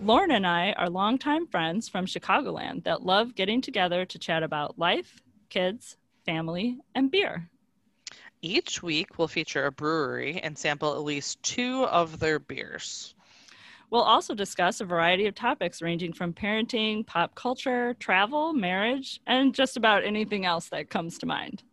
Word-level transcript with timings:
Lauren 0.00 0.30
and 0.30 0.46
I 0.46 0.72
are 0.72 0.88
longtime 0.88 1.48
friends 1.48 1.88
from 1.88 2.06
Chicagoland 2.06 2.84
that 2.84 3.02
love 3.02 3.34
getting 3.34 3.60
together 3.60 4.04
to 4.04 4.18
chat 4.18 4.44
about 4.44 4.78
life, 4.78 5.22
kids, 5.50 5.96
family, 6.24 6.78
and 6.94 7.10
beer. 7.10 7.50
Each 8.40 8.80
week, 8.80 9.18
we'll 9.18 9.26
feature 9.26 9.66
a 9.66 9.72
brewery 9.72 10.40
and 10.40 10.56
sample 10.56 10.94
at 10.94 11.02
least 11.02 11.42
two 11.42 11.84
of 11.86 12.20
their 12.20 12.38
beers. 12.38 13.16
We'll 13.90 14.02
also 14.02 14.34
discuss 14.34 14.80
a 14.80 14.84
variety 14.84 15.26
of 15.26 15.34
topics 15.34 15.82
ranging 15.82 16.12
from 16.12 16.32
parenting, 16.32 17.04
pop 17.04 17.34
culture, 17.34 17.94
travel, 17.98 18.52
marriage, 18.52 19.20
and 19.26 19.52
just 19.52 19.76
about 19.76 20.04
anything 20.04 20.46
else 20.46 20.68
that 20.68 20.90
comes 20.90 21.18
to 21.18 21.26
mind. 21.26 21.64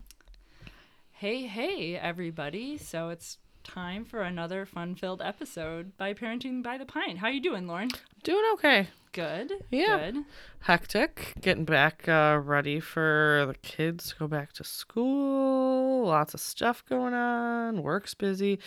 Hey, 1.11 1.45
hey, 1.45 1.95
everybody. 1.95 2.77
So 2.77 3.09
it's 3.09 3.37
time 3.65 4.05
for 4.05 4.21
another 4.21 4.65
fun-filled 4.65 5.21
episode 5.21 5.97
by 5.97 6.13
Parenting 6.13 6.63
by 6.63 6.77
the 6.77 6.85
Pint. 6.85 7.17
How 7.17 7.27
you 7.27 7.41
doing, 7.41 7.67
Lauren? 7.67 7.89
Doing 8.23 8.43
okay. 8.53 8.87
Good. 9.11 9.51
Yeah. 9.71 10.11
Good. 10.11 10.25
Hectic. 10.61 11.33
Getting 11.41 11.65
back 11.65 12.07
uh, 12.07 12.39
ready 12.41 12.79
for 12.79 13.45
the 13.47 13.55
kids 13.55 14.09
to 14.09 14.15
go 14.19 14.27
back 14.27 14.53
to 14.53 14.63
school. 14.63 16.07
Lots 16.07 16.33
of 16.33 16.39
stuff 16.39 16.83
going 16.87 17.13
on. 17.13 17.81
Work's 17.81 18.13
busy. 18.13 18.59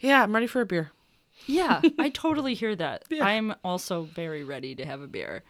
Yeah, 0.00 0.22
I'm 0.22 0.34
ready 0.34 0.46
for 0.46 0.62
a 0.62 0.66
beer. 0.66 0.90
Yeah, 1.44 1.82
I 1.98 2.08
totally 2.08 2.54
hear 2.54 2.74
that. 2.76 3.04
Yeah. 3.10 3.26
I'm 3.26 3.54
also 3.62 4.04
very 4.04 4.42
ready 4.42 4.74
to 4.76 4.86
have 4.86 5.02
a 5.02 5.06
beer. 5.06 5.42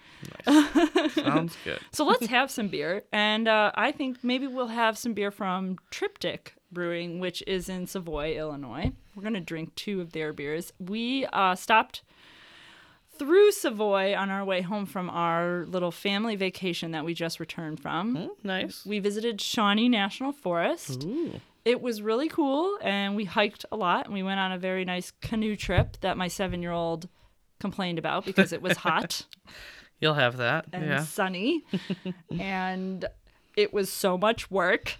Sounds 1.14 1.56
good. 1.64 1.78
So 1.92 2.04
let's 2.04 2.26
have 2.28 2.50
some 2.50 2.68
beer. 2.68 3.04
And 3.12 3.46
uh, 3.46 3.70
I 3.74 3.92
think 3.92 4.24
maybe 4.24 4.46
we'll 4.46 4.66
have 4.66 4.98
some 4.98 5.14
beer 5.14 5.30
from 5.30 5.76
Triptych 5.90 6.55
Brewing, 6.76 7.20
which 7.20 7.42
is 7.46 7.70
in 7.70 7.86
Savoy, 7.86 8.36
Illinois. 8.36 8.92
We're 9.14 9.22
going 9.22 9.32
to 9.32 9.40
drink 9.40 9.74
two 9.76 10.02
of 10.02 10.12
their 10.12 10.34
beers. 10.34 10.74
We 10.78 11.24
uh, 11.32 11.54
stopped 11.54 12.02
through 13.18 13.52
Savoy 13.52 14.14
on 14.14 14.28
our 14.28 14.44
way 14.44 14.60
home 14.60 14.84
from 14.84 15.08
our 15.08 15.64
little 15.66 15.90
family 15.90 16.36
vacation 16.36 16.90
that 16.90 17.02
we 17.02 17.14
just 17.14 17.40
returned 17.40 17.80
from. 17.80 18.14
Mm, 18.14 18.28
nice. 18.44 18.84
We 18.84 18.98
visited 18.98 19.40
Shawnee 19.40 19.88
National 19.88 20.32
Forest. 20.32 21.04
Ooh. 21.04 21.40
It 21.64 21.80
was 21.80 22.02
really 22.02 22.28
cool, 22.28 22.76
and 22.82 23.16
we 23.16 23.24
hiked 23.24 23.64
a 23.72 23.76
lot. 23.76 24.04
And 24.04 24.12
we 24.12 24.22
went 24.22 24.38
on 24.38 24.52
a 24.52 24.58
very 24.58 24.84
nice 24.84 25.12
canoe 25.22 25.56
trip 25.56 25.96
that 26.02 26.18
my 26.18 26.28
seven 26.28 26.60
year 26.60 26.72
old 26.72 27.08
complained 27.58 27.98
about 27.98 28.26
because 28.26 28.52
it 28.52 28.60
was 28.60 28.76
hot 28.76 29.24
You'll 29.98 30.12
have 30.12 30.36
that. 30.36 30.66
and 30.74 30.84
yeah. 30.84 31.04
sunny, 31.04 31.64
and 32.38 33.06
it 33.56 33.72
was 33.72 33.90
so 33.90 34.18
much 34.18 34.50
work. 34.50 34.96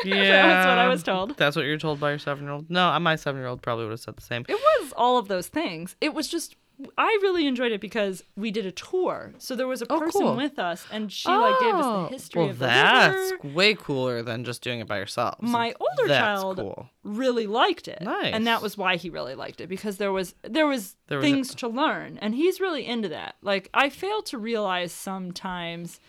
Yeah. 0.04 0.46
That's 0.46 0.66
what 0.68 0.78
I 0.78 0.88
was 0.88 1.02
told. 1.02 1.36
That's 1.36 1.56
what 1.56 1.64
you're 1.64 1.78
told 1.78 2.00
by 2.00 2.10
your 2.10 2.18
seven 2.18 2.44
year 2.44 2.52
old? 2.52 2.70
No, 2.70 2.98
my 3.00 3.16
seven 3.16 3.40
year 3.40 3.48
old 3.48 3.62
probably 3.62 3.84
would 3.84 3.92
have 3.92 4.00
said 4.00 4.16
the 4.16 4.22
same. 4.22 4.44
It 4.48 4.54
was 4.54 4.92
all 4.96 5.18
of 5.18 5.28
those 5.28 5.48
things. 5.48 5.96
It 6.00 6.14
was 6.14 6.28
just 6.28 6.56
I 6.96 7.18
really 7.20 7.46
enjoyed 7.46 7.72
it 7.72 7.80
because 7.82 8.24
we 8.36 8.50
did 8.50 8.64
a 8.64 8.72
tour. 8.72 9.34
So 9.36 9.54
there 9.54 9.66
was 9.66 9.82
a 9.82 9.86
Oh, 9.90 9.98
person 9.98 10.22
cool. 10.22 10.34
with 10.34 10.58
us, 10.58 10.86
and 10.90 11.12
she 11.12 11.28
like 11.28 11.60
gave 11.60 11.74
us 11.74 11.84
Oh, 11.86 12.02
the 12.04 12.08
history 12.08 12.40
well, 12.40 12.50
of 12.52 12.58
the 12.58 12.64
that's 12.64 13.32
river. 13.32 13.48
way 13.54 13.74
cooler 13.74 14.22
than 14.22 14.44
just 14.44 14.62
doing 14.62 14.80
it 14.80 14.88
by 14.88 14.96
yourself. 14.96 15.42
My 15.42 15.74
older 15.78 16.08
That's 16.08 16.40
child 16.40 16.56
cool. 16.56 16.88
really 17.04 17.46
liked 17.46 17.86
it, 17.86 18.00
nice. 18.00 18.32
and 18.32 18.46
that 18.46 18.62
was 18.62 18.78
why 18.78 18.96
he 18.96 19.10
really 19.10 19.34
liked 19.34 19.60
it 19.60 19.66
because 19.68 19.98
there 19.98 20.10
was 20.10 20.34
there 20.42 20.66
was 20.66 20.96
There 21.08 21.18
was 21.18 21.26
a- 21.26 21.30
things 21.30 21.54
to 21.56 21.68
learn, 21.68 22.18
and 22.22 22.34
he's 22.34 22.60
really 22.60 22.86
into 22.86 23.10
that. 23.10 23.34
Like 23.42 23.68
I 23.74 23.90
fail 23.90 24.22
to 24.22 24.38
realize 24.38 24.90
sometimes 24.90 26.00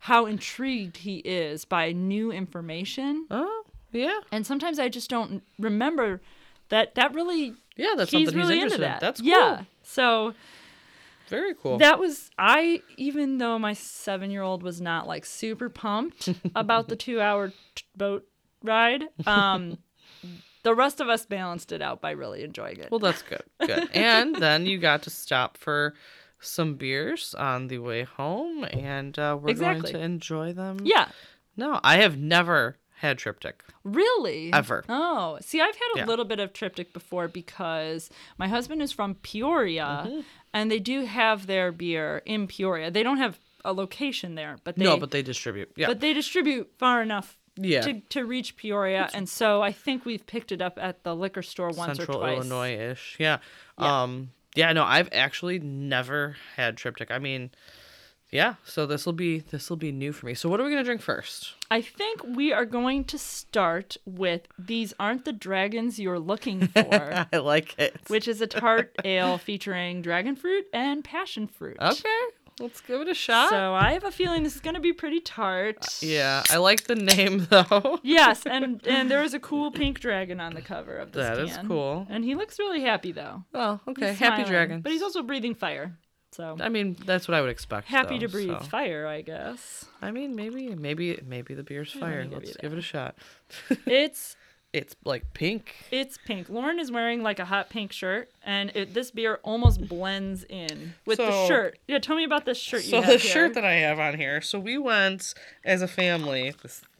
how 0.00 0.26
intrigued 0.26 0.98
he 0.98 1.16
is 1.18 1.64
by 1.64 1.92
new 1.92 2.30
information, 2.32 3.26
Oh, 3.30 3.64
yeah. 3.92 4.20
and 4.32 4.46
sometimes 4.46 4.78
I 4.78 4.88
just 4.88 5.10
don't 5.10 5.42
remember 5.58 6.20
that 6.68 6.94
that 6.96 7.14
really 7.14 7.54
Yeah, 7.76 7.94
that's 7.96 8.10
he's 8.10 8.28
something 8.28 8.40
really 8.40 8.54
he's 8.56 8.72
into 8.72 8.74
interested 8.76 8.84
in. 8.84 8.90
that. 8.90 9.00
That's 9.00 9.20
cool. 9.20 9.28
Yeah, 9.30 9.62
so. 9.82 10.34
Very 11.28 11.54
cool. 11.54 11.76
That 11.76 11.98
was 11.98 12.30
I 12.38 12.80
even 12.96 13.36
though 13.36 13.58
my 13.58 13.72
7-year-old 13.74 14.62
was 14.62 14.80
not 14.80 15.06
like 15.06 15.26
super 15.26 15.68
pumped 15.68 16.30
about 16.54 16.88
the 16.88 16.96
2-hour 16.96 17.52
t- 17.74 17.84
boat 17.94 18.26
ride, 18.62 19.04
um 19.26 19.76
the 20.62 20.74
rest 20.74 21.00
of 21.00 21.08
us 21.08 21.26
balanced 21.26 21.70
it 21.70 21.82
out 21.82 22.00
by 22.00 22.12
really 22.12 22.42
enjoying 22.42 22.78
it. 22.78 22.90
Well, 22.90 22.98
that's 22.98 23.22
good. 23.22 23.42
Good. 23.60 23.90
and 23.94 24.34
then 24.36 24.64
you 24.66 24.78
got 24.78 25.02
to 25.02 25.10
stop 25.10 25.56
for 25.58 25.92
some 26.40 26.74
beers 26.74 27.34
on 27.34 27.68
the 27.68 27.78
way 27.78 28.04
home, 28.04 28.64
and 28.64 29.18
uh, 29.18 29.36
we're 29.40 29.50
Exactly. 29.50 29.92
going 29.92 29.94
to 29.94 30.06
enjoy 30.06 30.52
them. 30.52 30.78
yeah, 30.84 31.08
No, 31.56 31.80
I 31.82 31.96
have 31.96 32.16
never 32.16 32.76
had 33.00 33.18
triptych. 33.18 33.62
really? 33.84 34.52
Ever. 34.52 34.84
Oh, 34.88 35.38
see 35.40 35.60
I've 35.60 35.74
had 35.76 35.88
a 35.94 35.98
Yeah. 35.98 36.06
little 36.06 36.24
bit 36.24 36.40
of 36.40 36.52
triptych 36.52 36.92
before 36.92 37.28
because 37.28 38.10
my 38.38 38.48
husband 38.48 38.82
is 38.82 38.92
from 38.92 39.14
Peoria 39.16 40.04
Mm-hmm. 40.06 40.20
and 40.52 40.70
they 40.70 40.78
do 40.80 41.04
have 41.04 41.46
their 41.46 41.70
beer 41.72 42.22
in 42.26 42.46
Peoria. 42.48 42.90
They 42.90 43.02
don't 43.02 43.18
have 43.18 43.38
a 43.64 43.72
location 43.72 44.34
there, 44.34 44.58
but 44.64 44.76
they 44.76 44.84
no, 44.84 44.96
but 44.96 45.10
they 45.10 45.22
distribute. 45.22 45.70
Yeah. 45.76 45.86
but 45.88 46.00
they 46.00 46.12
distribute 46.12 46.70
far 46.78 47.02
enough 47.02 47.36
yeah. 47.56 47.80
to, 47.82 48.00
to 48.10 48.24
reach 48.24 48.56
Peoria, 48.56 49.08
and 49.14 49.28
so 49.28 49.62
I 49.62 49.72
think 49.72 50.04
we've 50.04 50.24
picked 50.26 50.52
it 50.52 50.62
up 50.62 50.78
at 50.80 51.02
the 51.02 51.14
liquor 51.14 51.42
store 51.42 51.70
once 51.70 51.98
Central 51.98 52.18
or 52.18 52.20
twice. 52.20 52.36
Illinois 52.38 52.78
ish. 52.92 53.16
Yeah. 53.18 53.38
Yeah. 53.78 54.02
Um. 54.02 54.30
Yeah. 54.58 54.72
No, 54.72 54.82
I've 54.84 55.08
actually 55.12 55.60
never 55.60 56.36
had 56.56 56.76
triptych. 56.76 57.10
I 57.12 57.18
mean, 57.20 57.50
yeah. 58.30 58.54
So 58.64 58.86
this 58.86 59.06
will 59.06 59.12
be 59.12 59.38
this 59.38 59.70
will 59.70 59.76
be 59.76 59.92
new 59.92 60.12
for 60.12 60.26
me. 60.26 60.34
So 60.34 60.48
what 60.48 60.60
are 60.60 60.64
we 60.64 60.70
gonna 60.70 60.84
drink 60.84 61.00
first? 61.00 61.54
I 61.70 61.80
think 61.80 62.22
we 62.24 62.52
are 62.52 62.66
going 62.66 63.04
to 63.04 63.18
start 63.18 63.96
with 64.04 64.48
"These 64.58 64.94
Aren't 64.98 65.24
the 65.24 65.32
Dragons 65.32 65.98
You're 66.00 66.18
Looking 66.18 66.66
For," 66.74 67.26
I 67.32 67.36
like 67.38 67.78
it. 67.78 67.96
which 68.08 68.26
is 68.26 68.40
a 68.40 68.46
tart 68.46 68.94
ale 69.04 69.38
featuring 69.38 70.02
dragon 70.02 70.34
fruit 70.34 70.66
and 70.72 71.04
passion 71.04 71.46
fruit. 71.46 71.76
Okay. 71.80 72.18
Let's 72.60 72.80
give 72.80 73.00
it 73.00 73.08
a 73.08 73.14
shot. 73.14 73.50
So 73.50 73.74
I 73.74 73.92
have 73.92 74.04
a 74.04 74.10
feeling 74.10 74.42
this 74.42 74.54
is 74.56 74.60
going 74.60 74.74
to 74.74 74.80
be 74.80 74.92
pretty 74.92 75.20
tart. 75.20 75.86
yeah, 76.02 76.42
I 76.50 76.56
like 76.56 76.84
the 76.84 76.94
name 76.96 77.46
though. 77.50 78.00
Yes, 78.02 78.44
and 78.46 78.84
and 78.86 79.10
there 79.10 79.22
is 79.22 79.34
a 79.34 79.38
cool 79.40 79.70
pink 79.70 80.00
dragon 80.00 80.40
on 80.40 80.54
the 80.54 80.62
cover 80.62 80.96
of 80.96 81.12
this 81.12 81.26
That 81.26 81.38
is 81.38 81.56
can. 81.56 81.68
cool. 81.68 82.06
and 82.10 82.24
he 82.24 82.34
looks 82.34 82.58
really 82.58 82.80
happy 82.82 83.12
though. 83.12 83.44
Oh, 83.54 83.80
okay. 83.88 84.10
He's 84.10 84.18
Happy 84.18 84.36
smiling, 84.42 84.50
dragon. 84.52 84.80
but 84.80 84.92
he's 84.92 85.02
also 85.02 85.22
breathing 85.22 85.54
fire. 85.54 85.96
So 86.32 86.56
I 86.60 86.68
mean, 86.68 86.96
that's 87.06 87.26
what 87.26 87.34
I 87.34 87.40
would 87.40 87.50
expect. 87.50 87.88
happy 87.88 88.16
though, 88.16 88.26
to 88.26 88.28
breathe 88.28 88.48
so. 88.58 88.64
fire, 88.64 89.06
I 89.06 89.22
guess. 89.22 89.86
I 90.02 90.10
mean, 90.10 90.34
maybe, 90.36 90.74
maybe, 90.74 91.18
maybe 91.26 91.54
the 91.54 91.62
beer's 91.62 91.90
I'm 91.94 92.00
fire. 92.00 92.22
give 92.24 92.32
Let's 92.32 92.48
you 92.50 92.54
give 92.60 92.72
it 92.74 92.78
a 92.78 92.82
shot. 92.82 93.16
It's 93.86 94.36
It's 94.74 94.94
like 95.04 95.32
pink. 95.32 95.74
It's 95.90 96.18
pink. 96.26 96.50
Lauren 96.50 96.78
is 96.78 96.92
wearing 96.92 97.22
like 97.22 97.38
a 97.38 97.46
hot 97.46 97.70
pink 97.70 97.90
shirt, 97.90 98.30
and 98.44 98.70
it, 98.74 98.92
this 98.92 99.10
beer 99.10 99.40
almost 99.42 99.88
blends 99.88 100.44
in 100.44 100.92
with 101.06 101.16
the 101.18 101.46
shirt. 101.46 101.78
Yeah, 101.88 101.98
tell 102.00 102.16
me 102.16 102.24
about 102.24 102.44
this 102.44 102.58
shirt 102.58 102.84
you 102.84 102.90
So 102.90 102.96
have 103.00 103.06
the 103.06 103.12
here. 103.18 103.32
shirt 103.32 103.54
that 103.54 103.64
I 103.64 103.74
have 103.76 103.98
on 103.98 104.16
here. 104.18 104.42
So 104.42 104.58
we 104.58 104.76
went 104.76 105.32
as 105.64 105.80
a 105.80 105.88
family 105.88 106.54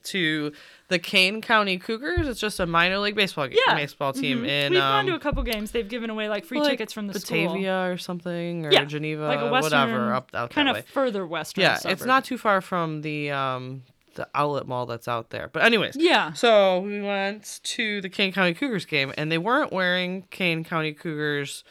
to 0.04 0.52
the 0.88 0.98
Kane 0.98 1.42
County 1.42 1.76
Cougars. 1.76 2.26
It's 2.26 2.40
just 2.40 2.58
a 2.58 2.64
minor 2.64 2.98
league 3.00 3.14
baseball 3.14 3.46
Yeah. 3.50 3.74
baseball 3.74 4.14
team 4.14 4.44
Mhm. 4.44 4.48
in 4.48 4.72
We've 4.72 4.80
um, 4.80 4.88
gone 5.04 5.06
to 5.06 5.14
a 5.14 5.18
couple 5.20 5.42
games. 5.42 5.70
They've 5.72 5.86
given 5.86 6.08
away 6.08 6.30
like 6.30 6.46
free 6.46 6.60
like 6.60 6.70
tickets 6.70 6.94
from 6.94 7.08
the 7.08 7.20
school. 7.20 7.48
Batavia 7.48 7.90
or 7.90 7.98
something 7.98 8.64
or 8.64 8.72
Yeah, 8.72 8.86
Geneva, 8.86 9.26
like 9.26 9.40
a 9.40 9.50
western, 9.50 9.78
whatever 9.80 10.14
up 10.14 10.30
out 10.32 10.48
kind 10.50 10.70
of 10.70 10.76
way. 10.76 10.82
further 10.90 11.26
western. 11.26 11.62
Yeah, 11.64 11.78
it's 11.84 12.06
not 12.06 12.24
too 12.24 12.38
far 12.38 12.62
from 12.62 13.02
the 13.02 13.30
um 13.30 13.82
the 14.18 14.28
outlet 14.34 14.66
mall 14.66 14.84
that's 14.84 15.08
out 15.08 15.30
there. 15.30 15.48
But 15.50 15.62
anyways, 15.64 15.96
Yeah. 15.96 16.34
So 16.34 16.80
we 16.80 17.00
went 17.00 17.60
to 17.62 18.02
the 18.02 18.10
Kane 18.10 18.32
County 18.32 18.52
Cougars 18.52 18.84
game, 18.84 19.14
and 19.16 19.32
they 19.32 19.38
weren't 19.38 19.72
wearing 19.72 20.24
Kane 20.30 20.62
County 20.64 20.92
Cougars 20.92 21.64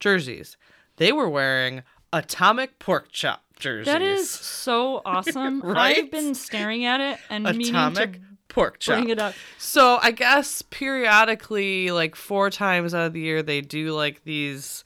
jerseys. 0.00 0.56
They 0.96 1.12
were 1.12 1.28
wearing 1.28 1.82
Atomic 2.12 2.78
Pork 2.80 3.12
Chop 3.12 3.42
jerseys. 3.58 3.86
That 3.86 4.02
is 4.02 4.28
so 4.28 5.02
awesome. 5.06 5.60
Right? 5.60 5.98
I've 5.98 6.10
been 6.10 6.34
staring 6.34 6.84
at 6.84 7.00
it 7.00 7.18
and 7.30 7.44
meaning 7.44 7.68
Atomic 7.68 8.14
to 8.14 8.20
Pork 8.48 8.80
Chop. 8.80 8.96
bring 8.96 9.10
it 9.10 9.18
up. 9.20 9.34
So 9.58 9.98
I 10.02 10.10
guess 10.10 10.62
periodically, 10.62 11.90
like 11.90 12.16
four 12.16 12.50
times 12.50 12.94
out 12.94 13.06
of 13.06 13.12
the 13.12 13.20
year, 13.20 13.42
they 13.42 13.60
do 13.60 13.92
like 13.92 14.24
these 14.24 14.82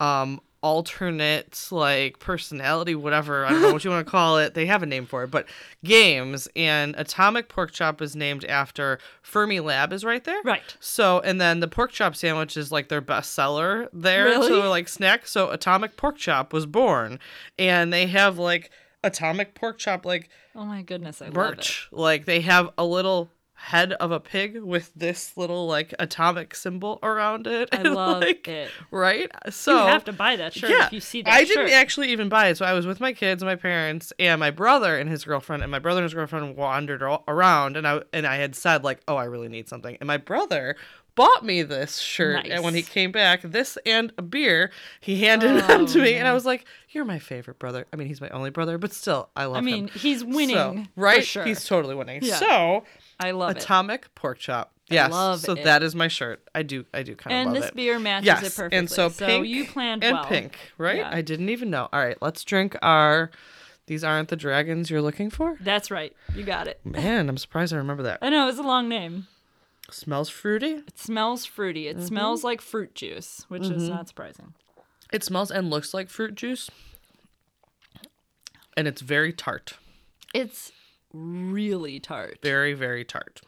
um 0.00 0.40
alternate 0.66 1.68
like 1.70 2.18
personality, 2.18 2.96
whatever 2.96 3.46
I 3.46 3.50
don't 3.50 3.62
know 3.62 3.72
what 3.72 3.84
you 3.84 3.90
want 3.90 4.04
to 4.04 4.10
call 4.10 4.38
it. 4.38 4.54
They 4.54 4.66
have 4.66 4.82
a 4.82 4.86
name 4.86 5.06
for 5.06 5.22
it, 5.22 5.30
but 5.30 5.46
games. 5.84 6.48
And 6.56 6.96
Atomic 6.98 7.48
Pork 7.48 7.70
Chop 7.70 8.02
is 8.02 8.16
named 8.16 8.44
after 8.46 8.98
Fermilab 9.24 9.92
is 9.92 10.04
right 10.04 10.24
there. 10.24 10.40
Right. 10.44 10.76
So 10.80 11.20
and 11.20 11.40
then 11.40 11.60
the 11.60 11.68
pork 11.68 11.92
chop 11.92 12.16
sandwich 12.16 12.56
is 12.56 12.72
like 12.72 12.88
their 12.88 13.00
best 13.00 13.32
seller 13.32 13.88
there. 13.92 14.24
Really? 14.24 14.48
So 14.48 14.68
like 14.68 14.88
snack. 14.88 15.28
So 15.28 15.50
Atomic 15.50 15.96
Pork 15.96 16.16
Chop 16.16 16.52
was 16.52 16.66
born, 16.66 17.20
and 17.56 17.92
they 17.92 18.08
have 18.08 18.36
like 18.36 18.70
atomic 19.04 19.54
pork 19.54 19.78
chop 19.78 20.04
like 20.04 20.28
Oh 20.56 20.64
my 20.64 20.82
goodness, 20.82 21.22
I 21.22 21.28
love 21.28 21.58
it. 21.58 21.70
Like 21.92 22.24
they 22.24 22.40
have 22.40 22.70
a 22.76 22.84
little 22.84 23.30
head 23.58 23.92
of 23.94 24.10
a 24.12 24.20
pig 24.20 24.62
with 24.62 24.92
this 24.94 25.36
little 25.36 25.66
like 25.66 25.94
atomic 25.98 26.54
symbol 26.54 26.98
around 27.02 27.46
it. 27.46 27.68
I 27.72 27.76
and, 27.78 27.94
love 27.94 28.20
like, 28.22 28.46
it. 28.46 28.70
Right? 28.90 29.30
So 29.50 29.72
you 29.84 29.86
have 29.92 30.04
to 30.04 30.12
buy 30.12 30.36
that 30.36 30.52
shirt 30.54 30.70
if 30.70 30.92
you 30.92 31.00
see 31.00 31.22
that 31.22 31.32
I 31.32 31.44
shirt. 31.44 31.56
didn't 31.56 31.72
actually 31.72 32.12
even 32.12 32.28
buy 32.28 32.48
it. 32.48 32.58
So 32.58 32.64
I 32.64 32.74
was 32.74 32.86
with 32.86 33.00
my 33.00 33.12
kids, 33.12 33.42
my 33.42 33.56
parents, 33.56 34.12
and 34.18 34.38
my 34.38 34.50
brother 34.50 34.98
and 34.98 35.08
his 35.10 35.24
girlfriend, 35.24 35.62
and 35.62 35.70
my 35.72 35.78
brother 35.78 36.00
and 36.00 36.04
his 36.04 36.14
girlfriend 36.14 36.56
wandered 36.56 37.02
around, 37.02 37.76
and 37.76 37.88
I 37.88 38.02
and 38.12 38.26
I 38.26 38.36
had 38.36 38.54
said 38.54 38.84
like, 38.84 39.00
oh, 39.08 39.16
I 39.16 39.24
really 39.24 39.48
need 39.48 39.68
something, 39.68 39.96
and 40.00 40.06
my 40.06 40.18
brother 40.18 40.76
bought 41.14 41.42
me 41.42 41.62
this 41.62 41.96
shirt, 41.96 42.46
and 42.46 42.62
when 42.62 42.74
he 42.74 42.82
came 42.82 43.10
back, 43.10 43.40
this 43.40 43.78
and 43.86 44.12
a 44.18 44.22
beer, 44.22 44.70
he 45.00 45.22
handed 45.24 45.62
them 45.62 45.80
Oh, 45.82 45.86
to 45.86 45.98
me, 46.02 46.12
and 46.14 46.28
I 46.28 46.34
was 46.34 46.44
like, 46.44 46.66
you're 46.90 47.06
my 47.06 47.18
favorite 47.18 47.58
brother. 47.58 47.86
I 47.90 47.96
mean, 47.96 48.06
he's 48.06 48.20
my 48.20 48.28
only 48.28 48.50
brother, 48.50 48.76
but 48.76 48.92
still, 48.92 49.30
I 49.34 49.46
love 49.46 49.56
him 49.56 49.64
I 49.64 49.64
mean, 49.64 49.88
him. 49.88 49.98
he's 49.98 50.22
winning, 50.22 50.54
So, 50.56 50.84
right? 50.94 51.24
sure. 51.24 51.44
He's 51.44 51.64
totally 51.64 51.94
winning. 51.94 52.20
Yeah. 52.22 52.36
So 52.36 52.84
I 53.18 53.30
love 53.32 53.52
it. 53.52 53.58
atomic 53.62 54.14
pork 54.14 54.38
chop. 54.38 54.72
Yes. 54.88 55.10
love 55.10 55.40
so 55.40 55.52
it. 55.54 55.64
that 55.64 55.82
is 55.82 55.94
my 55.96 56.06
shirt. 56.08 56.42
I 56.54 56.62
do. 56.62 56.84
I 56.94 57.02
do 57.02 57.16
kind 57.16 57.34
of 57.34 57.46
And 57.54 57.56
this 57.56 57.70
it. 57.70 57.74
beer 57.74 57.98
matches 57.98 58.26
yes. 58.26 58.42
it 58.42 58.54
perfectly. 58.54 58.78
And 58.78 58.88
so 58.90 59.08
So 59.08 59.26
pink 59.26 59.46
you 59.48 59.64
planned 59.66 60.04
and 60.04 60.14
well. 60.16 60.24
pink, 60.26 60.56
right? 60.78 60.98
Yeah. 60.98 61.10
I 61.12 61.22
didn't 61.22 61.48
even 61.48 61.70
know. 61.70 61.88
All 61.92 61.98
right, 62.04 62.16
let's 62.20 62.44
drink 62.44 62.76
our. 62.82 63.30
These 63.86 64.02
aren't 64.04 64.28
the 64.30 64.36
dragons 64.36 64.90
you're 64.90 65.02
looking 65.02 65.30
for. 65.30 65.56
That's 65.60 65.90
right. 65.90 66.12
You 66.34 66.42
got 66.44 66.66
it. 66.68 66.80
Man, 66.84 67.28
I'm 67.28 67.36
surprised 67.38 67.72
I 67.72 67.76
remember 67.76 68.02
that. 68.04 68.18
I 68.22 68.28
know 68.30 68.48
it's 68.48 68.58
a 68.58 68.62
long 68.62 68.88
name. 68.88 69.26
Smells 69.90 70.28
fruity. 70.28 70.82
It 70.86 70.98
smells 70.98 71.44
fruity. 71.44 71.86
It 71.86 71.96
Mm-hmm. 71.96 72.06
smells 72.06 72.42
like 72.44 72.60
fruit 72.60 72.94
juice, 72.96 73.44
which 73.48 73.66
is 73.68 73.88
not 73.88 74.08
surprising. 74.08 74.54
It 75.12 75.22
smells 75.22 75.52
and 75.52 75.70
looks 75.70 75.94
like 75.94 76.08
fruit 76.08 76.34
juice. 76.34 76.68
And 78.76 78.86
it's 78.88 79.00
very 79.00 79.32
tart. 79.32 79.74
It's 80.34 80.72
really 81.16 81.98
tart. 82.00 82.38
Very, 82.42 82.72
very 82.74 83.04
tart. 83.04 83.40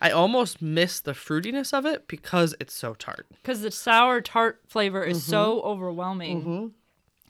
I 0.00 0.10
almost 0.10 0.60
miss 0.60 1.00
the 1.00 1.12
fruitiness 1.12 1.72
of 1.72 1.86
it 1.86 2.06
because 2.08 2.54
it's 2.60 2.74
so 2.74 2.94
tart. 2.94 3.26
because 3.42 3.62
the 3.62 3.70
sour 3.70 4.20
tart 4.20 4.60
flavor 4.68 5.02
is 5.02 5.18
Mm-hmm. 5.22 5.30
so 5.30 5.60
overwhelming. 5.62 6.74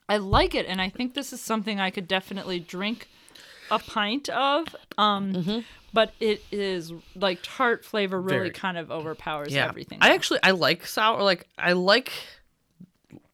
I 0.08 0.16
like 0.18 0.54
it, 0.54 0.66
and 0.66 0.80
I 0.80 0.88
think 0.88 1.14
this 1.14 1.32
is 1.32 1.40
something 1.40 1.78
I 1.80 1.90
could 1.90 2.06
definitely 2.08 2.58
drink 2.60 3.08
a 3.70 3.78
pint 3.78 4.28
of. 4.28 4.74
Um, 4.98 5.32
Mm-hmm. 5.34 5.58
but 5.92 6.12
it 6.20 6.42
is 6.52 6.92
like 7.14 7.38
tart 7.42 7.84
flavor 7.84 8.20
really 8.20 8.38
Very. 8.38 8.50
kind 8.50 8.76
of 8.78 8.90
overpowers 8.90 9.52
yeah. 9.52 9.66
everything. 9.68 9.98
I 10.00 10.14
actually 10.14 10.40
I 10.42 10.50
like 10.50 10.84
sour 10.86 11.22
like 11.22 11.46
I 11.58 11.72
like 11.72 12.12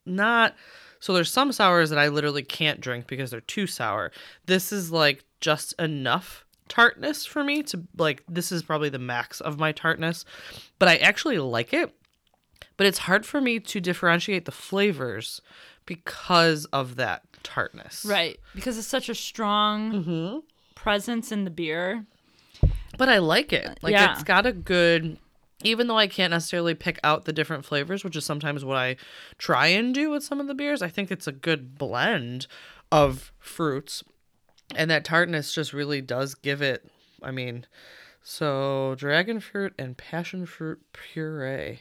not 0.04 0.54
so 1.00 1.12
there's 1.12 1.30
some 1.30 1.50
sours 1.52 1.90
that 1.90 1.98
I 1.98 2.08
literally 2.08 2.42
can't 2.44 2.80
drink 2.80 3.06
because 3.08 3.30
they're 3.32 3.40
too 3.40 3.66
sour. 3.66 4.12
This 4.46 4.72
is 4.72 4.92
like 4.92 5.24
just 5.42 5.74
enough 5.78 6.46
tartness 6.68 7.26
for 7.26 7.44
me 7.44 7.62
to 7.64 7.82
like 7.98 8.22
this 8.26 8.50
is 8.50 8.62
probably 8.62 8.88
the 8.88 8.98
max 8.98 9.42
of 9.42 9.58
my 9.58 9.72
tartness, 9.72 10.24
but 10.78 10.88
I 10.88 10.96
actually 10.96 11.38
like 11.38 11.74
it. 11.74 11.94
But 12.78 12.86
it's 12.86 12.98
hard 13.00 13.26
for 13.26 13.40
me 13.42 13.60
to 13.60 13.80
differentiate 13.80 14.46
the 14.46 14.52
flavors 14.52 15.42
because 15.84 16.64
of 16.66 16.96
that 16.96 17.22
tartness. 17.42 18.06
right 18.08 18.38
because 18.54 18.78
it's 18.78 18.86
such 18.86 19.08
a 19.10 19.14
strong 19.14 19.92
Mm-hmm. 19.92 20.38
presence 20.74 21.30
in 21.32 21.44
the 21.44 21.50
beer. 21.50 22.06
But 22.96 23.08
I 23.08 23.18
like 23.18 23.52
it. 23.52 23.78
Like 23.82 23.92
Yeah. 23.92 24.12
it's 24.12 24.22
got 24.22 24.46
a 24.46 24.52
good 24.52 25.18
even 25.64 25.86
though 25.86 25.98
I 25.98 26.08
can't 26.08 26.32
necessarily 26.32 26.74
pick 26.74 26.98
out 27.04 27.24
the 27.24 27.32
different 27.32 27.64
flavors, 27.64 28.02
which 28.02 28.16
is 28.16 28.24
sometimes 28.24 28.64
what 28.64 28.76
I 28.76 28.96
try 29.38 29.68
and 29.68 29.94
do 29.94 30.10
with 30.10 30.24
some 30.24 30.40
of 30.40 30.48
the 30.48 30.54
beers, 30.54 30.82
I 30.82 30.88
think 30.88 31.10
it's 31.12 31.28
a 31.28 31.32
good 31.32 31.78
blend 31.78 32.48
of 32.90 33.32
fruits. 33.38 34.02
And 34.76 34.90
that 34.90 35.04
tartness 35.04 35.52
just 35.52 35.72
really 35.72 36.00
does 36.00 36.34
give 36.34 36.62
it 36.62 36.88
I 37.22 37.30
mean, 37.30 37.66
so 38.22 38.94
dragon 38.98 39.40
fruit 39.40 39.74
and 39.78 39.96
passion 39.96 40.46
fruit 40.46 40.80
puree. 40.92 41.80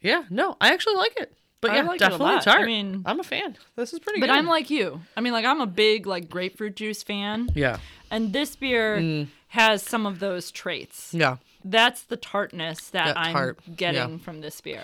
Yeah, 0.00 0.24
no, 0.30 0.56
I 0.60 0.72
actually 0.72 0.96
like 0.96 1.14
it. 1.20 1.32
But 1.60 1.70
I 1.70 1.76
yeah, 1.76 1.82
like 1.84 1.98
definitely 1.98 2.26
lot. 2.26 2.46
I 2.48 2.64
mean, 2.66 3.02
I'm 3.06 3.20
a 3.20 3.24
fan. 3.24 3.56
This 3.76 3.92
is 3.94 3.98
pretty 4.00 4.20
But 4.20 4.26
good. 4.26 4.34
I'm 4.36 4.46
like 4.46 4.68
you. 4.68 5.00
I 5.16 5.20
mean, 5.22 5.32
like 5.32 5.46
I'm 5.46 5.60
a 5.62 5.66
big 5.66 6.06
like 6.06 6.28
grapefruit 6.28 6.76
juice 6.76 7.02
fan, 7.02 7.48
Yeah. 7.54 7.78
and 8.10 8.32
this 8.32 8.54
beer 8.56 8.98
Mm. 8.98 9.28
has 9.48 9.82
some 9.82 10.04
of 10.06 10.18
those 10.18 10.50
traits. 10.50 11.14
Yeah. 11.14 11.36
That's 11.64 12.02
the 12.02 12.18
tartness 12.18 12.90
that 12.90 13.14
That 13.14 13.16
I'm 13.18 13.32
tart, 13.32 13.60
getting 13.74 14.10
yeah. 14.10 14.18
from 14.18 14.42
this 14.42 14.60
beer. 14.60 14.82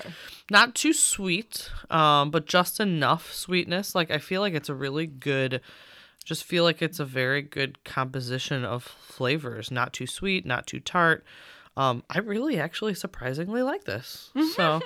not 0.50 0.74
too 0.74 0.94
sweet 0.94 1.68
um 1.90 2.30
but 2.30 2.46
just 2.46 2.80
enough 2.80 3.32
sweetness 3.32 3.94
like 3.94 4.10
i 4.10 4.16
feel 4.18 4.40
like 4.40 4.54
it's 4.54 4.68
a 4.70 4.74
really 4.74 5.06
good 5.06 5.60
just 6.24 6.44
feel 6.44 6.64
like 6.64 6.82
it's 6.82 7.00
a 7.00 7.04
very 7.04 7.42
good 7.42 7.82
composition 7.84 8.64
of 8.64 8.82
flavors 8.84 9.70
not 9.70 9.92
too 9.92 10.06
sweet 10.06 10.44
not 10.46 10.66
too 10.66 10.80
tart 10.80 11.24
um 11.76 12.02
i 12.10 12.18
really 12.18 12.58
actually 12.58 12.94
surprisingly 12.94 13.62
like 13.62 13.84
this 13.84 14.30
so 14.54 14.80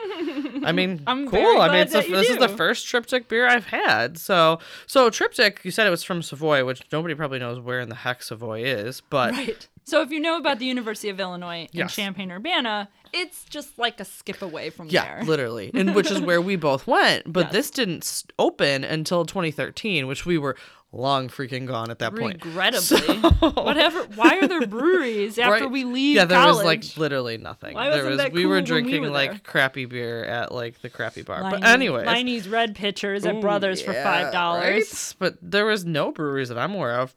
i 0.64 0.70
mean 0.72 1.02
I'm 1.06 1.28
cool 1.28 1.60
i 1.60 1.68
mean 1.68 1.80
it's 1.82 1.94
you 1.94 2.14
this 2.14 2.28
is 2.28 2.38
the 2.38 2.48
first 2.48 2.86
triptych 2.86 3.28
beer 3.28 3.46
i've 3.48 3.66
had 3.66 4.18
so 4.18 4.58
so 4.86 5.08
triptych 5.10 5.60
you 5.64 5.70
said 5.70 5.86
it 5.86 5.90
was 5.90 6.04
from 6.04 6.22
savoy 6.22 6.64
which 6.64 6.82
nobody 6.92 7.14
probably 7.14 7.38
knows 7.38 7.58
where 7.60 7.80
in 7.80 7.88
the 7.88 7.94
heck 7.94 8.22
savoy 8.22 8.62
is 8.64 9.00
but 9.00 9.32
Right. 9.32 9.68
So 9.86 10.00
if 10.00 10.10
you 10.10 10.18
know 10.18 10.38
about 10.38 10.60
the 10.60 10.64
University 10.64 11.10
of 11.10 11.20
Illinois 11.20 11.64
in 11.64 11.80
Yes. 11.80 11.94
Champaign 11.94 12.32
Urbana, 12.32 12.88
it's 13.12 13.44
just 13.44 13.78
like 13.78 14.00
a 14.00 14.06
skip 14.06 14.40
away 14.40 14.70
from 14.70 14.88
Yeah, 14.88 15.04
there. 15.04 15.24
literally, 15.26 15.70
and 15.74 15.94
which 15.94 16.10
is 16.10 16.22
where 16.22 16.40
we 16.40 16.56
both 16.56 16.86
went. 16.86 17.30
But 17.30 17.46
Yes. 17.48 17.52
this 17.52 17.70
didn't 17.70 18.24
open 18.38 18.82
until 18.82 19.26
2013, 19.26 20.06
which 20.06 20.24
we 20.24 20.38
were 20.38 20.56
long 20.96 21.28
freaking 21.28 21.66
gone 21.66 21.90
at 21.90 21.98
that 21.98 22.14
point. 22.14 22.44
Regrettably. 22.44 23.16
Whatever 23.62 24.04
why 24.14 24.38
are 24.38 24.46
there 24.48 24.66
breweries 24.66 25.38
after 25.38 25.64
Right? 25.64 25.70
we 25.70 25.84
leave 25.84 26.16
yeah, 26.16 26.24
there 26.24 26.38
college? 26.38 26.56
was 26.56 26.64
like 26.64 26.96
literally 26.96 27.36
nothing. 27.36 27.74
Why 27.74 27.84
there 27.90 28.04
wasn't 28.04 28.10
was 28.10 28.18
that 28.18 28.32
we 28.32 28.42
cool 28.42 28.50
were 28.50 28.54
when 28.56 28.64
we 28.64 28.68
drinking 28.68 29.02
were 29.02 29.08
like 29.10 29.42
crappy 29.42 29.86
beer 29.86 30.24
at 30.24 30.52
like 30.52 30.80
the 30.82 30.88
crappy 30.90 31.22
bar. 31.22 31.42
but 31.42 31.60
Leinie- 31.60 31.66
anyways, 31.66 32.06
Leinie's 32.06 32.48
red 32.48 32.74
pitchers 32.76 33.26
at 33.26 33.40
Brothers 33.40 33.82
for 33.82 33.92
Yeah, 33.92 34.04
five 34.04 34.32
dollars. 34.32 34.62
right? 34.62 35.14
But 35.18 35.38
there 35.42 35.66
was 35.66 35.84
no 35.84 36.12
breweries 36.12 36.48
that 36.50 36.58
I'm 36.58 36.74
aware 36.74 36.94
of. 37.00 37.14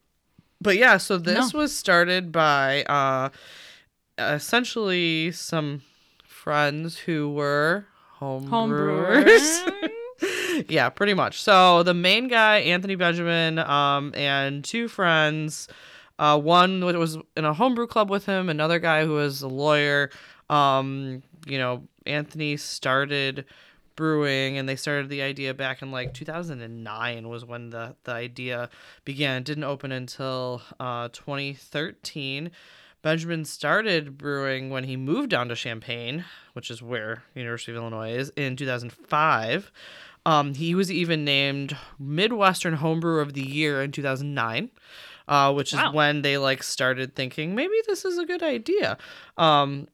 But 0.60 0.76
yeah, 0.76 0.96
so 0.96 1.16
this 1.18 1.54
was 1.54 1.74
started 1.76 2.32
by 2.32 2.82
uh 2.84 3.28
essentially 4.18 5.30
some 5.32 5.82
friends 6.26 6.98
who 6.98 7.30
were 7.30 7.86
home, 8.14 8.48
Home 8.48 8.70
brewers. 8.70 9.60
brewers. 9.62 9.90
yeah, 10.68 10.88
pretty 10.88 11.14
much. 11.14 11.40
So 11.42 11.82
the 11.82 11.94
main 11.94 12.28
guy, 12.28 12.58
Anthony 12.58 12.94
Benjamin, 12.94 13.58
um, 13.58 14.12
and 14.14 14.64
two 14.64 14.88
friends. 14.88 15.68
Uh, 16.18 16.38
one 16.38 16.84
wa- 16.84 16.92
was 16.92 17.16
in 17.36 17.44
a 17.44 17.54
homebrew 17.54 17.86
club 17.86 18.10
with 18.10 18.26
him. 18.26 18.48
Another 18.48 18.78
guy 18.80 19.04
who 19.04 19.12
was 19.12 19.42
a 19.42 19.48
lawyer. 19.48 20.10
Um, 20.50 21.22
you 21.46 21.58
know, 21.58 21.84
Anthony 22.06 22.56
started 22.56 23.44
brewing, 23.94 24.58
and 24.58 24.68
they 24.68 24.76
started 24.76 25.10
the 25.10 25.22
idea 25.22 25.54
back 25.54 25.82
in 25.82 25.90
like 25.92 26.14
2009 26.14 27.28
was 27.28 27.44
when 27.44 27.70
the 27.70 27.94
the 28.04 28.12
idea 28.12 28.68
began. 29.04 29.38
It 29.38 29.44
didn't 29.44 29.64
open 29.64 29.92
until 29.92 30.62
uh 30.80 31.08
2013. 31.12 32.50
Benjamin 33.00 33.44
started 33.44 34.18
brewing 34.18 34.70
when 34.70 34.84
he 34.84 34.96
moved 34.96 35.30
down 35.30 35.48
to 35.48 35.54
Champaign, 35.54 36.24
which 36.54 36.68
is 36.68 36.82
where 36.82 37.22
University 37.34 37.70
of 37.70 37.76
Illinois 37.76 38.10
is, 38.12 38.32
in 38.34 38.56
2005. 38.56 39.70
Um, 40.28 40.54
he 40.54 40.74
was 40.74 40.90
even 40.92 41.24
named 41.24 41.76
Midwestern 41.98 42.76
Homebrewer 42.76 43.22
of 43.22 43.32
the 43.32 43.42
Year 43.42 43.82
in 43.82 43.92
2009, 43.92 44.70
uh, 45.26 45.52
which 45.54 45.72
Wow. 45.72 45.88
is 45.88 45.94
when 45.94 46.22
they 46.22 46.36
like 46.38 46.62
started 46.62 47.14
thinking 47.14 47.54
maybe 47.54 47.74
this 47.86 48.04
is 48.04 48.18
a 48.18 48.26
good 48.26 48.42
idea. 48.42 48.98
Um, 49.38 49.88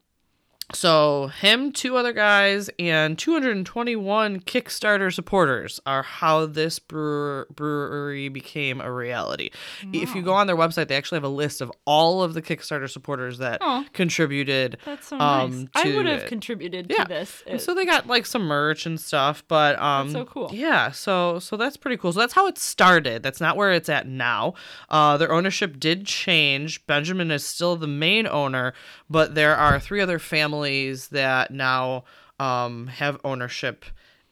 so 0.74 1.28
him, 1.40 1.72
two 1.72 1.96
other 1.96 2.12
guys, 2.12 2.68
and 2.78 3.18
221 3.18 4.40
Kickstarter 4.40 5.12
supporters 5.12 5.80
are 5.86 6.02
how 6.02 6.46
this 6.46 6.78
brewer, 6.78 7.46
brewery 7.54 8.28
became 8.28 8.80
a 8.80 8.90
reality. 8.92 9.50
If 9.92 10.14
you 10.14 10.22
go 10.22 10.32
on 10.34 10.46
their 10.46 10.56
website, 10.56 10.88
they 10.88 10.96
actually 10.96 11.16
have 11.16 11.24
a 11.24 11.28
list 11.28 11.60
of 11.60 11.72
all 11.84 12.22
of 12.22 12.34
the 12.34 12.42
Kickstarter 12.42 12.88
supporters 12.90 13.38
that 13.38 13.60
contributed. 13.92 14.78
That's 14.84 15.08
so 15.08 15.16
nice. 15.16 15.52
um, 15.52 15.68
I 15.74 15.94
would 15.94 16.06
have 16.06 16.26
contributed 16.26 16.86
Yeah. 16.90 17.04
to 17.04 17.08
this. 17.08 17.42
It- 17.46 17.60
so 17.60 17.74
they 17.74 17.84
got 17.86 18.06
like 18.06 18.26
some 18.26 18.42
merch 18.42 18.86
and 18.86 19.00
stuff, 19.00 19.42
but 19.48 19.78
um, 19.80 20.10
so 20.10 20.24
cool. 20.24 20.50
Yeah, 20.52 20.90
so 20.90 21.38
so 21.38 21.56
that's 21.56 21.76
pretty 21.76 21.96
cool. 21.96 22.12
So 22.12 22.20
that's 22.20 22.32
how 22.34 22.46
it 22.46 22.58
started. 22.58 23.22
That's 23.22 23.40
not 23.40 23.56
where 23.56 23.72
it's 23.72 23.88
at 23.88 24.06
now. 24.06 24.54
Uh, 24.88 25.16
their 25.16 25.32
ownership 25.32 25.78
did 25.78 26.06
change. 26.06 26.86
Benjamin 26.86 27.30
is 27.30 27.44
still 27.46 27.76
the 27.76 27.86
main 27.86 28.26
owner, 28.26 28.74
but 29.08 29.34
there 29.34 29.56
are 29.56 29.78
three 29.80 30.00
other 30.00 30.18
families 30.18 30.63
that 31.10 31.50
now 31.50 32.04
um 32.40 32.88
have 32.88 33.18
ownership 33.24 33.84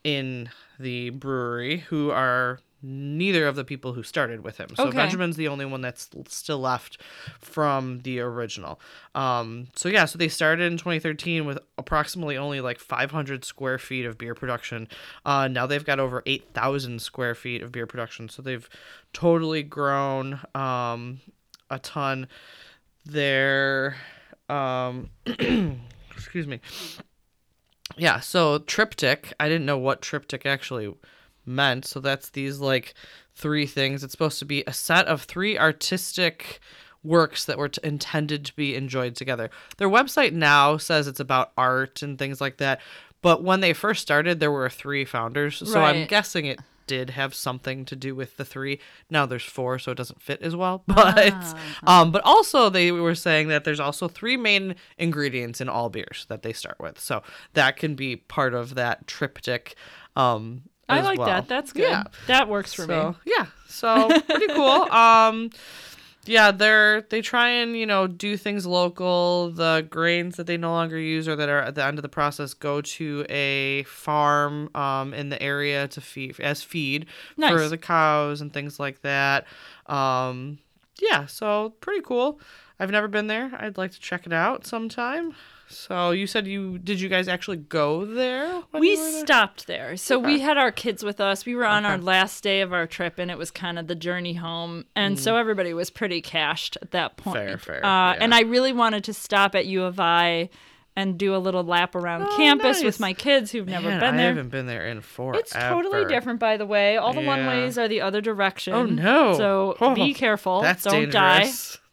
in 0.04 0.48
the 0.78 1.10
brewery 1.10 1.78
who 1.78 2.10
are 2.10 2.58
neither 2.84 3.46
of 3.46 3.54
the 3.54 3.64
people 3.64 3.92
who 3.92 4.02
started 4.02 4.42
with 4.42 4.56
him. 4.56 4.68
So 4.74 4.88
Okay. 4.88 4.96
Benjamin's 4.96 5.36
the 5.36 5.46
only 5.46 5.64
one 5.64 5.82
that's 5.82 6.10
still 6.26 6.58
left 6.58 7.00
from 7.38 8.00
the 8.00 8.18
original. 8.18 8.80
Um, 9.14 9.68
so 9.76 9.88
yeah, 9.88 10.04
so 10.04 10.18
they 10.18 10.26
started 10.28 10.64
in 10.64 10.78
2013 10.78 11.46
with 11.46 11.60
approximately 11.78 12.36
only 12.36 12.60
like 12.60 12.80
500 12.80 13.44
square 13.44 13.78
feet 13.78 14.04
of 14.04 14.18
beer 14.18 14.34
production. 14.34 14.88
Uh, 15.24 15.46
now 15.46 15.64
they've 15.66 15.84
got 15.84 16.00
over 16.00 16.24
8,000 16.26 17.00
square 17.00 17.36
feet 17.36 17.62
of 17.62 17.70
beer 17.70 17.86
production. 17.86 18.28
So 18.28 18.42
they've 18.42 18.68
totally 19.12 19.62
grown 19.62 20.40
um, 20.56 21.20
a 21.70 21.78
ton. 21.78 22.26
They're 23.04 23.94
um, 24.48 25.10
excuse 26.22 26.46
me. 26.46 26.60
Yeah, 27.96 28.20
so 28.20 28.58
triptych. 28.58 29.32
I 29.38 29.48
didn't 29.48 29.66
know 29.66 29.78
what 29.78 30.02
triptych 30.02 30.46
actually 30.46 30.94
meant. 31.44 31.84
So 31.84 32.00
that's 32.00 32.30
these 32.30 32.58
like 32.58 32.94
three 33.34 33.66
things. 33.66 34.04
It's 34.04 34.12
supposed 34.12 34.38
to 34.38 34.44
be 34.44 34.62
a 34.66 34.72
set 34.72 35.06
of 35.06 35.22
three 35.22 35.58
artistic 35.58 36.60
works 37.02 37.44
that 37.46 37.58
were 37.58 37.68
t- 37.68 37.80
intended 37.82 38.44
to 38.46 38.54
be 38.54 38.76
enjoyed 38.76 39.16
together. 39.16 39.50
Their 39.76 39.88
website 39.88 40.32
now 40.32 40.76
says 40.76 41.08
it's 41.08 41.20
about 41.20 41.52
art 41.58 42.02
and 42.02 42.18
things 42.18 42.40
like 42.40 42.58
that. 42.58 42.80
But 43.20 43.42
when 43.42 43.60
they 43.60 43.72
first 43.72 44.02
started, 44.02 44.40
there 44.40 44.52
were 44.52 44.70
three 44.70 45.04
founders. 45.04 45.58
So 45.68 45.80
I'm 45.80 46.06
guessing 46.06 46.46
it 46.46 46.60
did 46.86 47.10
have 47.10 47.34
something 47.34 47.84
to 47.86 47.96
do 47.96 48.14
with 48.14 48.36
the 48.36 48.44
three. 48.44 48.80
Now 49.10 49.26
there's 49.26 49.44
four, 49.44 49.78
so 49.78 49.92
it 49.92 49.96
doesn't 49.96 50.22
fit 50.22 50.42
as 50.42 50.54
well. 50.56 50.84
But 50.92 51.34
um, 51.84 52.12
but 52.12 52.22
also 52.24 52.68
they 52.68 52.92
were 52.92 53.14
saying 53.14 53.48
that 53.48 53.64
there's 53.64 53.80
also 53.80 54.08
three 54.08 54.36
main 54.36 54.76
ingredients 54.98 55.60
in 55.60 55.68
all 55.68 55.88
beers 55.88 56.26
that 56.28 56.42
they 56.42 56.52
start 56.52 56.78
with. 56.78 57.00
So 57.00 57.22
that 57.54 57.76
can 57.76 57.94
be 57.94 58.16
part 58.16 58.54
of 58.54 58.74
that 58.74 59.06
triptych. 59.06 59.74
Um, 60.16 60.62
I 60.88 61.00
like 61.00 61.18
well. 61.18 61.28
that. 61.28 61.48
That's 61.48 61.72
good. 61.72 61.90
Yeah. 61.90 62.04
That 62.26 62.48
works 62.48 62.74
for 62.74 62.84
so 62.86 63.10
me. 63.24 63.32
yeah, 63.36 63.46
so 63.66 64.08
pretty 64.20 64.48
cool. 64.48 64.88
Um, 64.92 65.50
yeah, 66.24 66.52
they're 66.52 67.02
they 67.02 67.20
try 67.20 67.48
and 67.48 67.76
you 67.76 67.86
know 67.86 68.06
do 68.06 68.36
things 68.36 68.64
local. 68.66 69.50
The 69.50 69.86
grains 69.90 70.36
that 70.36 70.46
they 70.46 70.56
no 70.56 70.70
longer 70.70 70.98
use 70.98 71.26
or 71.26 71.34
that 71.36 71.48
are 71.48 71.60
at 71.60 71.74
the 71.74 71.84
end 71.84 71.98
of 71.98 72.02
the 72.02 72.08
process 72.08 72.54
go 72.54 72.80
to 72.80 73.26
a 73.28 73.82
farm 73.84 74.70
um 74.76 75.12
in 75.14 75.30
the 75.30 75.42
area 75.42 75.88
to 75.88 76.00
feed 76.00 76.38
as 76.40 76.62
feed 76.62 77.06
for 77.50 77.68
the 77.68 77.78
cows 77.78 78.40
and 78.40 78.52
things 78.52 78.78
like 78.78 79.02
that. 79.02 79.46
Um, 79.86 80.58
yeah, 81.00 81.26
so 81.26 81.70
pretty 81.80 82.02
cool. 82.02 82.38
I've 82.78 82.90
never 82.90 83.08
been 83.08 83.26
there. 83.26 83.50
I'd 83.58 83.76
like 83.76 83.92
to 83.92 84.00
check 84.00 84.26
it 84.26 84.32
out 84.32 84.66
sometime. 84.66 85.34
So 85.68 86.10
you 86.10 86.26
said 86.26 86.46
you 86.46 86.78
did 86.78 87.00
you 87.00 87.08
guys 87.08 87.28
actually 87.28 87.56
go 87.56 88.04
there? 88.04 88.62
we 88.72 88.94
there? 88.96 89.20
stopped 89.24 89.66
there. 89.66 89.96
So 89.96 90.18
we 90.18 90.40
had 90.40 90.58
our 90.58 90.70
kids 90.70 91.02
with 91.02 91.20
us. 91.20 91.46
We 91.46 91.54
were 91.54 91.64
on 91.66 91.86
our 91.86 91.96
last 91.98 92.42
day 92.44 92.60
of 92.60 92.72
our 92.72 92.86
trip, 92.86 93.18
and 93.18 93.30
it 93.30 93.38
was 93.38 93.50
kind 93.50 93.78
of 93.78 93.86
the 93.86 93.94
journey 93.94 94.34
home. 94.34 94.84
And 94.94 95.18
so 95.18 95.36
everybody 95.36 95.72
was 95.72 95.88
pretty 95.90 96.20
cashed 96.20 96.76
at 96.82 96.90
that 96.90 97.16
point. 97.16 97.36
Mm. 97.38 97.46
Fair, 97.46 97.58
fair, 97.58 97.76
Uh, 97.86 98.12
yeah. 98.12 98.18
And 98.20 98.34
I 98.34 98.40
really 98.42 98.72
wanted 98.72 99.04
to 99.04 99.14
stop 99.14 99.54
at 99.54 99.64
U 99.66 99.84
of 99.84 99.98
I 99.98 100.50
and 100.94 101.16
do 101.16 101.34
a 101.34 101.38
little 101.38 101.64
lap 101.64 101.94
around 101.94 102.24
Oh, 102.24 102.36
campus 102.36 102.76
nice. 102.78 102.84
with 102.84 103.00
my 103.00 103.14
kids 103.14 103.50
who've 103.50 103.66
never 103.66 103.88
Man, 103.88 103.98
been 104.00 104.14
I 104.14 104.16
there. 104.18 104.26
haven't 104.28 104.50
been 104.50 104.66
there 104.66 104.86
in 104.88 105.00
forever. 105.00 105.38
It's 105.40 105.52
totally 105.54 106.04
different, 106.04 106.38
by 106.38 106.58
the 106.58 106.66
way. 106.66 106.98
All 106.98 107.14
the 107.14 107.22
one 107.22 107.46
ways 107.46 107.78
are 107.78 107.88
the 107.88 108.02
other 108.02 108.20
direction. 108.20 108.74
Oh 108.74 108.84
no! 108.84 109.32
So 109.38 109.76
Oh, 109.80 109.94
be 109.94 110.12
careful. 110.12 110.60
That's 110.60 110.84
Don't 110.84 111.10
die. 111.10 111.50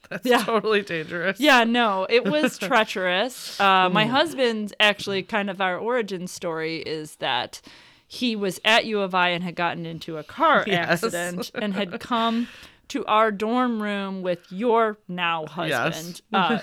That's 0.23 0.25
Yeah. 0.25 0.43
totally 0.43 0.81
dangerous. 0.81 1.39
Yeah, 1.39 1.63
no, 1.63 2.05
it 2.09 2.25
was 2.25 2.57
treacherous. 2.93 3.59
Uh, 3.59 3.89
my 3.89 4.05
husband 4.05 4.73
actually, 4.79 5.23
kind 5.23 5.49
of 5.49 5.61
our 5.61 5.77
origin 5.77 6.27
story 6.27 6.77
is 6.77 7.15
that 7.17 7.61
he 8.07 8.35
was 8.35 8.59
at 8.65 8.85
U 8.85 9.01
of 9.01 9.13
I 9.13 9.29
and 9.29 9.43
had 9.43 9.55
gotten 9.55 9.85
into 9.85 10.17
a 10.17 10.23
car 10.23 10.63
Yes. 10.67 11.03
accident 11.03 11.51
and 11.53 11.73
had 11.75 11.99
come 11.99 12.47
to 12.87 13.05
our 13.05 13.31
dorm 13.31 13.83
room 13.83 14.23
with 14.23 14.39
your 14.51 14.97
now 15.07 15.45
husband, 15.45 16.21
uh, 16.33 16.57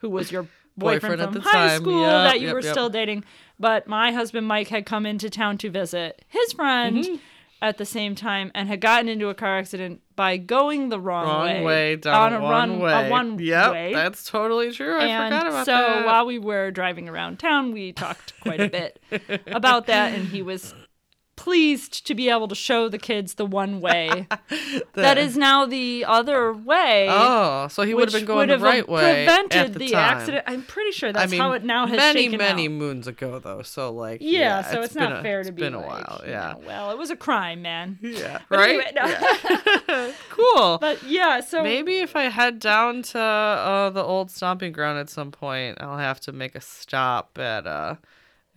who 0.00 0.10
was 0.10 0.30
your 0.30 0.46
boyfriend, 0.76 1.18
Boyfriend 1.18 1.22
at 1.22 1.24
from 1.32 1.34
the 1.34 1.40
high 1.40 1.68
time. 1.68 1.80
school 1.80 2.02
Yep, 2.02 2.10
that 2.10 2.40
you 2.40 2.46
yep, 2.48 2.54
were 2.54 2.60
yep. 2.60 2.72
still 2.72 2.90
dating. 2.90 3.24
But 3.58 3.86
my 3.86 4.12
husband 4.12 4.46
Mike 4.46 4.68
had 4.68 4.84
come 4.86 5.06
into 5.06 5.28
town 5.30 5.56
to 5.58 5.70
visit 5.70 6.22
his 6.28 6.52
friend. 6.52 6.98
Mm-hmm. 6.98 7.14
At 7.62 7.76
the 7.76 7.84
same 7.84 8.14
time, 8.14 8.50
and 8.54 8.68
had 8.68 8.80
gotten 8.80 9.06
into 9.08 9.28
a 9.28 9.34
car 9.34 9.58
accident 9.58 10.00
by 10.16 10.38
going 10.38 10.88
the 10.88 10.98
wrong, 10.98 11.26
Wrong 11.26 11.62
way, 11.62 11.96
down 11.96 12.32
on 12.32 12.40
a 12.40 12.40
one 12.42 12.50
run, 12.50 12.78
way. 12.78 13.06
a 13.06 13.10
one 13.10 13.38
yep, 13.38 13.72
way. 13.72 13.92
that's 13.92 14.24
totally 14.24 14.72
true. 14.72 14.96
I 14.98 15.04
And 15.06 15.34
forgot 15.34 15.46
about 15.46 15.66
so 15.66 15.72
that. 15.72 16.06
while 16.06 16.24
we 16.24 16.38
were 16.38 16.70
driving 16.70 17.06
around 17.06 17.38
town, 17.38 17.72
we 17.72 17.92
talked 17.92 18.32
quite 18.40 18.60
a 18.60 18.68
bit 18.70 18.98
about 19.46 19.86
that, 19.88 20.14
and 20.14 20.26
he 20.28 20.40
was 20.40 20.74
pleased 21.40 22.06
to 22.06 22.14
be 22.14 22.28
able 22.28 22.46
to 22.48 22.54
show 22.54 22.86
the 22.90 22.98
kids 22.98 23.34
the 23.34 23.46
one 23.46 23.80
way 23.80 24.28
that 24.92 25.16
is 25.16 25.38
now 25.38 25.64
the 25.64 26.04
other 26.06 26.52
way. 26.52 27.06
Oh, 27.08 27.66
so 27.68 27.82
he 27.82 27.94
would 27.94 28.12
have 28.12 28.20
been 28.20 28.26
going 28.26 28.48
the 28.50 28.58
right 28.58 28.86
way 28.86 29.24
prevented 29.24 29.72
the, 29.72 29.78
the, 29.86 29.94
accident. 29.94 30.44
I'm 30.46 30.62
pretty 30.62 30.90
sure 30.92 31.08
I 31.08 31.12
that's 31.12 31.32
mean, 31.32 31.40
how 31.40 31.52
it 31.52 31.64
now 31.64 31.86
has 31.86 31.96
many, 31.96 32.24
shaken 32.24 32.36
many 32.38 32.66
out. 32.66 32.72
moons 32.72 33.06
ago, 33.06 33.38
though. 33.38 33.62
So 33.62 33.90
like, 33.90 34.18
Yeah, 34.20 34.60
so 34.70 34.82
it's, 34.82 34.92
been 34.92 35.02
not 35.04 35.20
a- 35.20 35.22
fair 35.22 35.40
it's 35.40 35.48
to 35.48 35.52
be 35.54 35.62
been 35.62 35.72
a 35.72 35.80
like, 35.80 36.06
while. 36.06 36.20
you 36.26 36.30
Yeah, 36.32 36.52
know, 36.52 36.66
well, 36.66 36.90
it 36.90 36.98
was 36.98 37.08
a 37.08 37.16
crime, 37.16 37.62
man. 37.62 37.98
yeah, 38.02 38.40
But 38.50 38.58
right. 38.58 38.68
anyway, 38.70 38.92
no. 38.94 39.06
Yeah. 39.06 40.12
cool. 40.28 40.76
But 40.78 41.02
yeah, 41.04 41.40
so 41.40 41.62
Maybe 41.62 42.00
if 42.00 42.16
I 42.16 42.24
head 42.24 42.58
down 42.58 43.00
to 43.14 43.18
uh, 43.18 43.88
the 43.88 44.04
old 44.04 44.30
stomping 44.30 44.72
ground 44.72 44.98
at 44.98 45.08
some 45.08 45.30
point, 45.30 45.78
I'll 45.80 45.96
have 45.96 46.20
to 46.20 46.32
make 46.32 46.54
a 46.54 46.60
stop 46.60 47.38
at 47.38 47.66
uh 47.66 47.94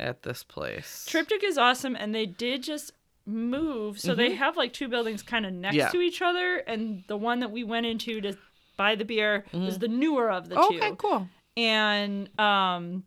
at 0.03 0.23
this 0.23 0.43
place. 0.43 1.05
Triptych 1.09 1.43
is 1.43 1.57
awesome, 1.57 1.95
and 1.95 2.13
they 2.13 2.25
did 2.25 2.63
just 2.63 2.91
move, 3.25 3.99
so 3.99 4.13
they 4.13 4.35
have 4.35 4.57
like 4.57 4.73
two 4.73 4.87
buildings 4.89 5.23
kind 5.23 5.45
of 5.45 5.53
next 5.53 5.75
Mm-hmm. 5.75 5.79
Yeah. 5.85 5.89
to 5.89 6.01
each 6.01 6.21
other, 6.21 6.57
and 6.57 7.03
the 7.07 7.17
one 7.17 7.39
that 7.39 7.51
we 7.51 7.63
went 7.63 7.85
into 7.85 8.19
to 8.21 8.37
buy 8.77 8.95
the 8.95 9.05
beer 9.05 9.45
was 9.53 9.79
the 9.79 9.87
newer 9.87 10.29
of 10.29 10.49
the 10.49 10.55
Mm-hmm. 10.55 10.75
Okay, 10.75 10.93
cool. 10.97 11.27
and 11.57 12.29
um. 12.39 13.03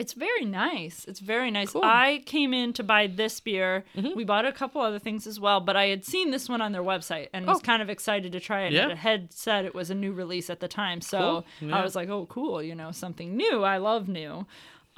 It's 0.00 0.12
very 0.12 0.44
nice. 0.44 1.06
It's 1.06 1.18
very 1.18 1.50
nice. 1.50 1.72
Cool. 1.72 1.80
Mm-hmm. 1.82 1.90
I 1.90 2.22
came 2.24 2.54
in 2.54 2.72
to 2.74 2.84
buy 2.84 3.08
this 3.08 3.40
beer. 3.40 3.84
We 4.14 4.22
bought 4.22 4.46
a 4.46 4.52
couple 4.52 4.80
other 4.80 5.00
things 5.00 5.26
as 5.26 5.40
well, 5.40 5.58
but 5.58 5.74
I 5.74 5.86
had 5.86 6.04
seen 6.04 6.30
this 6.30 6.48
one 6.48 6.60
on 6.60 6.70
their 6.70 6.84
website 6.84 7.30
and 7.32 7.44
was 7.48 7.56
Oh. 7.56 7.60
kind 7.62 7.82
of 7.82 7.90
excited 7.90 8.30
to 8.30 8.38
try 8.38 8.66
it. 8.66 8.72
Yeah. 8.74 8.82
And 8.84 8.92
it 8.92 8.98
had 8.98 9.32
said 9.32 9.64
it 9.64 9.74
was 9.74 9.90
a 9.90 9.96
new 9.96 10.12
release 10.12 10.50
at 10.50 10.60
the 10.60 10.68
time. 10.68 11.00
So 11.00 11.44
Cool. 11.58 11.70
Yeah. 11.70 11.78
I 11.78 11.82
was 11.82 11.96
like, 11.96 12.08
oh, 12.08 12.26
cool, 12.26 12.62
you 12.62 12.76
know, 12.76 12.92
something 12.92 13.36
new. 13.36 13.64
I 13.64 13.78
love 13.78 14.06
new. 14.06 14.46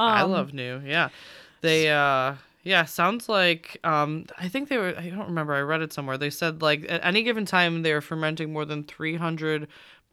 I 0.01 0.23
Um, 0.23 0.31
love 0.33 0.53
new. 0.55 0.81
Yeah. 0.85 1.09
They 1.61 1.91
uh 1.91 2.35
yeah, 2.63 2.85
sounds 2.85 3.29
like 3.29 3.79
um 3.85 4.27
I 4.39 4.49
think 4.49 4.69
they 4.69 4.79
were 4.79 4.95
I 4.97 5.09
don't 5.11 5.27
remember. 5.29 5.55
I 5.55 5.61
read 5.61 5.83
it 5.83 5.93
somewhere. 5.93 6.19
They 6.19 6.31
said 6.31 6.63
like 6.63 6.85
at 6.89 7.05
any 7.05 7.23
given 7.23 7.45
time 7.47 7.83
they 7.83 7.93
are 7.93 8.01
fermenting 8.01 8.53
more 8.53 8.65
than 8.65 8.85
300 8.85 9.67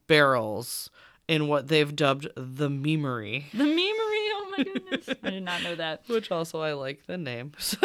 barrels 0.07 0.89
in 1.27 1.47
what 1.49 1.67
they've 1.67 1.93
dubbed 1.95 2.27
the 2.35 2.69
memery, 2.69 3.51
The 3.51 3.65
memery, 3.65 4.16
my 4.57 4.63
goodness. 4.63 5.09
I 5.23 5.29
did 5.29 5.43
not 5.43 5.63
know 5.63 5.75
that. 5.75 6.01
which 6.07 6.31
also 6.31 6.61
I 6.61 6.73
like 6.73 7.05
the 7.05 7.17
name. 7.17 7.51
So 7.59 7.77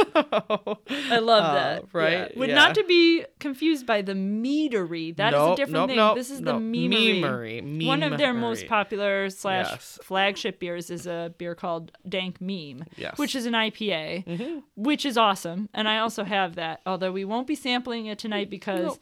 I 1.10 1.18
love 1.18 1.44
uh, 1.44 1.54
that. 1.54 1.84
right? 1.92 2.30
Yeah. 2.32 2.38
Would 2.38 2.48
Yeah. 2.50 2.54
not 2.54 2.74
to 2.76 2.84
be 2.84 3.24
confused 3.38 3.86
by 3.86 4.02
the 4.02 4.14
meadery. 4.14 5.16
That 5.16 5.32
is 5.34 5.38
Nope, 5.38 5.52
a 5.52 5.56
different 5.56 5.72
nope, 5.74 5.88
thing. 5.88 5.96
nope, 5.96 6.16
this 6.16 6.30
is 6.30 6.38
the 6.40 6.52
nope. 6.52 6.62
memery. 6.62 7.20
Memery, 7.22 7.86
One 7.86 8.02
of 8.02 8.18
their 8.18 8.32
most 8.32 8.66
popular 8.66 9.30
slash 9.30 9.68
Yes. 9.70 9.98
flagship 10.02 10.58
beers 10.58 10.90
is 10.90 11.06
a 11.06 11.34
beer 11.38 11.54
called 11.54 11.92
Dank 12.08 12.40
Meme, 12.40 12.84
Yes. 12.96 13.18
which 13.18 13.34
is 13.34 13.46
an 13.46 13.54
IPA, 13.54 14.24
Mm-hmm. 14.26 14.58
which 14.76 15.04
is 15.06 15.16
awesome. 15.16 15.68
And 15.74 15.88
I 15.88 15.98
also 15.98 16.24
have 16.24 16.54
that, 16.56 16.80
although 16.86 17.12
we 17.12 17.24
won't 17.24 17.46
be 17.46 17.54
sampling 17.54 18.06
it 18.06 18.18
tonight 18.18 18.50
because 18.50 18.98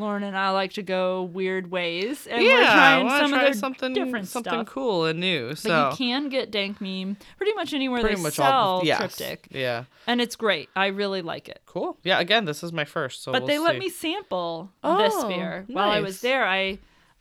Lauren 0.00 0.22
and 0.22 0.36
I 0.36 0.50
like 0.50 0.72
to 0.74 0.82
go 0.82 1.22
weird 1.22 1.70
ways, 1.70 2.26
and 2.26 2.42
we're 2.42 2.50
yeah, 2.50 2.66
I 2.66 3.02
trying 3.02 3.20
some 3.20 3.30
try 3.30 3.44
of 3.46 3.54
something 3.54 3.92
different 3.92 4.28
something 4.28 4.52
stuff. 4.52 4.66
cool 4.66 5.04
and 5.04 5.20
new. 5.20 5.48
But 5.50 5.58
So 5.58 5.90
you 5.90 5.96
can 5.96 6.28
get 6.28 6.50
Dank 6.50 6.80
Meme 6.80 7.16
pretty 7.36 7.52
much 7.54 7.72
anywhere 7.74 8.00
pretty 8.00 8.16
they 8.16 8.22
much 8.22 8.34
sell 8.34 8.52
all 8.52 8.84
yes. 8.84 8.98
Triptych, 8.98 9.48
Yeah. 9.50 9.84
and 10.06 10.20
it's 10.20 10.36
great. 10.36 10.68
I 10.74 10.86
really 10.86 11.22
like 11.22 11.48
it. 11.48 11.60
Cool. 11.66 11.98
Yeah, 12.02 12.18
again, 12.18 12.44
this 12.46 12.62
is 12.62 12.72
my 12.72 12.84
first, 12.84 13.22
so 13.22 13.32
But 13.32 13.42
we'll 13.42 13.48
they 13.48 13.58
let 13.58 13.78
me 13.78 13.88
sample 13.90 14.70
this 14.82 15.12
Oh, 15.16 15.28
beer 15.28 15.64
while 15.68 15.90
I 15.90 16.00
was 16.00 16.20
there. 16.20 16.44
I 16.44 16.78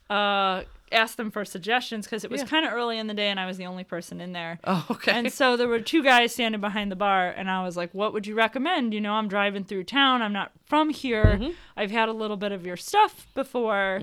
uh, 0.10 0.64
asked 0.92 1.18
them 1.18 1.32
for 1.32 1.46
suggestions 1.46 2.06
because 2.06 2.24
it 2.24 2.32
was 2.32 2.42
Yeah. 2.42 2.48
kind 2.48 2.66
of 2.66 2.74
early 2.74 2.98
in 3.00 3.08
the 3.08 3.14
day 3.14 3.30
and 3.30 3.40
I 3.40 3.46
was 3.46 3.58
the 3.58 3.66
only 3.66 3.84
person 3.84 4.20
in 4.22 4.34
there. 4.34 4.60
Oh, 4.64 4.86
okay. 4.92 5.12
And 5.12 5.32
so 5.32 5.56
there 5.58 5.68
were 5.68 5.80
two 5.80 6.04
guys 6.04 6.34
standing 6.34 6.62
behind 6.62 6.92
the 6.92 6.96
bar, 6.96 7.30
and 7.30 7.50
I 7.50 7.64
was 7.64 7.76
like, 7.78 7.94
"What 7.94 8.14
would 8.14 8.26
you 8.28 8.36
recommend? 8.36 8.94
You 8.94 9.02
know, 9.02 9.14
I'm 9.14 9.28
driving 9.28 9.64
through 9.64 9.86
town. 9.86 10.22
I'm 10.22 10.34
not 10.34 10.52
from 10.66 10.90
here. 10.90 11.26
Mm-hmm. 11.26 11.52
I've 11.78 11.92
had 11.92 12.10
a 12.10 12.14
little 12.14 12.38
bit 12.38 12.52
of 12.52 12.66
your 12.66 12.78
stuff 12.78 13.28
before." 13.34 14.02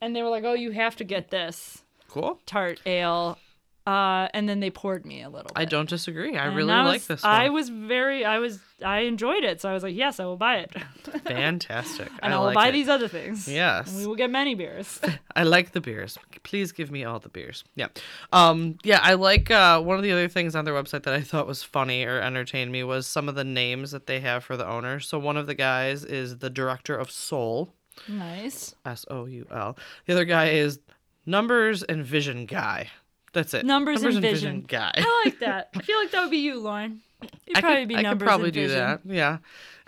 And 0.00 0.14
they 0.14 0.22
were 0.22 0.28
like, 0.30 0.44
"Oh, 0.44 0.52
you 0.54 0.72
have 0.72 0.96
to 0.96 1.04
get 1.04 1.30
this 1.30 1.82
cool. 2.08 2.40
tart 2.46 2.80
ale." 2.86 3.38
Uh, 3.86 4.26
and 4.34 4.48
then 4.48 4.58
they 4.58 4.68
poured 4.70 5.06
me 5.06 5.22
a 5.22 5.28
little. 5.28 5.44
Bit. 5.44 5.52
I 5.54 5.64
don't 5.64 5.88
disagree. 5.88 6.36
I 6.36 6.46
And 6.46 6.56
really 6.56 6.72
I 6.72 6.82
like 6.82 7.04
this 7.06 7.22
one. 7.22 7.32
I 7.32 7.50
was 7.50 7.68
very, 7.68 8.24
I 8.24 8.40
was, 8.40 8.58
I 8.84 9.00
enjoyed 9.00 9.44
it, 9.44 9.60
so 9.60 9.68
I 9.70 9.74
was 9.74 9.84
like, 9.84 9.94
yes, 9.94 10.18
I 10.18 10.24
will 10.24 10.36
buy 10.36 10.56
it, 10.56 10.72
Fantastic. 11.24 12.08
and 12.20 12.32
I 12.32 12.36
I 12.36 12.38
will 12.40 12.46
like 12.46 12.54
buy 12.56 12.68
it. 12.68 12.72
these 12.72 12.88
other 12.88 13.06
things. 13.08 13.46
Yes. 13.46 13.88
and 13.88 13.98
we 13.98 14.06
will 14.06 14.16
get 14.16 14.28
many 14.30 14.54
beers. 14.56 15.00
I 15.36 15.44
like 15.44 15.70
the 15.72 15.80
beers. 15.80 16.18
Please 16.42 16.72
give 16.72 16.90
me 16.90 17.04
all 17.04 17.18
the 17.20 17.28
beers. 17.28 17.62
Yeah. 17.76 17.88
Um 18.32 18.76
yeah, 18.82 18.98
I 19.02 19.14
like 19.14 19.50
uh 19.50 19.80
one 19.80 19.96
of 19.96 20.02
the 20.02 20.12
other 20.12 20.28
things 20.28 20.56
on 20.56 20.64
their 20.64 20.74
website 20.74 21.04
that 21.04 21.14
I 21.14 21.20
thought 21.20 21.46
was 21.46 21.62
funny 21.62 22.04
or 22.04 22.20
entertained 22.20 22.72
me 22.72 22.82
was 22.84 23.06
some 23.06 23.28
of 23.28 23.34
the 23.34 23.44
names 23.44 23.92
that 23.92 24.06
they 24.06 24.20
have 24.20 24.42
for 24.44 24.56
the 24.56 24.66
owners. 24.66 25.06
So 25.06 25.18
one 25.18 25.36
of 25.36 25.46
the 25.46 25.54
guys 25.54 26.04
is 26.04 26.38
the 26.38 26.50
director 26.50 26.96
of 26.96 27.10
Soul, 27.10 27.72
nice. 28.08 28.74
S 28.84 29.04
O 29.10 29.26
U 29.26 29.46
L. 29.50 29.76
The 30.06 30.12
other 30.14 30.24
guy 30.24 30.48
is 30.50 30.80
Numbers 31.24 31.82
and 31.82 32.04
Vision 32.04 32.46
Guy. 32.46 32.88
That's 33.36 33.52
it. 33.52 33.66
Numbers 33.66 34.02
and 34.02 34.18
Vision. 34.18 34.64
Guy. 34.66 34.92
I 34.94 35.22
like 35.26 35.40
that. 35.40 35.68
I 35.76 35.82
feel 35.82 35.98
like 35.98 36.10
that 36.12 36.22
would 36.22 36.30
be 36.30 36.38
you, 36.38 36.58
Lauren. 36.58 37.02
You'd 37.46 37.58
I 37.58 37.60
probably 37.60 37.82
could, 37.82 37.88
be 37.88 37.96
I 37.96 38.04
could 38.04 38.18
probably 38.18 38.46
and 38.46 38.54
do 38.54 38.62
vision. 38.62 38.78
that. 38.78 39.00
Yeah. 39.04 39.38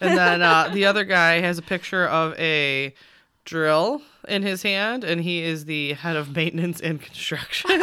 And 0.00 0.18
then 0.18 0.42
uh, 0.42 0.68
the 0.68 0.84
other 0.84 1.04
guy 1.04 1.40
has 1.40 1.56
a 1.56 1.62
picture 1.62 2.04
of 2.06 2.38
a 2.38 2.94
drill 3.46 4.02
in 4.28 4.42
his 4.42 4.62
hand, 4.62 5.02
and 5.02 5.22
he 5.22 5.42
is 5.42 5.64
the 5.64 5.94
head 5.94 6.14
of 6.14 6.36
maintenance 6.36 6.78
and 6.82 7.00
construction. 7.00 7.82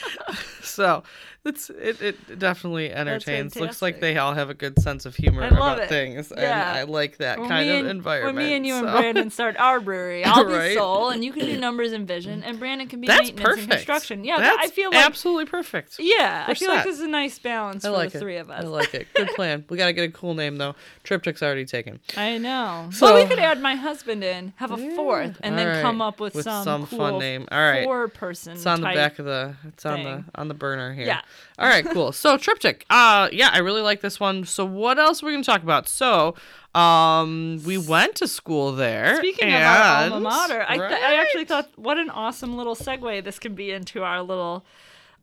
so 0.62 1.04
it's 1.44 1.70
it, 1.70 2.02
it 2.02 2.38
definitely 2.38 2.90
entertains. 2.92 3.56
Looks 3.56 3.80
like 3.80 4.00
they 4.00 4.18
all 4.18 4.34
have 4.34 4.50
a 4.50 4.54
good 4.54 4.78
sense 4.80 5.06
of 5.06 5.16
humor 5.16 5.42
I 5.44 5.46
about 5.48 5.78
it. 5.78 5.88
things, 5.88 6.30
and 6.30 6.40
Yeah. 6.42 6.72
I 6.76 6.82
like 6.82 7.16
that 7.18 7.38
When 7.38 7.48
kind 7.48 7.70
of 7.70 7.76
and- 7.76 7.88
environment. 7.88 8.36
When 8.36 8.44
me 8.46 8.54
and 8.54 8.66
you 8.66 8.74
and 8.74 8.86
Brandon 8.86 9.30
start 9.30 9.56
our 9.58 9.80
brewery, 9.80 10.24
I'll 10.24 10.44
Right. 10.46 10.70
be 10.70 10.74
Soul, 10.74 11.10
and 11.10 11.24
you 11.24 11.32
can 11.32 11.46
do 11.46 11.58
numbers 11.58 11.92
and 11.92 12.06
vision, 12.06 12.42
and 12.42 12.58
Brandon 12.58 12.86
can 12.88 13.00
be 13.00 13.06
That's 13.06 13.28
maintenance 13.28 13.44
perfect. 13.48 13.62
and 13.62 13.72
construction. 13.72 14.24
Yeah, 14.24 14.38
That's 14.38 14.58
I 14.66 14.68
feel 14.68 14.90
like 14.90 15.04
absolutely 15.06 15.46
perfect. 15.46 15.96
yeah, 15.98 16.44
I 16.46 16.50
We're 16.50 16.54
feel 16.56 16.68
like 16.70 16.84
this 16.84 16.96
is 16.96 17.02
a 17.02 17.08
nice 17.08 17.38
balance 17.38 17.84
I 17.84 17.88
for 17.88 17.96
like 17.96 18.10
the 18.12 18.18
it. 18.18 18.20
three 18.20 18.36
of 18.36 18.50
us. 18.50 18.64
I 18.64 18.66
like 18.66 18.92
it. 18.94 19.06
Good 19.14 19.28
plan. 19.28 19.64
We 19.70 19.76
gotta 19.78 19.92
get 19.94 20.08
a 20.08 20.12
cool 20.12 20.34
name 20.34 20.56
though. 20.56 20.74
Triptych's 21.04 21.42
already 21.42 21.64
taken. 21.64 22.00
I 22.16 22.36
know. 22.38 22.90
So- 22.92 23.06
well, 23.06 23.22
we 23.22 23.28
could 23.28 23.38
add 23.38 23.60
my 23.62 23.74
husband 23.76 24.22
in, 24.22 24.52
have 24.56 24.70
a 24.72 24.76
fourth, 24.96 25.38
and 25.42 25.56
then 25.56 25.66
All 25.68 25.72
right. 25.74 25.82
come 25.82 26.02
up 26.02 26.20
with, 26.20 26.34
With 26.34 26.44
some, 26.44 26.64
some 26.64 26.86
cool 26.86 26.98
fun 26.98 27.18
name. 27.20 27.48
All 27.50 27.58
right. 27.58 27.84
four-person. 27.84 28.52
It's 28.54 28.66
on 28.66 28.80
the 28.82 28.88
back 28.88 29.18
of 29.18 29.24
the. 29.24 29.54
It's 29.68 29.86
on 29.86 29.96
thing. 29.96 30.04
the 30.04 30.40
on 30.40 30.48
the 30.48 30.54
burner 30.54 30.92
here. 30.92 31.06
Yeah. 31.06 31.20
All 31.58 31.66
right. 31.68 31.84
Cool. 31.84 32.12
So 32.12 32.36
triptych. 32.36 32.84
Uh, 32.90 33.28
yeah, 33.32 33.50
I 33.52 33.58
really 33.58 33.82
like 33.82 34.00
this 34.00 34.20
one. 34.20 34.44
So 34.44 34.64
what 34.64 34.98
else 34.98 35.22
are 35.22 35.26
we 35.26 35.32
gonna 35.32 35.44
talk 35.44 35.62
about? 35.62 35.88
So, 35.88 36.34
um, 36.74 37.60
we 37.66 37.78
went 37.78 38.14
to 38.16 38.28
school 38.28 38.72
there. 38.72 39.16
Speaking 39.16 39.48
of 39.48 39.60
our 39.62 40.04
alma 40.12 40.20
mater, 40.20 40.64
I, 40.68 40.76
th- 40.76 41.02
I 41.02 41.14
actually 41.20 41.44
thought 41.46 41.70
what 41.76 41.98
an 41.98 42.10
awesome 42.10 42.56
little 42.56 42.76
segue 42.76 43.24
this 43.24 43.38
could 43.38 43.56
be 43.56 43.70
into 43.72 44.02
our 44.02 44.22
little 44.22 44.64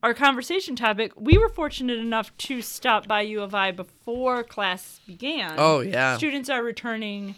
our 0.06 0.14
conversation 0.14 0.76
topic. 0.76 1.12
We 1.20 1.36
were 1.36 1.50
fortunate 1.50 1.98
enough 1.98 2.36
to 2.38 2.62
stop 2.62 3.08
by 3.08 3.22
U 3.22 3.42
of 3.42 3.56
I 3.56 3.72
before 3.72 4.44
class 4.44 5.00
began. 5.08 5.56
Oh 5.58 5.80
yeah. 5.80 6.16
Students 6.18 6.48
are 6.48 6.62
returning 6.64 7.34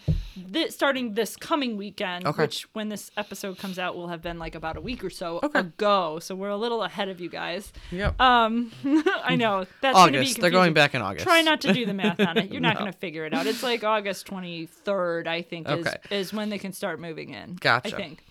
starting 0.68 1.14
this 1.14 1.34
coming 1.34 1.78
weekend, 1.78 2.26
Okay. 2.26 2.42
which 2.42 2.66
when 2.74 2.90
this 2.90 3.10
episode 3.16 3.56
comes 3.58 3.78
out 3.78 3.96
will 3.96 4.08
have 4.08 4.20
been 4.20 4.38
like 4.38 4.54
about 4.54 4.76
a 4.76 4.82
week 4.82 5.02
or 5.02 5.08
so 5.08 5.40
Okay. 5.42 5.60
ago. 5.60 6.18
So 6.20 6.34
we're 6.34 6.50
a 6.50 6.58
little 6.58 6.82
ahead 6.84 7.08
of 7.08 7.20
you 7.20 7.30
guys. 7.30 7.72
Yep. 7.90 8.20
Um, 8.20 8.70
I 9.24 9.34
know 9.36 9.64
that's 9.80 9.96
gonna 9.96 10.12
be 10.12 10.18
August. 10.18 10.38
They're 10.40 10.50
going 10.50 10.74
back 10.74 10.94
in 10.94 11.00
August. 11.00 11.24
Try 11.24 11.40
not 11.40 11.62
to 11.62 11.72
do 11.72 11.86
the 11.86 11.94
math 11.94 12.20
on 12.20 12.36
it. 12.36 12.50
You're 12.52 12.60
not 12.60 12.74
No. 12.74 12.80
going 12.80 12.92
to 12.92 12.98
figure 12.98 13.24
it 13.24 13.32
out. 13.32 13.46
It's 13.46 13.62
like 13.62 13.82
August 13.82 14.26
23rd, 14.26 15.26
I 15.26 15.40
think, 15.40 15.68
is, 15.70 15.86
Okay. 15.86 15.96
is 16.10 16.34
when 16.34 16.50
they 16.50 16.58
can 16.58 16.74
start 16.74 17.00
moving 17.00 17.30
in. 17.30 17.56
Gotcha. 17.56 17.96
I 17.96 17.98
think. 17.98 18.24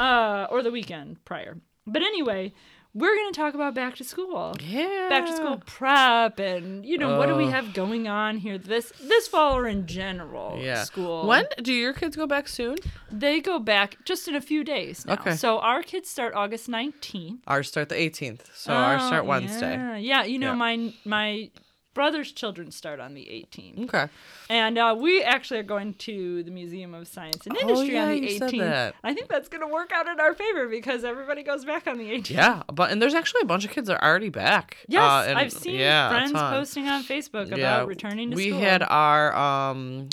Uh, 0.00 0.46
or 0.50 0.62
the 0.62 0.70
weekend 0.70 1.24
prior. 1.24 1.58
But 1.86 2.02
anyway, 2.02 2.52
we're 2.94 3.14
going 3.14 3.32
to 3.32 3.36
talk 3.38 3.54
about 3.54 3.74
back 3.74 3.96
to 3.96 4.04
school. 4.04 4.56
Yeah. 4.60 5.06
Back 5.08 5.26
to 5.26 5.36
school 5.36 5.60
prep 5.66 6.38
and 6.38 6.84
you 6.84 6.98
know 6.98 7.18
what 7.18 7.26
do 7.26 7.34
we 7.36 7.46
have 7.46 7.72
going 7.74 8.08
on 8.08 8.38
here 8.38 8.58
this 8.58 8.92
this 9.02 9.28
fall 9.28 9.56
or 9.56 9.68
in 9.68 9.86
general 9.86 10.58
Yeah. 10.60 10.84
school 10.84 11.26
When 11.26 11.44
do 11.62 11.72
your 11.72 11.92
kids 11.92 12.16
go 12.16 12.26
back 12.26 12.48
soon? 12.48 12.76
they 13.10 13.40
go 13.40 13.58
back 13.58 13.96
just 14.04 14.26
in 14.28 14.34
a 14.34 14.40
few 14.40 14.64
days 14.64 15.04
now. 15.06 15.14
Okay. 15.14 15.34
So 15.36 15.58
our 15.60 15.82
kids 15.82 16.08
start 16.08 16.34
August 16.34 16.68
19th. 16.68 17.38
Ours 17.46 17.68
start 17.68 17.88
the 17.88 17.94
18th. 17.96 18.42
So 18.54 18.72
ours 18.72 19.02
start 19.04 19.24
Oh, 19.24 19.28
Wednesday. 19.28 19.74
Yeah, 19.74 19.96
yeah. 19.96 20.24
you 20.24 20.38
know 20.38 20.52
Yeah. 20.52 20.54
my 20.66 20.92
my 21.04 21.50
brother's 21.98 22.30
children 22.32 22.70
start 22.70 23.00
on 23.00 23.14
the 23.14 23.22
18th. 23.24 23.84
Okay. 23.84 24.06
And 24.48 24.78
uh, 24.78 24.94
we 24.98 25.22
actually 25.22 25.60
are 25.60 25.64
going 25.64 25.94
to 25.94 26.42
the 26.44 26.50
Museum 26.52 26.94
of 26.94 27.08
Science 27.08 27.44
and 27.46 27.56
Oh, 27.56 27.60
Industry 27.60 27.98
on 27.98 28.08
yeah, 28.08 28.14
the 28.14 28.20
you 28.32 28.38
said 28.38 28.50
18th. 28.52 28.58
that. 28.60 28.94
I 29.02 29.12
think 29.14 29.28
that's 29.28 29.48
going 29.48 29.62
to 29.66 29.72
work 29.72 29.90
out 29.92 30.06
in 30.06 30.20
our 30.20 30.32
favor 30.34 30.68
because 30.68 31.02
everybody 31.02 31.42
goes 31.42 31.64
back 31.64 31.86
on 31.88 31.98
the 31.98 32.08
18th. 32.10 32.30
Yeah, 32.30 32.62
but 32.72 32.90
and 32.92 33.02
there's 33.02 33.14
actually 33.14 33.40
a 33.42 33.46
bunch 33.46 33.64
of 33.64 33.70
kids 33.72 33.88
that 33.88 34.00
are 34.00 34.08
already 34.08 34.28
back. 34.28 34.76
Yes, 34.88 35.02
Uh, 35.02 35.24
and- 35.28 35.38
I've 35.38 35.52
seen 35.52 35.74
yeah, 35.80 36.08
friends 36.08 36.32
posting 36.32 36.88
on 36.88 37.02
Facebook 37.02 37.48
Yeah, 37.50 37.56
about 37.56 37.88
returning 37.88 38.30
to 38.30 38.36
we 38.36 38.50
school. 38.50 38.60
had 38.60 38.82
our 38.84 39.34
um 39.36 40.08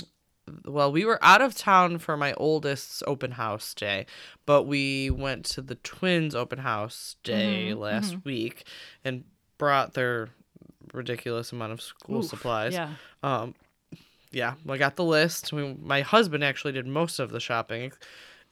well 0.64 0.90
we 0.92 1.04
were 1.04 1.18
out 1.22 1.40
of 1.42 1.54
town 1.56 1.98
for 1.98 2.16
my 2.16 2.32
oldest's 2.34 3.02
open 3.06 3.32
house 3.32 3.74
day 3.74 4.06
but 4.44 4.62
we 4.62 5.10
went 5.10 5.44
to 5.44 5.60
the 5.62 5.74
twins 5.76 6.34
open 6.34 6.58
house 6.60 7.16
day 7.24 7.70
Mm-hmm, 7.70 7.80
last 7.80 8.24
week 8.24 8.64
and 9.04 9.24
brought 9.58 9.94
their 9.94 10.28
ridiculous 10.92 11.52
amount 11.52 11.72
of 11.72 11.80
school 11.80 12.18
Oof, 12.20 12.26
supplies. 12.26 12.72
Yeah. 12.72 12.90
um 13.22 13.54
yeah 14.32 14.54
i 14.68 14.76
got 14.76 14.96
the 14.96 15.04
list. 15.04 15.52
We, 15.52 15.74
my 15.80 16.00
husband 16.02 16.42
actually 16.44 16.72
did 16.72 16.86
most 16.86 17.18
of 17.18 17.30
the 17.30 17.40
shopping 17.40 17.92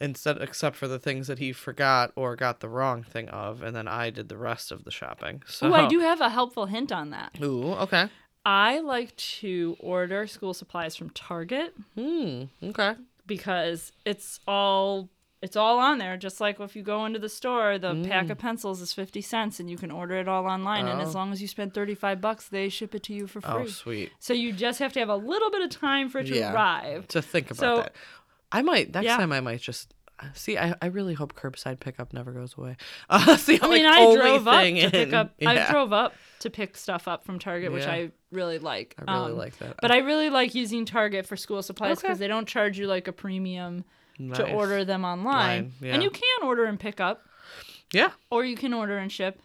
instead 0.01 0.39
except 0.41 0.77
for 0.77 0.89
the 0.89 0.99
things 0.99 1.27
that 1.29 1.39
he 1.39 1.53
forgot 1.53 2.13
or 2.17 2.35
got 2.37 2.61
the 2.61 2.69
wrong 2.69 3.03
thing 3.03 3.29
of 3.29 3.63
and 3.63 3.75
then 3.77 3.87
i 3.89 4.11
did 4.11 4.29
the 4.29 4.37
rest 4.37 4.73
of 4.73 4.85
the 4.85 4.91
shopping. 4.91 5.43
So 5.47 5.69
Oh, 5.69 5.73
I 5.75 5.87
do 5.89 6.01
have 6.01 6.21
a 6.21 6.29
helpful 6.31 6.67
hint 6.67 6.91
on 6.93 7.11
that. 7.11 7.39
ooh 7.43 7.73
okay. 7.75 8.09
I 8.47 8.81
like 8.81 9.17
to 9.41 9.75
order 9.81 10.27
school 10.27 10.53
supplies 10.53 10.97
from 10.97 11.11
Target 11.11 11.75
hmm 11.95 12.45
okay. 12.63 12.95
because 13.27 13.91
it's 14.05 14.39
all 14.47 15.09
it's 15.45 15.57
all 15.57 15.79
on 15.79 15.99
there. 15.99 16.17
Just 16.17 16.41
like 16.41 16.59
if 16.59 16.75
you 16.75 16.83
go 16.83 17.05
into 17.05 17.19
the 17.19 17.29
store, 17.29 17.79
the 17.79 17.93
Mm. 17.93 18.09
pack 18.09 18.31
of 18.31 18.39
pencils 18.39 18.81
is 18.81 18.93
fifty 18.93 19.21
cents, 19.21 19.61
and 19.61 19.71
you 19.71 19.77
can 19.77 19.91
order 19.91 20.17
it 20.17 20.27
all 20.27 20.47
online. 20.47 20.87
And 20.89 21.01
Oh. 21.01 21.05
as 21.05 21.15
long 21.15 21.31
as 21.33 21.41
you 21.43 21.47
spend 21.49 21.75
thirty 21.75 21.95
five 21.95 22.21
bucks, 22.21 22.49
they 22.49 22.69
ship 22.69 22.95
it 22.95 23.03
to 23.05 23.13
you 23.15 23.27
for 23.27 23.41
free. 23.41 23.51
oh 23.53 23.67
sweet 23.67 24.13
So 24.19 24.33
you 24.33 24.53
just 24.53 24.79
have 24.81 24.93
to 24.95 25.01
have 25.01 25.09
a 25.11 25.17
little 25.17 25.51
bit 25.51 25.61
of 25.63 25.71
time 25.71 26.09
for 26.09 26.19
it 26.21 26.27
to 26.29 26.37
Yeah. 26.37 26.53
arrive. 26.53 27.07
to 27.09 27.21
think 27.23 27.47
about 27.51 27.59
So- 27.61 27.77
that. 27.77 27.95
I 28.51 28.63
might 28.63 28.93
next 28.95 29.05
Yeah. 29.05 29.17
time. 29.19 29.33
I 29.33 29.41
might 29.41 29.61
just 29.61 29.93
see. 30.33 30.57
I, 30.57 30.75
I 30.81 30.87
really 30.87 31.15
hope 31.15 31.35
curbside 31.35 31.81
pickup 31.81 32.13
never 32.13 32.31
goes 32.33 32.57
away. 32.57 32.77
Uh, 33.11 33.23
that's 33.27 33.45
the 33.45 33.61
I 33.61 33.67
like, 33.67 33.83
mean, 33.83 33.87
I 33.87 34.15
drove 34.15 34.47
up 34.49 34.63
to 34.65 34.91
pick 34.91 35.09
in- 35.09 35.15
up. 35.15 35.35
Yeah, 35.39 35.51
I 35.51 35.71
drove 35.71 35.93
up 35.93 36.15
to 36.41 36.51
pick 36.51 36.77
stuff 36.77 37.09
up 37.09 37.25
from 37.25 37.39
Target, 37.39 37.73
which 37.73 37.83
Yeah. 37.85 37.93
I 37.93 38.11
really 38.31 38.59
like. 38.61 38.95
I 39.07 39.13
really 39.13 39.33
Um, 39.33 39.39
like 39.39 39.59
that. 39.59 39.77
But 39.83 39.91
I 39.91 39.99
really 39.99 40.31
like 40.31 40.55
using 40.55 40.85
Target 40.87 41.27
for 41.27 41.37
school 41.37 41.63
supplies 41.63 41.99
Okay. 41.99 42.07
because 42.07 42.19
they 42.21 42.29
don't 42.29 42.47
charge 42.49 42.79
you 42.79 42.87
like 42.87 43.09
a 43.09 43.13
premium 43.13 43.85
to 44.35 44.51
order 44.53 44.85
them 44.85 45.05
online. 45.05 45.25
Line, 45.65 45.73
yeah. 45.81 45.95
And 45.95 46.03
you 46.03 46.11
can 46.11 46.43
order 46.45 46.65
and 46.65 46.79
pick 46.79 47.01
up, 47.01 47.23
Yeah, 47.93 48.11
or 48.31 48.45
you 48.45 48.57
can 48.57 48.73
order 48.75 48.99
and 48.99 49.11
ship. 49.11 49.41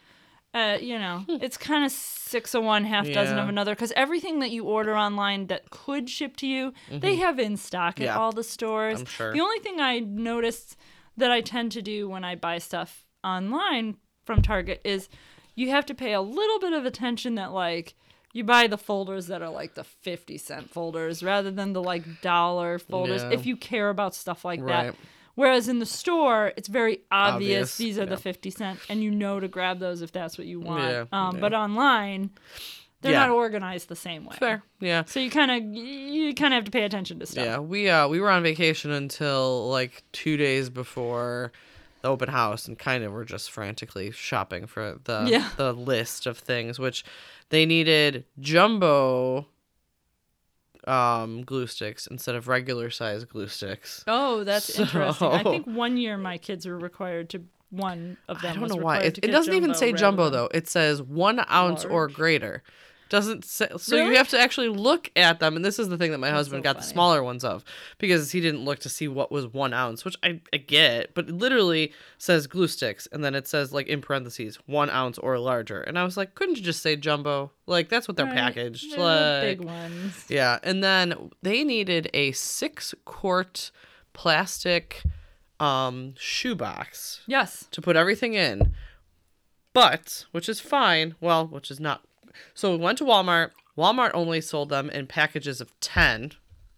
Uh, 0.51 0.77
you 0.81 0.97
know, 0.97 1.23
it's 1.27 1.57
kind 1.57 1.85
of 1.85 1.91
six 1.91 2.55
of 2.55 2.63
one, 2.63 2.83
half 2.83 3.05
dozen 3.11 3.37
of 3.37 3.43
Hmm. 3.45 3.49
Another. 3.49 3.75
Because 3.75 3.91
everything 3.95 4.39
that 4.39 4.49
you 4.49 4.63
order 4.63 4.97
online 4.97 5.45
that 5.47 5.69
could 5.69 6.09
ship 6.09 6.35
to 6.37 6.47
you, 6.47 6.73
they 6.89 7.17
have 7.17 7.37
in 7.39 7.55
stock 7.55 7.93
at 7.93 7.95
Mm-hmm. 7.97 8.03
Yeah. 8.05 8.17
all 8.17 8.31
the 8.31 8.43
stores. 8.43 9.01
I'm 9.01 9.05
sure. 9.05 9.31
The 9.33 9.41
only 9.41 9.59
thing 9.59 9.79
I 9.79 9.99
noticed 9.99 10.75
that 11.17 11.29
I 11.31 11.41
tend 11.41 11.71
to 11.73 11.81
do 11.83 12.09
when 12.09 12.23
I 12.23 12.33
buy 12.35 12.57
stuff 12.57 13.05
online 13.23 13.97
from 14.25 14.41
Target 14.41 14.81
is 14.83 15.07
you 15.53 15.69
have 15.69 15.85
to 15.87 15.93
pay 15.93 16.13
a 16.13 16.21
little 16.21 16.59
bit 16.59 16.73
of 16.73 16.83
attention 16.85 17.35
that 17.35 17.51
like 17.51 17.93
you 18.33 18.43
buy 18.43 18.67
the 18.67 18.77
folders 18.77 19.27
that 19.27 19.41
are 19.41 19.49
like 19.49 19.73
the 19.75 19.83
50 19.83 20.37
cent 20.37 20.69
folders 20.69 21.23
rather 21.23 21.49
than 21.51 21.73
the 21.73 21.81
like 21.81 22.21
dollar 22.21 22.77
folders 22.79 23.23
Yeah. 23.23 23.31
if 23.31 23.45
you 23.45 23.55
care 23.57 23.89
about 23.89 24.13
stuff 24.15 24.45
like 24.45 24.61
Right. 24.61 24.87
that. 24.87 24.95
Whereas 25.35 25.67
in 25.69 25.79
the 25.79 25.85
store, 25.85 26.51
it's 26.57 26.67
very 26.67 26.99
obvious, 27.11 27.71
Obvious, 27.73 27.77
these 27.77 27.97
are 27.97 28.05
the 28.05 28.17
50 28.17 28.49
cent 28.49 28.79
and 28.89 29.01
you 29.01 29.09
know 29.09 29.39
to 29.39 29.47
grab 29.47 29.79
those 29.79 30.01
if 30.01 30.11
that's 30.11 30.37
what 30.37 30.47
you 30.47 30.59
want. 30.59 30.83
Yeah, 30.83 31.05
um, 31.13 31.35
yeah. 31.35 31.41
But 31.41 31.53
online, 31.53 32.31
they're 33.01 33.13
Yeah. 33.13 33.19
not 33.27 33.29
organized 33.29 33.87
the 33.87 33.95
same 33.95 34.25
way. 34.25 34.35
fair. 34.37 34.63
Yeah, 34.81 35.05
So 35.05 35.21
you 35.21 35.29
kind 35.29 35.49
of 35.49 35.63
you 35.63 36.33
kind 36.35 36.53
of 36.53 36.57
have 36.57 36.65
to 36.65 36.71
pay 36.71 36.83
attention 36.83 37.19
to 37.19 37.25
stuff. 37.25 37.45
yeah. 37.45 37.57
We 37.59 37.89
uh 37.89 38.09
we 38.09 38.19
were 38.19 38.29
on 38.29 38.43
vacation 38.43 38.91
until 38.91 39.69
like 39.69 40.03
two 40.11 40.35
days 40.35 40.69
before 40.69 41.53
the 42.01 42.07
open 42.07 42.29
house, 42.29 42.67
and 42.67 42.77
kind 42.79 43.03
of 43.03 43.11
were 43.11 43.25
just 43.25 43.51
frantically 43.51 44.11
shopping 44.11 44.67
for 44.67 44.99
the 45.03 45.25
Yeah. 45.27 45.49
the 45.57 45.73
list 45.73 46.25
of 46.25 46.37
things, 46.37 46.79
which 46.79 47.03
they 47.49 47.65
needed 47.65 48.25
jumbo 48.39 49.47
um 50.87 51.43
glue 51.43 51.67
sticks 51.67 52.07
instead 52.07 52.35
of 52.35 52.47
regular 52.47 52.89
size 52.89 53.25
glue 53.25 53.47
sticks. 53.47 54.03
Oh, 54.07 54.43
that's 54.43 54.69
interesting. 54.79 55.27
I 55.27 55.43
think 55.43 55.67
one 55.67 55.97
year 55.97 56.17
my 56.17 56.37
kids 56.37 56.65
were 56.65 56.77
required 56.79 57.29
to 57.31 57.43
one 57.69 58.17
of 58.27 58.41
them. 58.41 58.57
I 58.57 58.59
don't 58.59 58.69
know 58.69 58.83
why. 58.83 58.99
It, 58.99 59.19
it 59.21 59.27
doesn't 59.27 59.53
even 59.53 59.75
say 59.75 59.93
jumbo 59.93 60.29
though. 60.29 60.49
It 60.53 60.67
says 60.67 61.01
one 61.01 61.43
ounce 61.51 61.85
or 61.85 62.07
greater. 62.07 62.63
Doesn't 63.09 63.43
say 63.43 63.67
so 63.77 63.97
Really? 63.97 64.11
you 64.11 64.15
have 64.17 64.29
to 64.29 64.39
actually 64.39 64.69
look 64.69 65.09
at 65.15 65.39
them 65.39 65.55
and 65.55 65.65
this 65.65 65.79
is 65.79 65.89
the 65.89 65.97
thing 65.97 66.11
that 66.11 66.19
my 66.19 66.29
husband 66.29 66.59
so 66.61 66.63
got 66.63 66.77
the 66.77 66.83
smaller 66.83 67.23
ones 67.23 67.43
of 67.43 67.63
because 67.97 68.31
he 68.31 68.39
didn't 68.39 68.63
look 68.63 68.79
to 68.79 68.89
see 68.89 69.07
what 69.07 69.31
was 69.31 69.47
one 69.47 69.73
ounce 69.73 70.05
which 70.05 70.15
I, 70.23 70.39
I 70.53 70.57
get 70.57 71.13
but 71.15 71.27
it 71.29 71.35
literally 71.35 71.91
says 72.17 72.45
glue 72.47 72.67
sticks 72.67 73.07
and 73.11 73.23
then 73.23 73.33
it 73.35 73.47
says 73.47 73.73
like 73.73 73.87
in 73.87 74.01
parentheses 74.01 74.57
one 74.67 74.89
ounce 74.89 75.17
or 75.17 75.37
larger 75.39 75.81
and 75.81 75.97
i 75.97 76.03
was 76.03 76.17
like 76.17 76.35
couldn't 76.35 76.57
you 76.57 76.63
just 76.63 76.81
say 76.83 76.95
jumbo 76.95 77.51
like 77.65 77.89
that's 77.89 78.07
what 78.07 78.15
they're 78.15 78.25
Right. 78.27 78.35
packaged 78.35 78.91
They're 78.91 78.97
the 78.99 79.03
like 79.03 79.57
big 79.57 79.65
ones. 79.65 80.25
yeah 80.29 80.59
and 80.63 80.83
then 80.83 81.31
they 81.41 81.63
needed 81.63 82.09
a 82.13 82.31
six 82.33 82.93
quart 83.05 83.71
plastic 84.13 85.01
um 85.59 86.13
shoebox 86.17 87.21
Yes. 87.27 87.67
to 87.71 87.81
put 87.81 87.95
everything 87.95 88.33
in. 88.35 88.73
But, 89.73 90.25
which 90.31 90.49
is 90.49 90.59
fine, 90.59 91.15
well, 91.21 91.45
which 91.47 91.69
is 91.69 91.79
not. 91.79 92.01
So 92.53 92.71
we 92.71 92.77
went 92.77 92.97
to 92.99 93.03
Walmart. 93.05 93.51
Walmart 93.77 94.11
only 94.13 94.41
sold 94.41 94.69
them 94.69 94.89
in 94.89 95.07
packages 95.07 95.61
of 95.61 95.77
10 95.79 96.33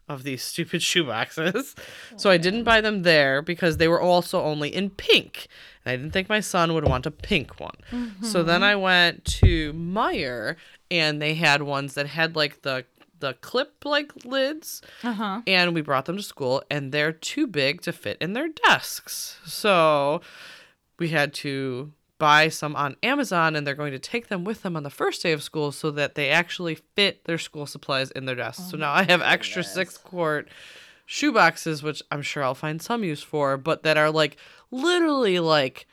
of 0.07 0.23
these 0.23 0.43
stupid 0.51 0.81
shoeboxes. 0.81 1.75
So 2.17 2.29
I 2.29 2.37
didn't 2.37 2.63
buy 2.63 2.81
them 2.81 3.03
there 3.03 3.41
because 3.41 3.77
they 3.77 3.87
were 3.87 4.01
also 4.01 4.41
only 4.41 4.73
in 4.73 4.89
pink. 4.89 5.47
And 5.85 5.91
I 5.93 5.95
didn't 5.95 6.11
think 6.11 6.29
my 6.29 6.41
son 6.41 6.73
would 6.73 6.87
want 6.87 7.05
a 7.05 7.11
pink 7.11 7.59
one. 7.59 7.75
So 8.21 8.43
then 8.43 8.61
I 8.63 8.75
went 8.75 9.25
to 9.41 9.73
Meijer 9.73 10.55
and 10.91 11.21
they 11.21 11.33
had 11.35 11.63
ones 11.63 11.93
that 11.95 12.07
had 12.07 12.35
like 12.35 12.61
the 12.63 12.85
the 13.19 13.33
clip 13.35 13.85
like 13.85 14.25
lids 14.25 14.81
Uh 15.03 15.13
huh. 15.13 15.41
and 15.45 15.75
we 15.75 15.81
brought 15.81 16.05
them 16.05 16.17
to 16.17 16.23
school 16.23 16.63
and 16.71 16.91
they're 16.91 17.11
too 17.11 17.45
big 17.45 17.79
to 17.81 17.93
fit 17.93 18.17
in 18.19 18.33
their 18.33 18.47
desks 18.65 19.37
so 19.45 20.21
we 20.97 21.09
had 21.09 21.31
to 21.35 21.93
buy 22.21 22.47
some 22.49 22.75
on 22.75 22.95
amazon 23.01 23.55
and 23.55 23.65
they're 23.65 23.73
going 23.73 23.91
to 23.91 23.99
take 23.99 24.27
them 24.27 24.43
with 24.43 24.62
them 24.62 24.75
on 24.77 24.84
the 24.84 24.89
first 24.89 25.23
day 25.23 25.31
of 25.31 25.41
school 25.41 25.71
so 25.71 25.89
that 25.89 26.13
they 26.15 26.29
actually 26.29 26.75
fit 26.95 27.25
their 27.25 27.39
school 27.39 27.65
supplies 27.65 28.12
in 28.12 28.25
their 28.25 28.36
desks 28.36 28.69
so 28.69 28.77
oh 28.77 28.79
now 28.79 28.91
i 28.93 29.03
have 29.03 29.21
extra 29.21 29.63
six 29.63 29.97
quart 29.97 30.47
shoe 31.07 31.31
boxes 31.34 31.81
which 31.81 32.01
i'm 32.12 32.21
sure 32.21 32.43
i'll 32.43 32.53
find 32.55 32.81
some 32.81 33.03
use 33.03 33.23
for 33.23 33.57
but 33.57 33.81
that 33.84 33.97
are 33.97 34.12
like 34.12 34.38
literally 34.69 35.39
like 35.39 35.88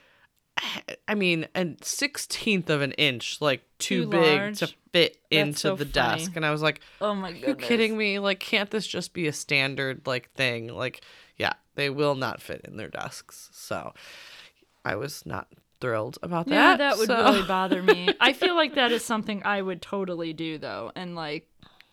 I 1.07 1.15
mean, 1.15 1.47
a 1.55 1.77
sixteenth 1.83 2.69
of 2.69 2.83
an 2.83 2.93
inch, 2.93 3.41
like 3.41 3.63
too, 3.79 4.05
Too 4.05 4.11
big 4.11 4.41
large? 4.41 4.59
to 4.59 4.75
fit 4.93 5.17
into 5.31 5.59
so 5.59 5.77
the 5.77 5.85
funny. 5.85 5.93
desk. 5.93 6.33
And 6.35 6.45
I 6.45 6.51
was 6.51 6.63
like, 6.63 6.81
Oh 7.01 7.15
my 7.15 7.33
god 7.33 7.47
you 7.49 7.55
kidding 7.55 7.97
me? 7.97 8.19
Like, 8.19 8.41
can't 8.41 8.71
this 8.71 8.87
just 8.87 9.13
be 9.13 9.27
a 9.29 9.33
standard 9.33 10.07
like 10.07 10.33
thing? 10.33 10.69
Like, 10.69 11.03
yeah, 11.37 11.53
they 11.77 11.91
will 11.91 12.17
not 12.17 12.43
fit 12.43 12.63
in 12.65 12.77
their 12.77 12.89
desks. 12.89 13.51
So 13.53 13.95
I 14.85 14.97
was 14.97 15.25
not 15.25 15.47
thrilled 15.81 16.19
about 16.23 16.47
that. 16.47 16.55
Yeah, 16.55 16.77
that. 16.77 16.99
would 16.99 17.07
so- 17.07 17.25
really 17.25 17.47
bother 17.47 17.83
me. 17.83 18.09
I 18.21 18.33
feel 18.33 18.55
like 18.55 18.75
that 18.75 18.93
is 18.93 19.05
something 19.05 19.43
I 19.45 19.63
would 19.63 19.83
totally 19.83 20.33
do 20.33 20.59
though, 20.59 20.93
and 20.95 21.15
like 21.15 21.49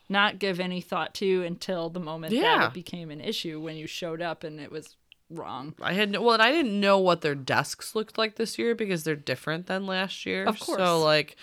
not 0.09 0.39
give 0.39 0.59
any 0.59 0.81
thought 0.81 1.13
to 1.15 1.43
until 1.43 1.89
the 1.89 1.99
moment 1.99 2.33
that 2.33 2.67
it 2.67 2.73
became 2.73 3.09
an 3.09 3.21
issue 3.21 3.59
when 3.59 3.75
you 3.75 3.87
showed 3.87 4.21
up 4.21 4.43
and 4.43 4.59
it 4.59 4.71
was 4.71 4.95
wrong. 5.29 5.73
I 5.81 5.93
had 5.93 6.11
no, 6.11 6.21
well, 6.21 6.33
and 6.33 6.43
I 6.43 6.51
didn't 6.51 6.79
know 6.79 6.99
what 6.99 7.21
their 7.21 7.35
desks 7.35 7.95
looked 7.95 8.17
like 8.17 8.35
this 8.35 8.59
year 8.59 8.75
because 8.75 9.03
they're 9.03 9.15
different 9.15 9.67
than 9.67 9.85
last 9.87 10.25
year. 10.25 10.45
Of 10.45 10.59
course. 10.59 10.77
So 10.77 11.01
like 11.01 11.35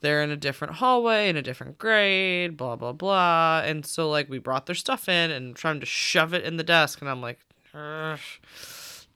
they're 0.00 0.22
in 0.22 0.30
a 0.30 0.36
different 0.36 0.74
hallway 0.74 1.28
in 1.28 1.36
a 1.36 1.42
different 1.42 1.78
grade, 1.78 2.56
blah 2.56 2.76
blah 2.76 2.92
blah. 2.92 3.62
And 3.64 3.84
so 3.84 4.08
like 4.08 4.28
we 4.28 4.38
brought 4.38 4.66
their 4.66 4.74
stuff 4.74 5.08
in 5.08 5.30
and 5.30 5.54
trying 5.54 5.80
to 5.80 5.86
shove 5.86 6.34
it 6.34 6.44
in 6.44 6.56
the 6.56 6.62
desk, 6.62 7.00
and 7.00 7.10
I'm 7.10 7.20
like, 7.20 7.40
"Ugh, 7.74 8.18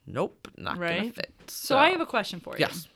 nope, 0.06 0.48
not 0.56 0.74
gonna 0.74 0.84
Right. 0.86 1.14
fit. 1.14 1.32
So 1.48 1.76
I 1.78 1.90
have 1.90 2.00
a 2.00 2.06
question 2.06 2.40
for 2.40 2.54
you. 2.54 2.60
yes. 2.60 2.88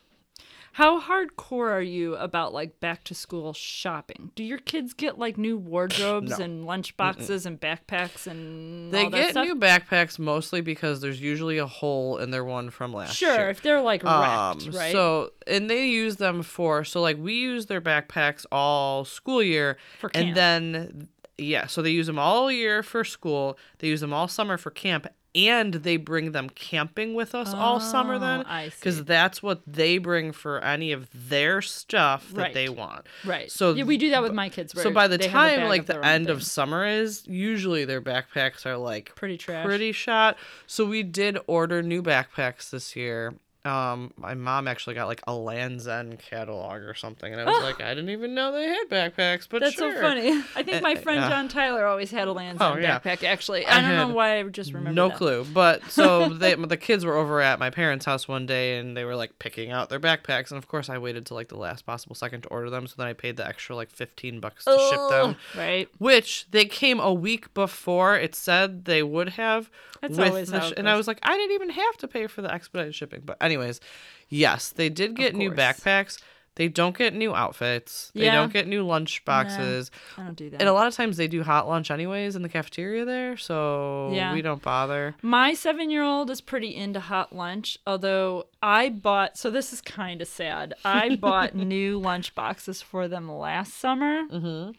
How 0.73 1.01
hardcore 1.01 1.71
are 1.71 1.81
you 1.81 2.17
about 2.17 2.53
like 2.53 2.81
back 2.81 3.03
to 3.05 3.15
school 3.15 3.55
shopping? 3.55 4.31
Do 4.35 4.45
your 4.45 4.59
kids 4.59 4.93
get 4.93 5.19
like 5.19 5.39
new 5.39 5.57
wardrobes 5.57 6.39
No. 6.39 6.45
and 6.45 6.67
lunch 6.67 6.95
boxes 6.99 7.47
and 7.47 7.59
backpacks 7.59 8.27
and 8.27 8.93
They 8.93 9.05
all 9.05 9.09
that 9.11 9.17
get 9.19 9.31
stuff? 9.31 9.47
new 9.47 9.55
backpacks 9.57 10.19
mostly 10.19 10.61
because 10.61 11.01
there's 11.01 11.19
usually 11.19 11.57
a 11.57 11.67
hole 11.67 12.19
in 12.19 12.31
their 12.31 12.45
one 12.45 12.69
from 12.69 12.93
last 12.93 13.17
Sure, 13.17 13.31
year. 13.31 13.37
Sure, 13.39 13.49
if 13.49 13.63
they're 13.63 13.81
like 13.81 14.05
wrapped, 14.05 14.67
Um, 14.67 14.73
right? 14.73 14.93
So, 14.93 15.33
and 15.47 15.71
they 15.71 15.87
use 15.87 16.17
them 16.17 16.43
for, 16.43 16.85
so 16.85 17.01
like 17.01 17.17
we 17.17 17.33
use 17.33 17.67
their 17.67 17.81
backpacks 17.81 18.45
all 18.53 19.07
school 19.07 19.43
year. 19.43 19.79
For 19.99 20.11
camp. 20.11 20.27
And 20.27 20.37
then, 20.37 21.09
yeah, 21.39 21.69
so 21.69 21.81
they 21.81 21.91
use 21.91 22.07
them 22.07 22.19
all 22.19 22.53
year 22.53 22.83
for 22.83 23.03
school. 23.03 23.59
They 23.79 23.89
use 23.89 24.03
them 24.03 24.13
all 24.13 24.29
summer 24.29 24.59
for 24.59 24.71
camp. 24.71 25.07
And 25.35 25.75
they 25.75 25.99
bring 25.99 26.33
them 26.33 26.49
camping 26.49 27.15
with 27.15 27.35
us 27.35 27.53
all 27.53 27.79
summer 27.79 28.15
oh, 28.15 28.19
then. 28.19 28.41
Oh, 28.41 28.45
I 28.51 28.69
see. 28.71 28.77
Because 28.81 29.05
that's 29.05 29.43
what 29.43 29.61
they 29.67 29.99
bring 29.99 30.33
for 30.33 30.61
any 30.61 30.93
of 30.93 31.09
their 31.29 31.61
stuff 31.61 32.31
that 32.31 32.41
Right. 32.41 32.55
they 32.55 32.69
want. 32.71 33.07
right. 33.25 33.51
so 33.51 33.75
yeah, 33.75 33.85
we 33.85 33.99
do 33.99 34.11
that 34.11 34.23
with 34.23 34.33
my 34.33 34.49
kids. 34.49 34.73
So 34.81 34.91
by 34.91 35.09
the 35.09 35.19
they 35.19 35.29
have 35.29 35.53
a 35.53 35.57
time 35.57 35.69
like 35.69 35.87
the 35.87 36.03
end 36.05 36.31
of 36.31 36.43
summer 36.43 36.87
is, 36.87 37.27
usually 37.27 37.85
their 37.85 38.01
backpacks 38.01 38.65
are 38.65 38.77
like 38.79 39.15
Pretty 39.15 39.37
trash. 39.37 39.67
pretty 39.67 39.93
shot. 39.93 40.37
So 40.67 40.87
we 40.87 41.03
did 41.03 41.39
order 41.47 41.83
new 41.83 42.03
backpacks 42.03 42.71
this 42.71 42.97
year. 42.97 43.35
Um, 43.67 44.13
my 44.17 44.35
mom 44.35 44.69
actually 44.69 44.95
got 44.95 45.09
like 45.09 45.23
a 45.27 45.35
Lands' 45.35 45.89
End 45.89 46.19
catalog 46.19 46.83
or 46.83 46.95
something, 46.95 47.33
and 47.33 47.41
I 47.41 47.45
was 47.45 47.63
like, 47.63 47.81
I 47.83 47.91
didn't 47.95 48.11
even 48.11 48.35
know 48.35 48.53
they 48.53 48.67
had 48.69 48.85
backpacks, 48.89 49.49
but 49.49 49.61
That's 49.61 49.75
sure. 49.75 49.95
so 49.95 50.01
funny. 50.01 50.31
I 50.55 50.63
think 50.63 50.83
my 50.83 50.95
Uh, 50.95 51.01
friend 51.01 51.21
yeah. 51.21 51.29
John 51.29 51.49
Tyler 51.49 51.85
always 51.87 52.11
had 52.11 52.29
a 52.29 52.33
Land's 52.33 52.63
Oh, 52.63 52.73
End 52.75 52.83
yeah. 52.83 52.99
backpack. 53.01 53.25
Actually, 53.25 53.67
I 53.67 53.79
I, 53.79 53.81
don't 53.81 53.97
know 54.09 54.15
why 54.15 54.39
I 54.39 54.43
just 54.45 54.73
remember. 54.73 54.93
No 54.95 55.09
that. 55.09 55.17
clue. 55.19 55.45
But 55.53 55.83
so 55.91 56.29
they, 56.35 56.55
the 56.55 56.77
kids 56.77 57.05
were 57.05 57.17
over 57.17 57.41
at 57.41 57.59
my 57.59 57.71
parents' 57.71 58.05
house 58.05 58.29
one 58.29 58.47
day, 58.47 58.79
and 58.79 58.97
they 58.97 59.05
were 59.05 59.17
like 59.17 59.39
picking 59.39 59.71
out 59.73 59.89
their 59.91 60.01
backpacks, 60.01 60.51
and 60.51 60.59
of 60.59 60.69
course 60.69 60.89
I 60.89 60.99
waited 60.99 61.27
till 61.27 61.37
like 61.37 61.49
the 61.49 61.57
last 61.59 61.85
possible 61.87 62.15
second 62.15 62.43
to 62.43 62.49
order 62.49 62.71
them, 62.71 62.87
so 62.87 62.95
then 62.97 63.07
I 63.07 63.13
paid 63.15 63.37
the 63.37 63.47
extra 63.47 63.75
like 63.75 63.91
fifteen 63.91 64.41
bucks 64.41 64.65
to 64.65 64.89
ship 64.91 65.01
them. 65.11 65.37
Right. 65.57 65.89
which 65.99 66.47
they 66.51 66.65
came 66.67 67.01
a 67.01 67.13
week 67.13 67.53
before 67.55 68.17
it 68.17 68.35
said 68.35 68.85
they 68.85 69.03
would 69.03 69.31
have 69.31 69.71
That's 70.01 70.19
always 70.19 70.51
the 70.51 70.61
how 70.61 70.71
and 70.77 70.89
I 70.89 70.97
was 70.97 71.07
like 71.09 71.19
I 71.23 71.37
didn't 71.37 71.53
even 71.55 71.71
have 71.71 71.97
to 71.99 72.09
pay 72.09 72.27
for 72.27 72.43
the 72.43 72.53
expedited 72.53 72.95
shipping 72.95 73.23
but 73.25 73.37
anyways 73.57 73.81
yes 74.29 74.71
they 74.71 74.89
did 74.89 75.15
get 75.17 75.35
new 75.35 75.51
backpacks 75.51 76.21
they 76.57 76.69
don't 76.69 76.97
get 76.97 77.13
new 77.13 77.35
outfits 77.35 78.11
they 78.15 78.25
Yeah. 78.25 78.35
don't 78.37 78.53
get 78.53 78.67
new 78.67 78.83
lunch 78.83 79.25
boxes 79.27 79.91
I 80.17 80.23
don't 80.25 80.35
do 80.37 80.49
that. 80.51 80.61
and 80.61 80.69
a 80.69 80.73
lot 80.73 80.87
of 80.87 80.95
times 80.95 81.17
they 81.19 81.29
do 81.29 81.43
hot 81.43 81.69
lunch 81.69 81.91
anyways 81.91 82.35
in 82.35 82.43
the 82.43 82.49
cafeteria 82.49 83.05
there 83.05 83.37
so 83.37 84.11
Yeah. 84.13 84.33
we 84.33 84.41
don't 84.43 84.63
bother 84.63 85.15
My 85.23 85.53
seven 85.55 85.91
year 85.91 86.03
old 86.03 86.31
is 86.31 86.41
pretty 86.41 86.75
into 86.75 86.99
hot 87.01 87.35
lunch, 87.35 87.79
although 87.87 88.47
I 88.63 88.89
bought, 88.89 89.37
so 89.37 89.51
this 89.51 89.73
is 89.73 89.81
kind 89.83 90.23
of 90.23 90.29
sad. 90.29 90.73
I 90.85 91.17
bought 91.21 91.55
new 91.55 91.99
lunch 91.99 92.35
boxes 92.35 92.81
for 92.83 93.07
them 93.07 93.31
last 93.31 93.75
summer. 93.75 94.23
Mm-hmm. 94.29 94.71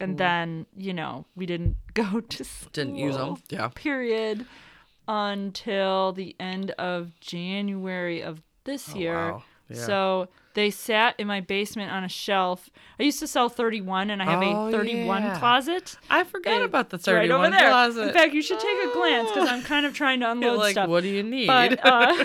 And 0.00 0.16
then, 0.18 0.66
you 0.76 0.94
know, 0.94 1.26
we 1.34 1.44
didn't 1.46 1.76
go 1.94 2.20
to 2.20 2.44
school. 2.44 2.70
didn't 2.72 2.96
use 2.96 3.16
them 3.16 3.36
yeah 3.50 3.68
Period. 3.74 4.46
Until 5.08 6.12
the 6.12 6.34
end 6.38 6.70
of 6.72 7.18
January 7.20 8.22
of 8.22 8.40
this 8.64 8.94
year. 8.94 9.16
Oh, 9.18 9.32
wow. 9.32 9.42
Yeah. 9.68 9.86
So 9.86 10.28
they 10.54 10.70
sat 10.70 11.14
in 11.18 11.26
my 11.26 11.40
basement 11.40 11.90
on 11.90 12.04
a 12.04 12.08
shelf. 12.08 12.68
I 13.00 13.04
used 13.04 13.18
to 13.20 13.26
sell 13.26 13.48
31 13.48 14.10
and 14.10 14.20
I 14.22 14.26
have 14.26 14.42
Oh, 14.42 14.68
a 14.68 14.70
31 14.70 15.22
yeah. 15.22 15.38
closet. 15.38 15.96
I 16.10 16.24
forgot 16.24 16.62
about 16.62 16.90
the 16.90 16.98
31 16.98 17.20
right 17.20 17.28
31 17.28 17.46
over 17.46 17.56
there. 17.58 17.70
closet 17.70 18.08
In 18.08 18.12
fact, 18.12 18.34
you 18.34 18.42
should 18.42 18.60
take 18.60 18.78
a 18.84 18.92
glance 18.92 19.30
because 19.30 19.48
I'm 19.48 19.62
kind 19.62 19.86
of 19.86 19.94
trying 19.94 20.20
to 20.20 20.24
You're 20.26 20.32
unload 20.32 20.58
like 20.58 20.72
stuff. 20.72 20.88
what 20.90 21.02
do 21.02 21.08
you 21.08 21.22
need 21.22 21.46
But 21.46 21.80
uh, 21.86 22.24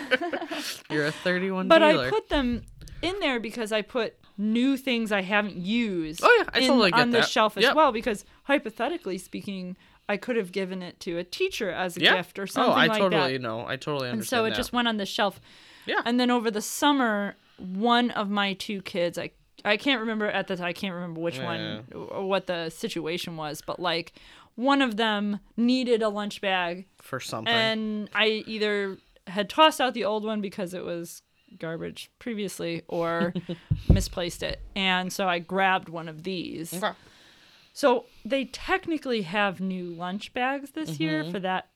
you're 0.92 1.06
a 1.06 1.12
31 1.12 1.68
but 1.70 1.80
dealer 1.80 2.08
I 2.08 2.10
put 2.10 2.28
them 2.30 2.64
in 3.02 3.18
there 3.22 3.40
because 3.40 3.72
I 3.72 3.82
put 3.82 4.16
new 4.38 4.76
things 4.76 5.12
I 5.14 5.22
haven't 5.22 5.56
used. 5.56 6.20
Oh, 6.24 6.36
yeah, 6.40 6.50
I 6.54 6.60
in- 6.60 6.68
totally 6.68 6.92
get 6.92 7.00
on 7.00 7.12
the 7.12 7.22
shelf 7.22 7.56
as 7.58 7.64
Yep. 7.64 7.76
well 7.76 7.92
because 7.94 8.26
hypothetically 8.44 9.18
speaking, 9.20 9.78
I 10.10 10.18
could 10.18 10.36
have 10.36 10.52
given 10.52 10.82
it 10.82 11.00
to 11.02 11.18
a 11.18 11.24
teacher 11.24 11.70
as 11.70 11.98
a 11.98 12.02
yeah 12.02 12.16
gift 12.18 12.40
or 12.40 12.48
something 12.48 12.72
oh 12.72 12.76
I 12.76 12.88
like 12.88 13.00
totally 13.00 13.34
that. 13.34 13.42
know 13.42 13.66
I 13.68 13.76
totally 13.76 14.10
understand. 14.10 14.14
And 14.14 14.28
so 14.28 14.46
it 14.46 14.52
that. 14.52 14.56
just 14.56 14.74
went 14.74 14.88
on 14.88 14.98
the 14.98 15.06
shelf. 15.06 15.40
Yeah. 15.86 16.02
And 16.06 16.20
then 16.20 16.30
over 16.32 16.52
the 16.52 16.62
summer, 16.62 17.36
one 17.58 18.12
of 18.12 18.30
my 18.30 18.54
two 18.54 18.82
kids, 18.82 19.18
I 19.18 19.32
I 19.66 19.78
can't 19.78 20.00
remember 20.00 20.28
at 20.28 20.48
the 20.48 20.56
time. 20.56 20.66
I 20.66 20.74
can't 20.74 20.94
remember 20.94 21.20
which 21.20 21.40
one 21.40 21.86
or 21.94 22.28
what 22.28 22.48
the 22.48 22.70
situation 22.70 23.38
was, 23.38 23.62
but 23.62 23.80
like 23.80 24.14
one 24.56 24.82
of 24.82 24.98
them 24.98 25.40
needed 25.56 26.02
a 26.02 26.10
lunch 26.10 26.42
bag, 26.42 26.88
for 27.02 27.20
something 27.20 27.54
and 27.54 28.10
I 28.14 28.44
either 28.48 28.98
had 29.28 29.50
tossed 29.50 29.82
out 29.82 29.94
the 29.94 30.06
old 30.06 30.24
one 30.24 30.42
because 30.42 30.74
it 30.74 30.84
was 30.84 31.22
garbage 31.60 32.10
previously 32.20 32.84
or 32.88 33.34
misplaced 33.90 34.44
it, 34.44 34.62
and 34.76 35.12
so 35.12 35.28
I 35.28 35.40
grabbed 35.40 35.90
one 35.90 36.08
of 36.08 36.24
these. 36.24 36.74
Okay. 36.74 36.92
So 37.78 38.06
they 38.26 38.46
technically 38.46 39.22
have 39.22 39.60
new 39.62 39.84
lunch 39.92 40.34
bags 40.34 40.72
this 40.72 41.00
year 41.00 41.22
Mm-hmm. 41.22 41.32
for 41.32 41.40
that 41.42 41.68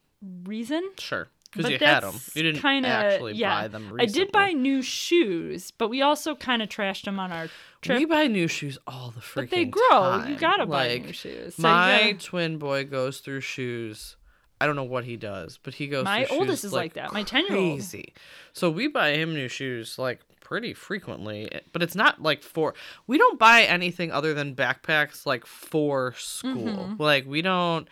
reason. 0.46 0.82
Sure, 0.98 1.30
because 1.54 1.70
you 1.70 1.78
had 1.78 2.02
them. 2.02 2.16
You 2.34 2.42
didn't 2.42 2.60
kinda- 2.62 2.90
actually 2.90 3.34
yeah. 3.34 3.62
buy 3.62 3.68
them. 3.68 3.84
recently. 3.92 4.04
I 4.04 4.08
did 4.08 4.32
buy 4.32 4.52
new 4.54 4.82
shoes, 4.82 5.70
but 5.70 5.90
we 5.90 6.02
also 6.02 6.34
kind 6.34 6.64
of 6.64 6.70
trashed 6.70 7.04
them 7.06 7.20
on 7.20 7.32
our 7.32 7.50
trip. 7.84 8.00
We 8.00 8.06
buy 8.06 8.26
new 8.26 8.48
shoes 8.48 8.80
all 8.88 9.12
the 9.12 9.20
freaking 9.22 9.36
time. 9.36 9.44
but 9.46 9.50
they 9.52 9.66
grow. 9.66 10.26
You 10.28 10.36
gotta 10.38 10.66
buy 10.66 10.88
like, 10.88 11.06
new 11.06 11.14
shoes. 11.14 11.54
So 11.56 11.62
my 11.62 12.02
gotta- 12.14 12.14
twin 12.26 12.58
boy 12.58 12.86
goes 12.86 13.20
through 13.20 13.42
shoes. 13.42 14.16
I 14.60 14.66
don't 14.66 14.76
know 14.76 14.84
what 14.84 15.06
he 15.06 15.18
does, 15.18 15.60
but 15.62 15.76
he 15.76 15.86
goes. 15.88 16.06
My 16.06 16.26
oldest 16.32 16.64
is 16.64 16.74
like 16.74 16.94
that. 16.94 17.14
My 17.14 17.24
10-year-old. 17.24 17.78
Crazy. 17.80 18.14
So 18.54 18.72
we 18.72 18.88
buy 18.88 19.14
him 19.14 19.34
new 19.36 19.48
shoes 19.48 20.00
like 20.00 20.22
pretty 20.52 20.74
frequently, 20.74 21.50
eh, 21.50 21.62
but 21.72 21.82
it's 21.82 21.96
not 21.96 22.22
like 22.22 22.44
for 22.44 22.74
we 23.08 23.18
don't 23.18 23.40
buy 23.40 23.62
anything 23.64 24.12
other 24.12 24.34
than 24.34 24.54
backpacks 24.54 25.26
like 25.26 25.46
for 25.46 26.14
school. 26.18 26.94
Like 27.00 27.26
we 27.26 27.42
don't 27.42 27.88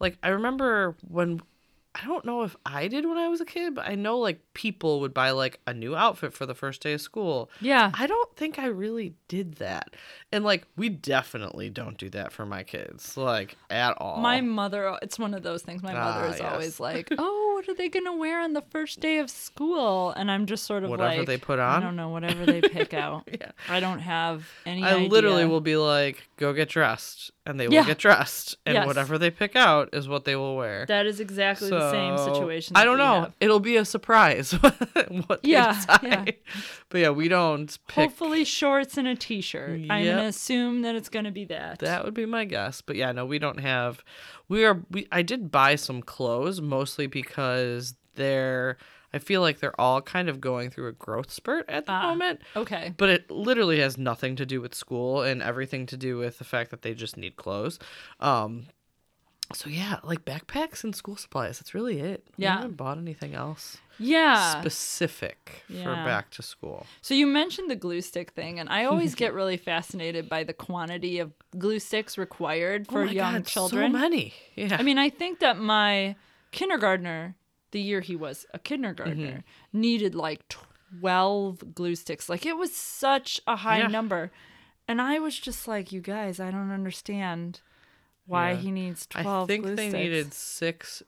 like 0.00 0.16
I 0.22 0.28
remember 0.30 0.96
when 1.06 1.42
I 1.94 2.06
don't 2.06 2.24
know 2.24 2.42
if 2.42 2.54
I 2.64 2.86
did 2.88 3.04
when 3.06 3.18
I 3.18 3.28
was 3.28 3.40
a 3.40 3.44
kid, 3.44 3.74
but 3.74 3.86
I 3.88 3.94
know 3.94 4.18
like 4.18 4.40
people 4.54 5.00
would 5.00 5.12
buy 5.12 5.32
like 5.32 5.58
a 5.66 5.74
new 5.74 5.96
outfit 5.96 6.32
for 6.32 6.46
the 6.46 6.54
first 6.54 6.80
day 6.80 6.92
of 6.92 7.00
school. 7.00 7.50
Yeah. 7.60 7.90
I 7.92 8.06
don't 8.06 8.36
think 8.36 8.58
I 8.58 8.66
really 8.66 9.14
did 9.26 9.54
that. 9.56 9.94
And 10.32 10.44
like 10.44 10.64
we 10.76 10.88
definitely 10.90 11.70
don't 11.70 11.98
do 11.98 12.08
that 12.10 12.32
for 12.32 12.46
my 12.46 12.62
kids, 12.62 13.16
like 13.16 13.56
at 13.68 13.94
all. 13.98 14.18
My 14.20 14.40
mother, 14.40 14.96
it's 15.02 15.18
one 15.18 15.34
of 15.34 15.42
those 15.42 15.62
things. 15.62 15.82
My 15.82 15.92
mother 15.92 16.26
Ah, 16.26 16.30
is 16.32 16.38
yes. 16.40 16.52
always 16.52 16.80
like, 16.80 17.08
"Oh, 17.18 17.47
what 17.58 17.68
are 17.68 17.74
they 17.74 17.88
gonna 17.88 18.16
wear 18.16 18.40
on 18.40 18.52
the 18.52 18.62
first 18.70 19.00
day 19.00 19.18
of 19.18 19.28
school?" 19.30 20.10
And 20.12 20.30
I'm 20.30 20.46
just 20.46 20.64
sort 20.64 20.84
of 20.84 20.90
Whatever 20.90 21.16
like, 21.18 21.26
they 21.26 21.36
put 21.38 21.58
on. 21.58 21.82
I 21.82 21.84
don't 21.84 21.96
know, 21.96 22.08
whatever 22.10 22.46
they 22.46 22.60
pick 22.60 22.94
out. 23.04 23.28
Yeah. 23.30 23.50
I 23.68 23.80
don't 23.80 23.98
have 23.98 24.48
any. 24.64 24.84
I 24.84 24.94
literally 25.06 25.44
will 25.44 25.60
be 25.60 25.76
like, 25.76 26.28
go 26.36 26.52
get 26.52 26.68
dressed. 26.68 27.32
And 27.44 27.58
they 27.58 27.66
will 27.66 27.74
Yeah. 27.74 27.86
get 27.86 27.96
dressed. 27.98 28.58
And 28.66 28.74
Yes. 28.74 28.86
whatever 28.86 29.16
they 29.16 29.30
pick 29.30 29.56
out 29.56 29.88
is 29.94 30.06
what 30.06 30.26
they 30.26 30.36
will 30.36 30.54
wear. 30.54 30.84
That 30.86 31.06
is 31.06 31.18
exactly 31.18 31.70
the 31.70 31.90
same 31.90 32.18
So, 32.18 32.32
situation. 32.34 32.76
I 32.76 32.84
don't 32.84 32.98
know. 32.98 33.20
have. 33.22 33.32
It'll 33.40 33.58
be 33.60 33.76
a 33.76 33.86
surprise 33.86 34.52
what 35.26 35.40
Yeah, 35.42 35.82
yeah. 36.02 36.24
But 36.90 36.98
yeah, 37.00 37.10
we 37.10 37.28
don't 37.28 37.76
pick. 37.88 37.94
Hopefully, 38.10 38.44
shorts 38.44 38.98
and 38.98 39.08
a 39.08 39.14
t-shirt. 39.14 39.80
I'm 39.90 40.04
gonna 40.04 40.24
assume 40.28 40.82
that 40.82 40.94
it's 40.94 41.08
gonna 41.08 41.32
be 41.32 41.46
that. 41.46 41.78
That 41.80 42.04
would 42.04 42.14
be 42.14 42.26
my 42.26 42.44
guess. 42.44 42.82
But 42.82 42.96
yeah, 42.96 43.12
no, 43.12 43.24
we 43.24 43.38
don't 43.38 43.60
have. 43.60 44.04
We 44.48 44.64
are. 44.66 44.82
We. 44.90 45.06
I 45.12 45.22
did 45.22 45.50
buy 45.50 45.76
some 45.76 46.00
clothes 46.02 46.60
mostly 46.60 47.06
because 47.06 47.47
they're. 48.14 48.76
I 49.12 49.18
feel 49.20 49.40
like 49.40 49.58
they're 49.60 49.78
all 49.80 50.02
kind 50.02 50.28
of 50.28 50.38
going 50.38 50.68
through 50.70 50.88
a 50.88 50.92
growth 50.92 51.30
spurt 51.30 51.64
at 51.70 51.86
the 51.86 51.92
Ah. 51.92 52.08
moment. 52.10 52.40
Okay. 52.54 52.92
But 52.96 53.08
it 53.08 53.30
literally 53.30 53.80
has 53.80 53.96
nothing 53.96 54.36
to 54.36 54.44
do 54.44 54.60
with 54.60 54.74
school 54.74 55.22
and 55.22 55.42
everything 55.42 55.86
to 55.86 55.96
do 55.96 56.18
with 56.18 56.36
the 56.36 56.44
fact 56.44 56.70
that 56.72 56.82
they 56.82 56.92
just 56.92 57.16
need 57.16 57.36
clothes. 57.36 57.78
Um. 58.20 58.66
So 59.54 59.70
yeah, 59.70 59.96
like 60.04 60.26
backpacks 60.26 60.84
and 60.84 60.94
school 60.94 61.16
supplies. 61.16 61.58
That's 61.58 61.72
really 61.72 62.00
it. 62.00 62.26
Yeah. 62.36 62.56
haven't 62.56 62.76
bought 62.76 62.98
anything 62.98 63.32
else 63.34 63.78
Yeah. 63.98 64.60
specific 64.60 65.62
for 65.68 65.94
back 65.94 66.28
to 66.32 66.42
school. 66.42 66.84
So 67.00 67.14
you 67.14 67.26
mentioned 67.26 67.70
the 67.70 67.76
glue 67.76 68.02
stick 68.02 68.32
thing, 68.32 68.60
and 68.60 68.68
I 68.68 68.84
always 68.84 69.14
get 69.22 69.32
really 69.32 69.56
fascinated 69.56 70.28
by 70.28 70.44
the 70.44 70.52
quantity 70.52 71.18
of 71.18 71.32
glue 71.56 71.78
sticks 71.78 72.18
required 72.18 72.88
for 72.88 73.00
oh 73.00 73.06
my 73.06 73.12
young 73.12 73.32
God, 73.36 73.46
children. 73.46 73.90
So 73.92 73.98
many. 73.98 74.34
Yeah. 74.54 74.76
I 74.78 74.82
mean, 74.82 74.98
I 74.98 75.08
think 75.08 75.38
that 75.38 75.56
my 75.58 76.14
kindergartner, 76.52 77.34
the 77.70 77.80
year 77.80 78.00
he 78.00 78.16
was 78.16 78.46
a 78.54 78.58
kindergartner, 78.58 79.44
Mm-hmm. 79.72 79.80
needed 79.80 80.14
like 80.14 80.46
12 81.00 81.74
glue 81.74 81.94
sticks. 81.94 82.28
Like 82.28 82.46
it 82.46 82.56
was 82.56 82.74
such 82.74 83.40
a 83.46 83.56
high 83.56 83.78
Yeah. 83.80 83.88
number. 83.88 84.30
And 84.86 85.00
I 85.02 85.18
was 85.18 85.38
just 85.38 85.68
like, 85.68 85.92
you 85.92 86.00
guys, 86.00 86.40
I 86.40 86.50
don't 86.50 86.70
understand 86.70 87.60
why 88.26 88.50
Yeah. 88.52 88.56
he 88.56 88.70
needs 88.70 89.06
12 89.06 89.44
I 89.44 89.46
think 89.46 89.64
they 89.66 89.74
sticks. 89.88 89.92
needed 89.92 90.32
six 90.34 91.02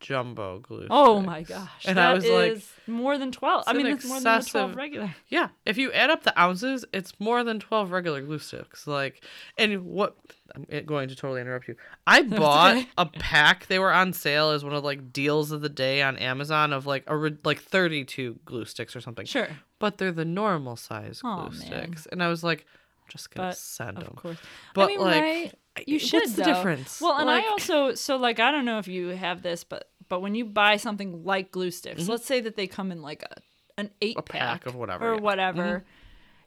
jumbo 0.00 0.58
glue. 0.60 0.86
Oh 0.90 1.20
my 1.20 1.42
gosh. 1.42 1.84
And 1.86 1.98
that 1.98 2.10
I 2.10 2.14
was 2.14 2.26
like, 2.26 2.62
more 2.86 3.18
than 3.18 3.32
12. 3.32 3.64
I 3.66 3.72
mean, 3.72 3.86
an 3.86 3.92
it's 3.92 4.04
more 4.06 4.20
than 4.20 4.42
12 4.42 4.76
regular. 4.76 5.14
Yeah, 5.28 5.48
if 5.64 5.76
you 5.76 5.92
add 5.92 6.10
up 6.10 6.22
the 6.22 6.38
ounces, 6.40 6.84
it's 6.92 7.18
more 7.18 7.42
than 7.42 7.58
12 7.58 7.90
regular 7.90 8.20
glue 8.22 8.38
sticks. 8.38 8.86
Like, 8.86 9.22
and 9.58 9.84
what 9.84 10.16
I'm 10.54 10.66
eh, 10.70 10.80
going 10.80 11.08
to 11.08 11.16
totally 11.16 11.40
interrupt 11.40 11.68
you. 11.68 11.76
I 12.06 12.22
bought 12.22 12.76
okay. 12.76 12.88
a 12.98 13.06
pack. 13.06 13.66
They 13.66 13.78
were 13.78 13.92
on 13.92 14.12
sale 14.12 14.50
as 14.50 14.64
one 14.64 14.74
of 14.74 14.84
like 14.84 15.12
deals 15.12 15.52
of 15.52 15.60
the 15.60 15.68
day 15.68 16.02
on 16.02 16.16
Amazon 16.16 16.72
of 16.72 16.86
like 16.86 17.04
a 17.06 17.16
re- 17.16 17.36
like 17.44 17.60
32 17.60 18.38
glue 18.44 18.64
sticks 18.64 18.94
or 18.94 19.00
something. 19.00 19.26
Sure. 19.26 19.48
But 19.78 19.98
they're 19.98 20.12
the 20.12 20.24
normal 20.24 20.76
size 20.76 21.20
glue 21.20 21.50
man. 21.50 21.52
sticks. 21.52 22.06
And 22.06 22.22
I 22.22 22.28
was 22.28 22.44
like, 22.44 22.60
I'm 22.60 23.10
just 23.10 23.30
going 23.34 23.48
But, 23.48 23.56
send 23.56 23.98
them. 23.98 24.08
Of 24.08 24.16
course. 24.16 24.38
But 24.74 24.84
I 24.84 24.86
mean, 24.88 25.00
like 25.00 25.22
right? 25.22 25.54
You 25.86 25.98
should. 25.98 26.20
What's 26.20 26.32
the 26.34 26.42
though. 26.42 26.54
difference? 26.54 27.00
Well, 27.00 27.16
and 27.16 27.26
Like- 27.26 27.44
I 27.44 27.48
also 27.48 27.94
so 27.94 28.16
like 28.16 28.40
I 28.40 28.50
don't 28.50 28.64
know 28.64 28.78
if 28.78 28.88
you 28.88 29.08
have 29.08 29.42
this, 29.42 29.64
but 29.64 29.90
but 30.08 30.20
when 30.20 30.34
you 30.34 30.44
buy 30.44 30.76
something 30.76 31.24
like 31.24 31.50
glue 31.50 31.70
sticks, 31.70 32.08
let's 32.08 32.24
say 32.26 32.40
that 32.40 32.56
they 32.56 32.66
come 32.66 32.92
in 32.92 33.02
like 33.02 33.22
a 33.22 33.36
an 33.78 33.90
eight 34.00 34.16
Mm-hmm. 34.16 34.36
pack 34.38 34.66
of 34.66 34.74
whatever, 34.74 35.04
or 35.04 35.10
yeah. 35.10 35.16
Mm-hmm. 35.16 35.24
whatever. 35.24 35.84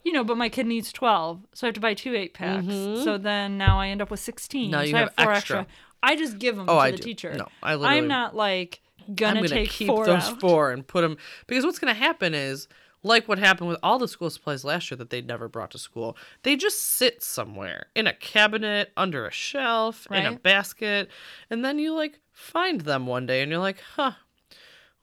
You 0.06 0.14
know, 0.14 0.24
but 0.24 0.38
my 0.38 0.50
kid 0.50 0.66
needs 0.66 0.92
twelve, 0.94 1.42
so 1.54 1.66
I 1.66 1.70
have 1.70 1.76
to 1.76 1.82
buy 1.82 1.94
two 1.94 2.16
eight 2.16 2.34
packs. 2.34 2.66
So 2.68 3.18
then 3.18 3.58
now 3.58 3.80
I 3.80 3.90
end 3.90 4.02
up 4.02 4.10
with 4.10 4.20
sixteen. 4.22 4.72
Now 4.72 4.80
so 4.80 4.86
you 4.86 4.96
I 4.96 5.00
have 5.00 5.14
have 5.18 5.26
four 5.26 5.34
extra. 5.34 5.60
extra. 5.60 5.76
I 6.02 6.16
just 6.16 6.40
give 6.40 6.56
them 6.56 6.70
Oh, 6.70 6.76
to 6.76 6.80
I 6.80 6.92
the 6.92 6.98
do. 6.98 7.04
teacher. 7.04 7.34
No, 7.34 7.48
I 7.62 7.76
literally- 7.76 7.98
I'm 7.98 8.08
not 8.08 8.36
like 8.36 8.80
gonna, 9.14 9.32
I'm 9.32 9.36
gonna 9.46 9.50
take 9.50 9.70
keep 9.70 9.88
four 9.88 10.06
those 10.06 10.24
out. 10.24 10.40
four 10.40 10.72
and 10.72 10.88
put 10.88 11.02
them 11.02 11.18
because 11.48 11.66
what's 11.66 11.78
gonna 11.80 11.94
happen 11.94 12.34
is 12.34 12.70
like 13.04 13.28
what 13.28 13.40
happened 13.40 13.70
with 13.70 13.80
all 13.82 13.98
the 14.00 14.08
school 14.08 14.30
supplies 14.30 14.64
last 14.64 14.92
year 14.92 14.98
that 14.98 15.10
they'd 15.10 15.28
never 15.28 15.48
brought 15.48 15.72
to 15.72 15.78
school. 15.78 16.18
They 16.44 16.56
just 16.56 16.82
sit 16.82 17.24
somewhere 17.24 17.88
in 17.96 18.08
a 18.08 18.14
cabinet, 18.14 18.92
under 18.98 19.26
a 19.26 19.32
shelf, 19.32 20.08
in 20.12 20.18
a 20.26 20.40
basket, 20.40 21.10
and 21.50 21.64
then 21.64 21.80
you 21.80 21.94
like 21.94 22.20
find 22.32 22.82
them 22.82 23.08
one 23.08 23.26
day 23.26 23.42
and 23.42 23.50
you're 23.52 23.60
like, 23.60 23.82
huh, 23.96 24.14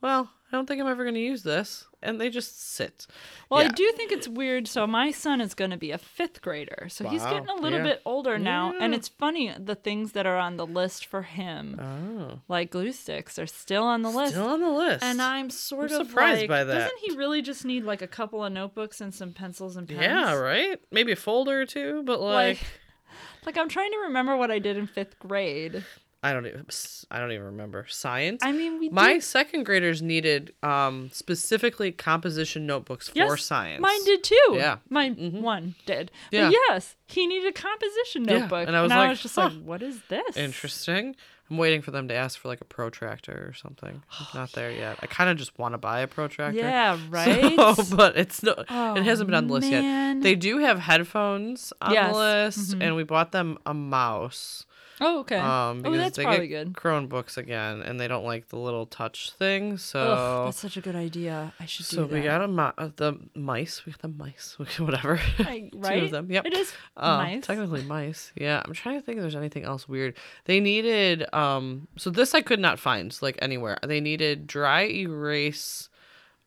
well, 0.01 0.31
I 0.53 0.57
don't 0.57 0.67
think 0.67 0.81
I'm 0.81 0.87
ever 0.87 1.05
gonna 1.05 1.19
use 1.19 1.43
this, 1.43 1.87
and 2.03 2.21
they 2.21 2.31
just 2.31 2.63
sit. 2.75 3.07
Well, 3.51 3.65
I 3.65 3.69
do 3.69 3.91
think 3.97 4.13
it's 4.13 4.29
weird. 4.29 4.69
So 4.69 4.87
my 4.87 5.11
son 5.11 5.41
is 5.41 5.55
going 5.55 5.73
to 5.73 5.77
be 5.77 5.91
a 5.91 5.99
fifth 5.99 6.41
grader, 6.41 6.87
so 6.89 7.09
he's 7.09 7.23
getting 7.25 7.49
a 7.49 7.57
little 7.57 7.81
yeah. 7.81 7.85
bit 7.85 8.03
older 8.05 8.39
now, 8.39 8.73
and 8.79 8.95
it's 8.95 9.09
funny 9.09 9.53
the 9.59 9.75
things 9.75 10.13
that 10.13 10.25
are 10.25 10.37
on 10.39 10.57
the 10.57 10.67
list 10.67 11.05
for 11.07 11.23
him, 11.23 11.81
Oh, 11.81 12.41
like 12.49 12.71
glue 12.71 12.93
sticks, 12.93 13.39
are 13.41 13.47
still 13.47 13.83
on 13.83 14.03
the 14.03 14.11
list. 14.11 14.35
still 14.35 14.47
on 14.47 14.61
the 14.61 14.71
list. 14.71 15.03
and 15.05 15.21
I'm 15.21 15.51
sort 15.51 15.91
I'm 15.91 16.01
of 16.03 16.07
surprised 16.09 16.41
like, 16.43 16.49
by 16.49 16.63
that. 16.65 16.75
Doesn't 16.79 16.99
he 17.01 17.17
really 17.17 17.43
just 17.43 17.65
need 17.65 17.83
like 17.85 18.03
a 18.03 18.07
couple 18.09 18.45
of 18.45 18.53
notebooks 18.53 19.01
and 19.01 19.13
some 19.13 19.33
pencils 19.33 19.77
and 19.77 19.89
pens? 19.89 20.01
yeah, 20.01 20.33
right. 20.35 20.79
Maybe 20.93 21.11
a 21.13 21.17
folder 21.17 21.63
or 21.63 21.67
two, 21.67 22.03
but 22.05 22.21
like, 22.21 22.59
Like, 22.59 22.67
like 23.47 23.59
I'm 23.59 23.69
trying 23.69 23.91
to 23.91 23.99
remember 23.99 24.37
what 24.37 24.53
I 24.53 24.61
did 24.61 24.77
in 24.77 24.87
fifth 24.87 25.19
grade. 25.19 25.85
I 26.27 26.33
don't 26.33 26.47
even. 26.47 26.67
I 27.11 27.19
don't 27.21 27.33
even 27.33 27.47
remember 27.47 27.87
science. 27.89 28.43
I 28.45 28.53
mean, 28.53 28.79
we 28.81 28.89
My 28.89 29.15
did, 29.15 29.23
second 29.25 29.65
graders 29.65 30.03
needed 30.03 30.55
um 30.63 31.11
specifically 31.13 31.93
composition 31.93 32.67
notebooks 32.67 33.09
for 33.09 33.37
science. 33.37 33.81
Mine 33.81 34.05
did 34.05 34.25
too. 34.25 34.49
Yeah. 34.55 34.79
my 34.91 35.11
Mhm. 35.11 35.41
one 35.41 35.75
did. 35.87 36.11
Yeah. 36.33 36.47
But 36.51 36.57
yes, 36.69 36.97
he 37.07 37.27
needed 37.27 37.49
a 37.49 37.53
composition 37.53 38.25
Yeah, 38.25 38.49
and 38.53 38.77
I 38.77 38.83
was 38.83 38.91
like, 38.91 38.99
I 38.99 39.09
was 39.11 39.21
just 39.23 39.35
huh. 39.37 39.51
like, 39.51 39.63
what 39.63 39.83
is 39.83 40.01
this? 40.09 40.37
Interesting. 40.37 41.15
I'm 41.49 41.59
waiting 41.59 41.81
for 41.81 41.93
them 41.93 42.09
to 42.09 42.15
ask 42.15 42.41
for 42.41 42.49
like 42.49 42.61
a 42.61 42.65
protractor 42.65 43.47
or 43.49 43.53
something. 43.55 44.03
I'm 44.19 44.27
not 44.35 44.51
there 44.53 44.73
yet. 44.73 44.99
I 45.01 45.07
kind 45.07 45.31
of 45.31 45.37
just 45.37 45.57
want 45.59 45.75
to 45.75 45.79
buy 45.79 46.01
a 46.01 46.09
protractor. 46.09 46.59
Yeah, 46.59 46.97
So- 46.99 47.03
right. 47.09 47.77
but 47.97 48.17
it's 48.17 48.43
no. 48.43 48.55
Oh, 48.69 48.97
it 48.97 49.05
hasn't 49.05 49.29
been 49.29 49.35
on 49.37 49.47
the 49.47 49.53
list 49.55 49.71
man. 49.71 50.17
yet. 50.17 50.23
They 50.25 50.35
do 50.35 50.59
have 50.59 50.81
headphones 50.81 51.73
on 51.81 51.93
Yes, 51.93 52.13
the 52.13 52.19
list, 52.19 52.71
mhm. 52.79 52.83
and 52.83 52.97
we 52.97 53.05
bought 53.05 53.31
them 53.31 53.59
a 53.65 53.73
mouse. 53.75 54.67
Oh, 55.01 55.21
okay. 55.21 55.39
Um, 55.39 55.83
oh, 55.85 55.97
that's 55.97 56.17
they 56.17 56.25
probably 56.25 56.49
get 56.49 56.65
good. 56.67 56.73
Chromebooks 56.75 57.37
again, 57.37 57.83
and 57.83 57.99
they 58.01 58.09
don't 58.09 58.25
like 58.25 58.49
the 58.49 58.57
little 58.59 58.87
touch 58.87 59.31
thing. 59.33 59.77
So 59.79 60.01
Ugh, 60.01 60.47
that's 60.47 60.59
such 60.59 60.77
a 60.77 60.81
good 60.81 60.97
idea. 60.97 61.53
I 61.61 61.67
should 61.67 61.87
do 61.87 61.97
So 61.97 62.07
we 62.07 62.21
got 62.23 62.43
a 62.43 62.49
mi- 62.49 62.73
uh, 62.79 62.91
the 62.97 63.19
mice. 63.35 63.85
We 63.87 63.93
got 63.93 64.03
the 64.03 64.09
mice. 64.09 64.57
Whatever. 64.79 65.21
I- 65.39 65.71
Two 65.73 66.05
of 66.07 66.11
them. 66.11 66.31
Yep. 66.31 66.47
It 66.47 66.55
is 66.55 66.73
Uh, 66.97 67.17
nice. 67.19 67.45
Technically 67.47 67.83
mice. 67.85 68.33
Yeah. 68.35 68.63
I'm 68.65 68.73
trying 68.73 68.99
to 68.99 69.05
think 69.05 69.19
if 69.19 69.23
there's 69.23 69.37
anything 69.37 69.65
else 69.65 69.89
weird. 69.89 70.17
They 70.47 70.61
needed 70.61 71.33
um. 71.35 71.89
So 71.97 72.11
this 72.11 72.35
I 72.35 72.41
could 72.43 72.61
not 72.61 72.79
find 72.79 73.17
like 73.21 73.39
anywhere. 73.43 73.79
They 73.87 74.01
needed 74.01 74.47
dry 74.47 74.83
erase, 74.89 75.89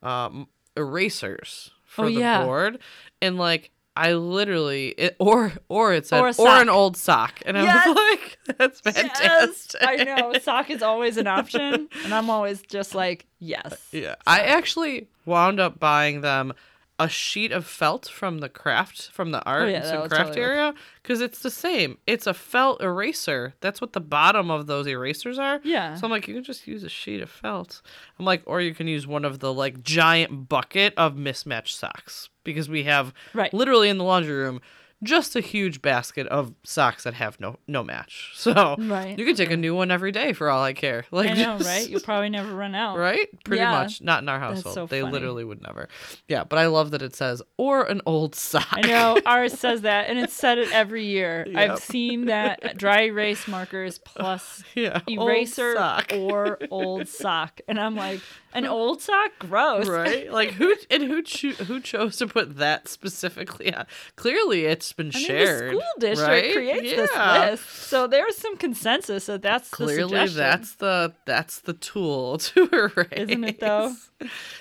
um, 0.03 0.47
erasers 0.75 1.71
for 1.85 2.05
Oh, 2.05 2.07
the 2.07 2.13
yeah. 2.19 2.43
board, 2.45 2.79
and 3.21 3.37
like. 3.37 3.71
I 3.99 4.13
literally, 4.13 4.87
it, 4.89 5.17
or 5.19 5.51
or 5.67 5.93
it 5.93 6.07
said, 6.07 6.21
Or 6.21 6.31
or, 6.37 6.61
an 6.61 6.69
old 6.69 6.95
sock, 6.95 7.41
and 7.45 7.57
I 7.57 7.63
Yes! 7.63 7.87
was 7.87 7.95
like, 7.97 8.39
"That's 8.57 8.81
Yes, 8.85 8.95
fantastic." 8.95 9.81
I 9.83 9.95
know. 10.05 10.33
Sock 10.41 10.69
is 10.69 10.81
always 10.81 11.17
an 11.17 11.27
option, 11.27 11.89
and 12.05 12.13
I'm 12.13 12.29
always 12.29 12.61
just 12.61 12.95
like, 12.95 13.25
yes. 13.39 13.89
Yeah. 13.91 14.15
I 14.25 14.39
actually 14.43 15.09
wound 15.25 15.59
up 15.59 15.79
buying 15.81 16.21
them 16.21 16.53
a 16.99 17.07
sheet 17.09 17.51
of 17.53 17.65
felt 17.65 18.07
from 18.09 18.39
the 18.39 18.49
craft 18.49 19.09
from 19.11 19.31
the 19.31 19.41
art 19.45 19.63
Oh, 19.63 19.67
yeah, 19.67 20.01
and 20.01 20.09
craft 20.11 20.27
totally 20.33 20.41
area 20.45 20.73
because 21.01 21.21
it's 21.21 21.39
the 21.39 21.49
same. 21.49 21.97
It's 22.05 22.27
a 22.27 22.33
felt 22.33 22.81
eraser. 22.81 23.53
That's 23.61 23.79
what 23.79 23.93
the 23.93 24.01
bottom 24.01 24.51
of 24.51 24.67
those 24.67 24.85
erasers 24.85 25.39
are. 25.39 25.61
Yeah. 25.63 25.95
So 25.95 26.05
I'm 26.05 26.11
like, 26.11 26.27
you 26.27 26.33
can 26.35 26.43
just 26.43 26.67
use 26.67 26.83
a 26.83 26.89
sheet 26.89 27.21
of 27.21 27.29
felt. 27.29 27.81
I'm 28.19 28.25
like, 28.25 28.43
or 28.45 28.59
you 28.61 28.75
can 28.75 28.87
use 28.87 29.07
one 29.07 29.23
of 29.25 29.39
the 29.39 29.53
like 29.53 29.81
giant 29.81 30.49
bucket 30.49 30.93
of 30.97 31.15
mismatched 31.15 31.75
socks 31.77 32.29
because 32.43 32.67
we 32.69 32.83
have 32.83 33.13
Right. 33.33 33.53
literally 33.53 33.89
in 33.89 33.97
the 33.97 34.03
laundry 34.03 34.35
room 34.35 34.59
just 35.03 35.35
a 35.35 35.39
huge 35.41 35.81
basket 35.81 36.27
of 36.27 36.53
socks 36.63 37.03
that 37.05 37.13
have 37.13 37.39
no 37.39 37.57
no 37.67 37.83
match. 37.83 38.31
So 38.35 38.75
Right. 38.79 39.17
you 39.17 39.25
can 39.25 39.35
take 39.35 39.51
a 39.51 39.57
new 39.57 39.75
one 39.75 39.91
every 39.91 40.11
day 40.11 40.33
for 40.33 40.49
all 40.49 40.63
I 40.63 40.73
care. 40.73 41.05
Like 41.11 41.29
I 41.31 41.33
know, 41.33 41.57
just- 41.57 41.69
right? 41.69 41.89
You'll 41.89 41.99
probably 42.01 42.29
never 42.29 42.53
run 42.53 42.75
out. 42.75 42.97
right? 42.97 43.27
Pretty 43.43 43.61
Yeah. 43.61 43.71
much. 43.71 44.01
Not 44.01 44.23
in 44.23 44.29
our 44.29 44.39
That's 44.39 44.63
household. 44.63 44.73
so 44.75 44.85
they 44.87 45.01
funny. 45.01 45.11
literally 45.13 45.43
would 45.43 45.61
never. 45.61 45.87
Yeah, 46.27 46.43
but 46.43 46.59
I 46.59 46.67
love 46.67 46.91
that 46.91 47.01
it 47.01 47.15
says 47.15 47.41
or 47.57 47.83
an 47.83 48.01
old 48.05 48.35
sock. 48.49 48.67
I 48.71 48.81
know 48.81 49.17
ours 49.25 49.57
says 49.59 49.81
that, 49.81 50.09
and 50.09 50.17
it's 50.19 50.33
said 50.33 50.57
it 50.57 50.71
every 50.73 51.05
year. 51.05 51.45
I've 51.55 51.79
seen 51.79 52.25
that 52.25 52.77
dry 52.77 53.03
erase 53.03 53.47
markers 53.47 53.97
plus 53.99 54.63
yeah. 54.75 55.01
eraser 55.07 55.75
sock. 55.75 56.11
or 56.15 56.57
old 56.71 57.07
sock, 57.07 57.61
and 57.67 57.79
I'm 57.79 57.95
like, 57.95 58.21
An 58.53 58.65
old 58.65 59.01
sock? 59.01 59.31
Gross. 59.39 59.87
right? 59.87 60.31
Like 60.39 60.51
who 60.51 60.75
and 60.89 61.03
who 61.03 61.21
cho- 61.21 61.63
who 61.65 61.79
chose 61.79 62.17
to 62.17 62.27
put 62.27 62.57
that 62.57 62.87
specifically 62.87 63.73
on? 63.73 63.85
Clearly, 64.15 64.65
it's 64.65 64.91
been 64.93 65.11
I 65.13 65.17
mean, 65.17 65.27
shared. 65.27 65.63
the 65.71 65.79
school 65.79 65.81
district 65.99 66.29
right? 66.29 66.53
creates 66.53 66.95
this 66.95 67.15
list, 67.15 67.69
so 67.87 68.07
there's 68.07 68.37
some 68.37 68.57
consensus 68.57 69.25
that 69.27 69.41
that's 69.41 69.69
the 69.69 69.75
Clearly, 69.75 70.09
suggestion. 70.09 70.37
that's 70.37 70.75
the 70.75 71.13
that's 71.25 71.59
the 71.61 71.73
tool 71.73 72.37
to 72.49 72.69
erase. 72.73 73.07
Isn't 73.11 73.43
it, 73.43 73.59
though? 73.59 73.93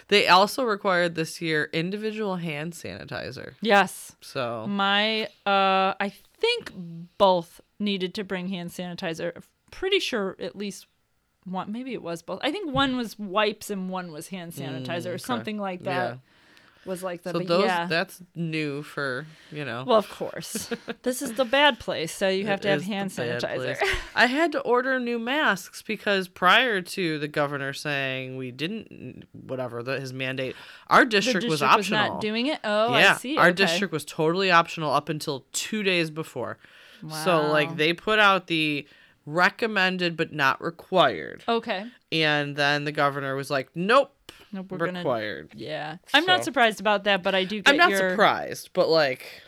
They 0.09 0.29
also 0.29 0.65
required 0.65 1.15
this 1.15 1.41
year 1.41 1.69
individual 1.73 2.37
hand 2.37 2.73
sanitizer. 2.75 3.55
yes. 3.61 4.17
So 4.21 4.67
My 4.67 5.25
uh, 5.47 5.95
I 6.01 6.13
think 6.39 6.73
both 7.19 7.61
needed 7.79 8.15
to 8.15 8.25
bring 8.25 8.49
hand 8.49 8.71
sanitizer. 8.71 9.43
Pretty 9.71 9.99
sure 10.01 10.37
at 10.41 10.57
least 10.57 10.87
one. 11.45 11.73
Maybe 11.73 11.93
it 11.93 12.03
was 12.03 12.23
both. 12.23 12.41
I 12.43 12.51
think 12.51 12.73
one 12.73 12.97
was 12.97 13.19
wipes 13.19 13.71
and 13.71 13.91
one 13.91 14.13
was 14.13 14.29
hand 14.29 14.53
sanitizer 14.53 15.07
or 15.07 15.11
mm, 15.11 15.15
okay. 15.15 15.19
something 15.19 15.59
like 15.59 15.85
that. 15.85 16.15
Yeah. 16.15 16.17
Was 16.87 17.03
like 17.03 17.23
the 17.23 17.33
so 17.33 17.41
those 17.41 17.65
yeah. 17.65 17.87
that's 17.87 18.23
new 18.35 18.83
for 18.83 19.27
you 19.53 19.63
know. 19.63 19.85
Well, 19.87 19.99
of 19.99 20.09
course. 20.09 20.71
this 21.03 21.21
is 21.21 21.35
the 21.35 21.45
bad 21.45 21.79
place, 21.79 22.15
so 22.15 22.31
you 22.31 22.47
have 22.47 22.61
It 22.61 22.63
to 22.63 22.69
have 22.69 22.83
hand 22.85 23.11
sanitizer. 23.11 23.77
I 24.15 24.25
had 24.25 24.53
to 24.53 24.61
order 24.61 24.99
new 24.99 25.19
masks 25.19 25.83
because 25.83 26.29
prior 26.29 26.81
to 26.81 27.19
the 27.19 27.29
governor 27.29 27.75
saying 27.75 28.39
we 28.39 28.53
didn't, 28.53 29.25
whatever 29.33 29.83
the, 29.83 30.01
his 30.01 30.15
mandate, 30.15 30.57
our 30.87 31.05
district, 31.05 31.43
district 31.43 31.51
was 31.51 31.61
was, 31.61 31.63
optional. 31.63 32.09
not 32.09 32.21
doing 32.23 32.47
it. 32.47 32.61
Oh, 32.65 32.97
yeah, 32.97 33.15
I 33.15 33.17
see. 33.17 33.37
our 33.37 33.49
okay. 33.49 33.57
district 33.57 33.93
was 33.93 34.07
totally 34.07 34.51
optional 34.51 34.91
up 34.91 35.11
until 35.11 35.45
two 35.53 35.83
days 35.83 36.11
before. 36.11 36.57
Wow. 37.03 37.25
So 37.25 37.47
like 37.49 37.77
they 37.77 37.93
put 37.93 38.19
out 38.19 38.47
the 38.47 38.87
recommended 39.33 40.17
but 40.17 40.33
not 40.33 40.61
required, 40.63 41.45
Okay. 41.49 41.87
and 42.13 42.57
then 42.57 42.85
the 42.85 42.93
governor 42.93 43.35
was 43.37 43.51
like, 43.51 43.69
nope, 43.75 44.13
Nope, 44.53 44.71
we're 44.73 44.79
gonna. 44.79 44.99
required. 45.01 45.51
Yeah, 45.55 45.97
I'm 46.15 46.25
not 46.25 46.45
surprised 46.45 46.81
about 46.81 47.05
that, 47.05 47.23
but 47.23 47.35
I 47.35 47.45
do. 47.45 47.63
Get 47.63 47.71
I'm 47.73 47.77
not 47.77 47.91
your 47.91 48.11
surprised, 48.11 48.71
but 48.73 48.89
like, 48.89 49.43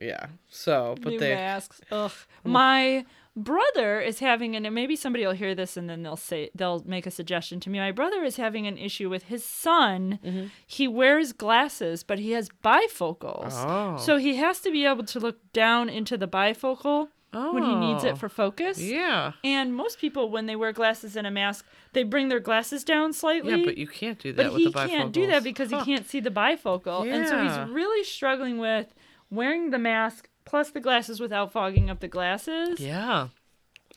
yeah. 0.00 0.26
So, 0.48 0.94
but 1.02 1.12
new 1.14 1.18
they 1.18 1.34
masks. 1.34 1.80
Ugh. 1.90 2.12
My 2.44 3.04
brother 3.36 4.00
is 4.00 4.20
having 4.20 4.54
an 4.54 4.64
and 4.64 4.74
maybe 4.74 4.94
somebody 4.94 5.26
will 5.26 5.32
hear 5.32 5.56
this 5.56 5.76
and 5.76 5.90
then 5.90 6.04
they'll 6.04 6.16
say 6.16 6.50
they'll 6.54 6.84
make 6.86 7.04
a 7.06 7.10
suggestion 7.10 7.58
to 7.60 7.70
me. 7.70 7.78
My 7.80 7.90
brother 7.90 8.22
is 8.22 8.36
having 8.36 8.66
an 8.68 8.78
issue 8.78 9.10
with 9.10 9.24
his 9.24 9.44
son. 9.44 10.20
Mm-hmm. 10.24 10.46
He 10.66 10.86
wears 10.86 11.32
glasses, 11.32 12.04
but 12.04 12.18
he 12.20 12.30
has 12.32 12.48
bifocals. 12.62 13.52
Oh. 13.54 13.96
So 13.96 14.18
he 14.18 14.36
has 14.36 14.60
to 14.60 14.70
be 14.70 14.84
able 14.86 15.04
to 15.04 15.18
look 15.18 15.38
down 15.52 15.88
into 15.88 16.16
the 16.16 16.28
bifocal 16.28 17.08
when 17.34 17.62
he 17.64 17.74
needs 17.74 18.04
Oh. 18.04 18.08
it 18.08 18.18
for 18.18 18.28
focus. 18.28 18.80
yeah. 18.80 19.32
And 19.42 19.74
most 19.74 19.98
people, 19.98 20.30
when 20.30 20.46
they 20.46 20.56
wear 20.56 20.72
glasses 20.72 21.16
and 21.16 21.26
a 21.26 21.30
mask, 21.30 21.66
they 21.92 22.02
bring 22.02 22.28
their 22.28 22.40
glasses 22.40 22.84
down 22.84 23.12
slightly. 23.12 23.58
Yeah, 23.60 23.64
but 23.64 23.76
you 23.78 23.86
can't 23.86 24.18
do 24.18 24.32
that 24.32 24.42
But 24.44 24.52
with 24.54 24.62
he 24.62 24.72
can't 24.72 25.12
do 25.12 25.26
that 25.26 25.42
because 25.44 25.70
Huh. 25.70 25.80
he 25.84 25.94
can't 25.94 26.06
see 26.08 26.20
the 26.20 26.30
bifocal. 26.30 27.04
yeah. 27.06 27.14
And 27.16 27.28
so 27.28 27.42
he's 27.42 27.70
really 27.74 28.04
struggling 28.04 28.58
with 28.58 28.94
wearing 29.30 29.70
the 29.70 29.78
mask 29.78 30.28
plus 30.44 30.70
the 30.70 30.80
glasses 30.80 31.20
without 31.20 31.52
fogging 31.52 31.90
up 31.90 32.00
the 32.00 32.08
glasses. 32.08 32.78
Yeah. 32.80 33.28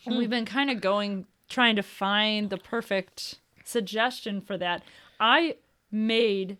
And 0.05 0.17
we've 0.17 0.29
been 0.29 0.45
kind 0.45 0.69
of 0.69 0.79
going, 0.81 1.25
trying 1.49 1.75
to 1.75 1.83
find 1.83 2.49
the 2.49 2.57
perfect 2.57 3.39
suggestion 3.65 4.39
for 4.41 4.57
that. 4.57 4.81
I 5.19 5.55
made 5.91 6.57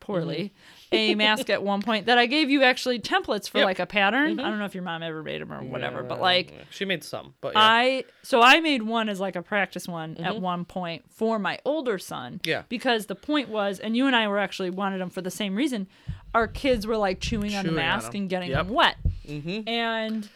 poorly 0.00 0.52
Mm-hmm. 0.54 0.77
A 0.92 1.14
mask 1.14 1.50
at 1.50 1.62
one 1.62 1.82
point 1.82 2.06
that 2.06 2.18
I 2.18 2.26
gave 2.26 2.50
you 2.50 2.62
actually 2.62 2.98
templates 2.98 3.48
for 3.48 3.58
Yep. 3.58 3.62
Mm-hmm. 3.62 3.64
like 3.64 3.78
a 3.78 3.86
pattern. 3.86 4.40
I 4.40 4.48
don't 4.48 4.58
know 4.58 4.64
if 4.64 4.74
your 4.74 4.84
mom 4.84 5.02
ever 5.02 5.22
made 5.22 5.40
them 5.40 5.52
or 5.52 5.62
whatever, 5.62 6.02
but 6.02 6.20
like 6.20 6.52
she 6.70 6.84
made 6.84 7.04
some, 7.04 7.34
but 7.40 7.54
yeah. 7.54 7.60
I 7.60 8.04
so 8.22 8.42
I 8.42 8.60
made 8.60 8.82
one 8.82 9.08
as 9.08 9.20
like 9.20 9.36
a 9.36 9.42
practice 9.42 9.86
one 9.88 10.16
at 10.18 10.40
one 10.40 10.64
point 10.64 11.04
for 11.10 11.38
my 11.38 11.58
older 11.64 11.98
son. 11.98 12.34
Mm-hmm. 12.34 12.48
Yeah. 12.50 12.62
Because 12.68 13.06
the 13.06 13.14
point 13.14 13.48
was, 13.48 13.78
and 13.78 13.96
you 13.96 14.06
and 14.06 14.14
I 14.16 14.28
were 14.28 14.38
actually 14.38 14.70
wanted 14.70 15.00
them 15.00 15.10
for 15.10 15.22
the 15.22 15.30
same 15.30 15.54
reason. 15.54 15.86
Our 16.34 16.46
kids 16.46 16.86
were 16.86 16.96
like 16.96 17.20
chewing, 17.20 17.54
on 17.54 17.64
the 17.64 17.72
mask 17.72 18.14
and 18.14 18.28
getting 18.28 18.50
Yep. 18.50 18.66
them 18.66 18.74
wet, 18.74 18.96
mm-hmm. 19.26 19.66
and 19.68 20.28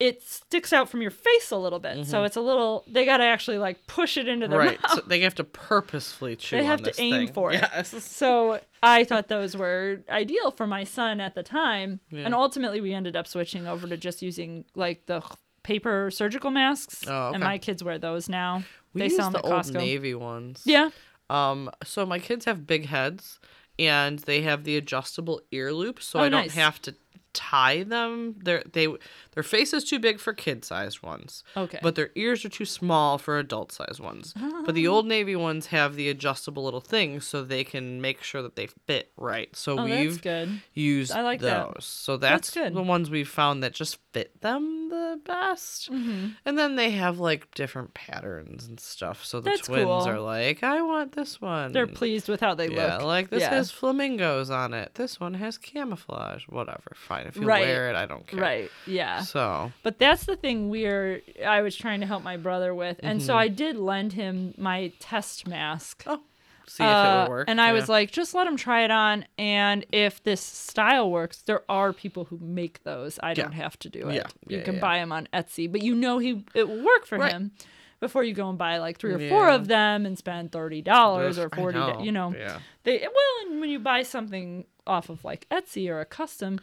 it 0.00 0.22
sticks 0.22 0.72
out 0.72 0.88
from 0.88 1.02
your 1.02 1.10
face 1.10 1.50
a 1.50 1.56
little 1.58 1.78
bit. 1.78 2.06
So 2.06 2.24
it's 2.24 2.36
a 2.36 2.40
little. 2.40 2.84
They 2.88 3.04
got 3.04 3.18
to 3.18 3.24
actually 3.24 3.58
like 3.58 3.86
push 3.86 4.16
it 4.16 4.26
into 4.26 4.48
their 4.48 4.58
right. 4.58 4.82
mouth. 4.82 4.92
So 4.94 5.00
they 5.06 5.20
have 5.20 5.34
to 5.36 5.44
purposefully 5.44 6.36
chew. 6.36 6.56
They 6.56 6.64
have 6.64 6.82
to 6.82 6.92
aim 7.00 7.26
thing. 7.26 7.32
for 7.34 7.52
it. 7.52 7.60
Yes. 7.60 7.92
So 8.20 8.60
I 8.82 9.04
thought 9.04 9.28
those 9.28 9.56
were 9.56 10.00
ideal 10.08 10.50
for 10.52 10.66
my 10.66 10.84
son 10.84 11.20
at 11.20 11.34
the 11.34 11.42
time, 11.42 12.00
Yeah. 12.10 12.22
and 12.24 12.34
ultimately 12.34 12.80
we 12.80 12.94
ended 12.94 13.14
up 13.14 13.26
switching 13.26 13.66
over 13.68 13.86
to 13.86 13.96
just 13.98 14.22
using 14.22 14.64
like 14.74 15.04
the 15.06 15.22
paper 15.62 16.10
surgical 16.10 16.50
masks, 16.50 17.04
Oh, 17.06 17.26
okay. 17.28 17.34
and 17.34 17.44
my 17.44 17.58
kids 17.58 17.84
wear 17.84 17.98
those 17.98 18.28
now. 18.30 18.62
We 18.94 19.00
they 19.00 19.04
use 19.08 19.16
sell 19.16 19.30
the 19.30 19.42
old 19.42 19.52
Costco. 19.52 19.74
navy 19.74 20.14
ones. 20.14 20.62
Yeah, 20.64 20.90
Um. 21.28 21.70
So 21.84 22.06
my 22.06 22.18
kids 22.18 22.46
have 22.46 22.66
big 22.66 22.86
heads, 22.86 23.38
and 23.78 24.18
they 24.20 24.40
have 24.42 24.64
the 24.64 24.76
adjustable 24.78 25.42
ear 25.52 25.72
loop, 25.74 26.02
so 26.02 26.18
Oh, 26.20 26.22
I 26.24 26.28
don't 26.30 26.50
have 26.52 26.80
to 26.82 26.94
tie 27.32 27.82
them. 27.82 28.34
Their 28.42 28.62
they 28.72 28.88
their 29.32 29.42
face 29.42 29.72
is 29.72 29.84
too 29.84 29.98
big 29.98 30.18
for 30.18 30.32
kid 30.32 30.64
sized 30.64 31.02
ones. 31.02 31.44
Okay. 31.56 31.78
But 31.82 31.94
their 31.94 32.10
ears 32.14 32.44
are 32.44 32.48
too 32.48 32.64
small 32.64 33.18
for 33.18 33.38
adult 33.38 33.72
sized 33.72 34.00
ones. 34.00 34.34
But 34.64 34.74
the 34.74 34.88
Old 34.88 35.06
Navy 35.06 35.36
ones 35.36 35.66
have 35.66 35.94
the 35.94 36.08
adjustable 36.08 36.64
little 36.64 36.80
things 36.80 37.26
so 37.26 37.42
they 37.42 37.64
can 37.64 38.00
make 38.00 38.22
sure 38.22 38.42
that 38.42 38.56
they 38.56 38.68
fit 38.86 39.12
right. 39.16 39.54
So 39.54 39.78
oh, 39.78 39.84
we've 39.84 40.20
good. 40.20 40.60
used 40.74 41.12
I 41.12 41.22
like 41.22 41.40
those. 41.40 41.74
that. 41.74 41.82
So 41.82 42.16
that's, 42.16 42.50
good. 42.50 42.74
the 42.74 42.82
ones 42.82 43.10
we've 43.10 43.28
found 43.28 43.62
that 43.62 43.72
just 43.72 43.98
fit 44.12 44.40
them 44.40 44.88
the 44.88 45.20
best. 45.24 45.90
Mm-hmm. 45.90 46.28
And 46.44 46.58
then 46.58 46.76
they 46.76 46.90
have 46.90 47.18
like 47.18 47.52
different 47.54 47.94
patterns 47.94 48.66
and 48.66 48.80
stuff. 48.80 49.24
So 49.24 49.40
the 49.40 49.50
That's 49.50 49.66
twins 49.66 49.84
cool. 49.84 50.08
are 50.08 50.20
like, 50.20 50.62
I 50.62 50.82
want 50.82 51.12
this 51.12 51.40
one. 51.40 51.72
They're 51.72 51.86
pleased 51.86 52.28
with 52.28 52.40
how 52.40 52.54
they 52.54 52.68
yeah, 52.68 52.96
look. 52.96 53.04
like 53.04 53.30
this 53.30 53.42
Yeah. 53.42 53.50
has 53.50 53.70
flamingos 53.70 54.50
on 54.50 54.74
it. 54.74 54.94
This 54.94 55.20
one 55.20 55.34
has 55.34 55.58
camouflage. 55.58 56.44
Whatever. 56.48 56.92
Fine. 56.94 57.19
If 57.26 57.36
you 57.36 57.42
Right. 57.46 57.62
wear 57.66 57.90
it, 57.90 57.96
I 57.96 58.06
don't 58.06 58.26
care. 58.26 58.40
right. 58.40 58.70
Yeah. 58.86 59.22
So 59.22 59.72
But 59.82 59.98
that's 59.98 60.24
the 60.24 60.36
thing 60.36 60.70
we're 60.70 61.22
I 61.46 61.62
was 61.62 61.76
trying 61.76 62.00
to 62.00 62.06
help 62.06 62.22
my 62.22 62.36
brother 62.36 62.74
with, 62.74 62.98
and 63.02 63.22
so 63.22 63.36
I 63.36 63.48
did 63.48 63.76
lend 63.76 64.12
him 64.14 64.54
my 64.56 64.92
test 64.98 65.46
mask. 65.46 66.04
oh, 66.06 66.20
see 66.66 66.84
if 66.84 66.88
it 66.88 66.92
Uh, 66.92 67.22
would 67.24 67.30
work. 67.30 67.48
And 67.50 67.60
I 67.60 67.68
Yeah. 67.68 67.72
was 67.72 67.88
like, 67.88 68.10
just 68.12 68.32
let 68.34 68.46
him 68.46 68.56
try 68.56 68.84
it 68.84 68.90
on. 68.90 69.24
And 69.38 69.84
if 69.92 70.22
this 70.22 70.40
style 70.40 71.10
works, 71.10 71.42
there 71.42 71.62
are 71.68 71.92
people 71.92 72.26
who 72.26 72.38
make 72.40 72.82
those. 72.84 73.18
I 73.22 73.34
don't 73.34 73.52
have 73.52 73.78
to 73.80 73.88
do 73.88 74.08
it. 74.08 74.14
Yeah. 74.14 74.26
You 74.46 74.58
Yeah, 74.58 74.64
can 74.64 74.74
yeah. 74.76 74.80
buy 74.80 74.98
them 74.98 75.10
on 75.12 75.28
Etsy, 75.32 75.70
but 75.70 75.82
you 75.82 75.94
know 75.94 76.18
he 76.18 76.44
it 76.54 76.68
will 76.68 76.82
work 76.84 77.06
for 77.06 77.18
Right. 77.18 77.32
him 77.32 77.50
before 77.98 78.22
you 78.24 78.32
go 78.32 78.48
and 78.48 78.56
buy 78.56 78.78
like 78.78 78.98
three 78.98 79.12
or 79.12 79.28
four 79.28 79.50
of 79.50 79.66
them 79.68 80.06
and 80.06 80.16
spend 80.16 80.52
thirty 80.52 80.80
dollars 80.80 81.38
or 81.38 81.50
forty. 81.50 81.78
do- 81.78 82.02
You 82.04 82.12
know, 82.12 82.32
Yeah. 82.36 82.60
they 82.84 82.98
well, 83.00 83.50
and 83.50 83.60
when 83.60 83.68
you 83.68 83.78
buy 83.80 84.02
something 84.04 84.64
off 84.86 85.08
of 85.10 85.24
like 85.24 85.46
Etsy 85.50 85.88
or 85.90 86.00
a 86.00 86.04
custom, 86.06 86.60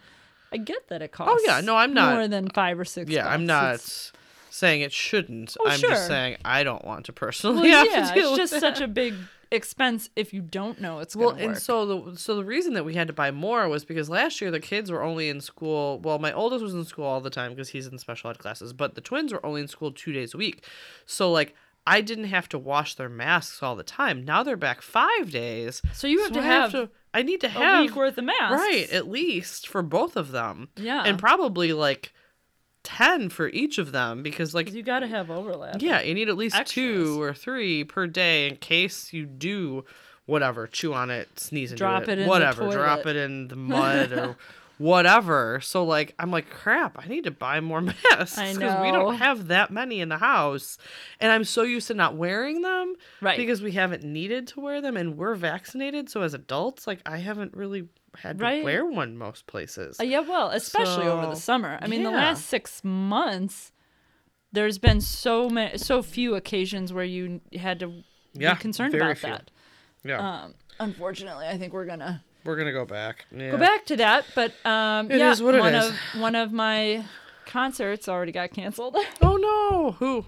I 0.52 0.58
get 0.58 0.88
that 0.90 1.02
it 1.02 1.12
costs. 1.12 1.44
Oh, 1.48 1.52
yeah. 1.52 1.62
No, 1.62 1.76
I'm 1.76 1.94
not- 1.94 2.14
more 2.16 2.28
than 2.28 2.50
five 2.50 2.80
or 2.80 2.86
six. 2.86 3.10
Yeah, 3.12 3.28
I'm 3.28 3.46
not 3.46 3.76
It's- 3.76 4.12
saying 4.50 4.82
it 4.82 4.92
shouldn't. 4.94 5.56
Oh, 5.60 5.68
I'm 5.68 5.80
sure. 5.80 5.90
just 5.92 6.08
saying 6.08 6.38
I 6.46 6.64
don't 6.64 6.84
want 6.86 7.06
to 7.06 7.14
personally 7.14 7.70
well, 7.70 7.86
have 7.86 7.88
yeah, 7.88 8.14
to 8.14 8.20
it's 8.20 8.38
just 8.52 8.60
such 8.60 8.82
a 8.82 8.88
big 8.88 9.14
expense 9.50 10.10
if 10.18 10.34
you 10.34 10.42
don't 10.42 10.82
know 10.82 11.00
it's 11.00 11.16
Well, 11.16 11.30
and 11.30 11.52
work. 11.54 11.58
so 11.58 11.86
the 11.86 12.18
so 12.18 12.36
the 12.36 12.44
reason 12.44 12.74
that 12.74 12.84
we 12.84 12.96
had 12.96 13.08
to 13.08 13.14
buy 13.14 13.32
more 13.32 13.70
was 13.70 13.86
because 13.86 14.10
last 14.10 14.42
year 14.42 14.52
the 14.52 14.60
kids 14.60 14.92
were 14.92 15.02
only 15.02 15.30
in 15.30 15.40
school. 15.42 16.00
Well, 16.00 16.20
my 16.20 16.34
oldest 16.34 16.64
was 16.64 16.74
in 16.74 16.84
school 16.86 17.06
all 17.06 17.22
the 17.22 17.30
time 17.30 17.52
because 17.52 17.70
he's 17.70 17.88
in 17.88 17.98
special 17.98 18.30
ed 18.30 18.40
classes, 18.40 18.74
but 18.74 18.96
the 18.96 19.02
twins 19.02 19.32
were 19.32 19.46
only 19.46 19.62
in 19.62 19.68
school 19.70 19.92
two 19.92 20.12
days 20.12 20.34
a 20.34 20.38
week. 20.38 20.66
So 21.06 21.32
like 21.32 21.56
I 21.88 22.02
didn't 22.02 22.26
have 22.26 22.50
to 22.50 22.60
wash 22.60 22.96
their 22.96 23.10
masks 23.10 23.64
all 23.64 23.76
the 23.76 23.84
time. 23.84 24.26
Now 24.26 24.44
they're 24.44 24.58
back 24.58 24.82
five 24.82 25.32
days. 25.32 25.82
so 25.94 26.06
you 26.06 26.20
have 26.24 26.34
so 26.34 26.34
to 26.34 26.40
I 26.40 26.44
have, 26.44 26.90
I 27.14 27.22
need 27.24 27.42
to 27.42 27.48
have 27.48 27.80
a 27.80 27.82
week 27.84 27.96
worth 27.96 28.18
of 28.18 28.26
masks, 28.26 28.62
right 28.62 28.90
at 28.92 29.08
least 29.08 29.68
for 29.68 29.82
both 29.82 30.16
of 30.16 30.32
them. 30.32 30.70
Yeah. 30.76 31.04
and 31.06 31.18
probably 31.18 31.74
like 31.74 32.14
ten 32.84 33.30
for 33.30 33.50
each 33.50 33.78
of 33.78 33.92
them 33.92 34.24
because 34.24 34.54
like 34.54 34.72
you 34.72 34.84
got 34.84 35.00
to 35.00 35.08
have 35.08 35.30
overlap. 35.32 35.82
yeah, 35.82 36.02
you 36.02 36.14
need 36.14 36.30
at 36.30 36.38
least 36.38 36.56
Extras. 36.56 36.74
two 36.74 37.22
or 37.22 37.34
three 37.34 37.84
per 37.84 38.08
day 38.08 38.48
in 38.48 38.56
case 38.58 39.12
you 39.14 39.26
do 39.26 39.84
whatever, 40.26 40.68
chew 40.68 40.94
on 40.94 41.10
it, 41.10 41.40
sneeze 41.40 41.72
into 41.72 41.80
Drop 41.80 42.04
it, 42.04 42.10
it 42.10 42.20
in 42.20 42.24
the 42.26 42.30
whatever, 42.30 42.70
drop 42.70 43.06
it 43.06 43.16
in 43.16 43.48
the 43.48 43.56
mud 43.58 44.12
or 44.12 44.38
whatever. 44.78 45.60
So 45.62 45.84
like 45.84 46.14
I'm 46.20 46.32
like 46.32 46.50
crap, 46.50 46.98
I 47.04 47.08
need 47.08 47.24
to 47.26 47.32
buy 47.32 47.60
more 47.60 47.82
masks 48.12 48.38
I 48.38 48.52
we 48.82 48.92
don't 48.92 49.16
have 49.16 49.48
that 49.48 49.72
many 49.72 50.00
in 50.02 50.10
the 50.10 50.18
house. 50.18 50.78
And 51.20 51.32
I'm 51.32 51.44
so 51.44 51.64
used 51.64 51.88
to 51.88 51.94
not 51.94 52.16
wearing 52.16 52.62
them 52.62 52.96
Right. 53.22 53.38
because 53.38 53.62
we 53.62 53.72
haven't 53.74 54.04
needed 54.04 54.48
to 54.50 54.60
wear 54.60 54.82
them 54.82 54.98
and 54.98 55.18
we're 55.18 55.36
vaccinated, 55.36 56.10
so 56.10 56.22
as 56.22 56.34
adults 56.34 56.88
like 56.88 57.00
I 57.06 57.18
haven't 57.18 57.56
really 57.56 57.88
had 58.18 58.40
to 58.40 58.44
wear 58.64 58.86
one 58.86 59.18
most 59.18 59.46
places. 59.48 60.00
Uh, 60.00 60.04
yeah, 60.04 60.22
well, 60.22 60.50
especially 60.50 61.08
over 61.08 61.28
the 61.28 61.36
summer. 61.36 61.78
I 61.82 61.88
mean, 61.88 62.04
the 62.04 62.10
last 62.12 62.46
six 62.48 62.84
months, 62.84 63.72
there's 64.52 64.78
been 64.80 65.02
so 65.02 65.50
many, 65.50 65.78
so 65.78 66.02
few 66.02 66.34
occasions 66.36 66.92
where 66.94 67.04
you 67.04 67.42
had 67.56 67.80
to 67.82 68.04
Yeah, 68.34 68.54
be 68.56 68.60
concerned 68.62 68.96
about 68.96 69.18
few. 69.18 69.30
that. 69.30 69.52
yeah. 70.04 70.44
Um, 70.44 70.56
unfortunately, 70.80 71.46
I 71.48 71.58
think 71.60 71.74
we're 71.74 71.86
gonna 71.86 72.24
we're 72.48 72.56
going 72.56 72.66
to 72.68 72.74
go 72.74 72.86
back. 72.86 73.26
Yeah. 73.32 73.52
go 73.52 73.58
back 73.58 73.86
to 73.88 73.98
that. 73.98 74.26
But 74.34 74.54
um, 74.66 75.12
It 75.12 75.20
yeah, 75.20 75.32
is 75.32 75.44
what 75.44 75.54
it 75.54 75.60
one 75.60 75.76
is. 75.76 75.88
of 75.90 75.96
one 76.22 76.36
of 76.36 76.52
my 76.52 77.06
concerts 77.46 78.10
already 78.10 78.32
got 78.32 78.52
canceled. 78.52 78.96
Oh 79.22 79.36
no. 79.38 79.92
Who? 80.00 80.26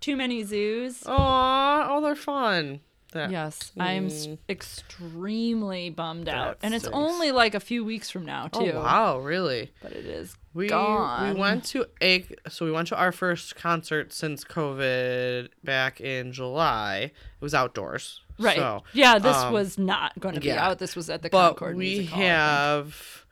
Too 0.00 0.16
Many 0.16 0.42
Zooz. 0.44 1.02
Aw, 1.06 1.86
oh, 1.90 2.00
they're 2.00 2.16
fun. 2.16 2.80
That, 3.12 3.30
Yes, 3.30 3.72
I'm 3.78 4.06
s- 4.06 4.26
Mm. 4.28 4.38
extremely 4.48 5.90
bummed 5.90 6.28
out, 6.28 6.58
and 6.62 6.74
it's 6.74 6.84
stinks. 6.84 6.96
only 6.96 7.32
like 7.32 7.54
a 7.54 7.60
few 7.60 7.84
weeks 7.84 8.08
from 8.10 8.24
now 8.24 8.48
Oh 8.52 8.64
too. 8.64 8.76
wow, 8.76 9.18
really? 9.18 9.72
But 9.82 9.92
it 9.92 10.06
is 10.06 10.36
We 10.54 10.68
gone. 10.68 11.34
we 11.34 11.40
went 11.40 11.64
to 11.66 11.86
a 12.00 12.24
so 12.48 12.64
we 12.64 12.70
went 12.72 12.88
to 12.88 12.96
our 12.96 13.10
first 13.12 13.56
concert 13.56 14.12
since 14.12 14.44
COVID 14.44 15.48
back 15.64 16.00
in 16.00 16.32
July. 16.32 16.96
It 17.04 17.12
was 17.40 17.52
outdoors. 17.54 18.20
Right. 18.40 18.56
So, 18.56 18.82
yeah, 18.92 19.18
this 19.18 19.36
um, 19.36 19.52
was 19.52 19.78
not 19.78 20.18
going 20.18 20.34
to 20.34 20.40
be 20.40 20.48
yeah. 20.48 20.66
out. 20.68 20.78
This 20.78 20.96
was 20.96 21.08
at 21.10 21.22
the 21.22 21.30
but 21.30 21.48
Concord 21.50 21.76
we 21.76 21.84
Music 21.84 22.10
Hall, 22.10 22.22
have 22.22 23.26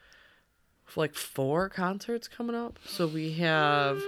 like 0.97 1.15
four 1.15 1.69
concerts 1.69 2.27
coming 2.29 2.57
up. 2.57 2.79
So 2.85 3.07
we 3.07 3.33
have 3.35 4.03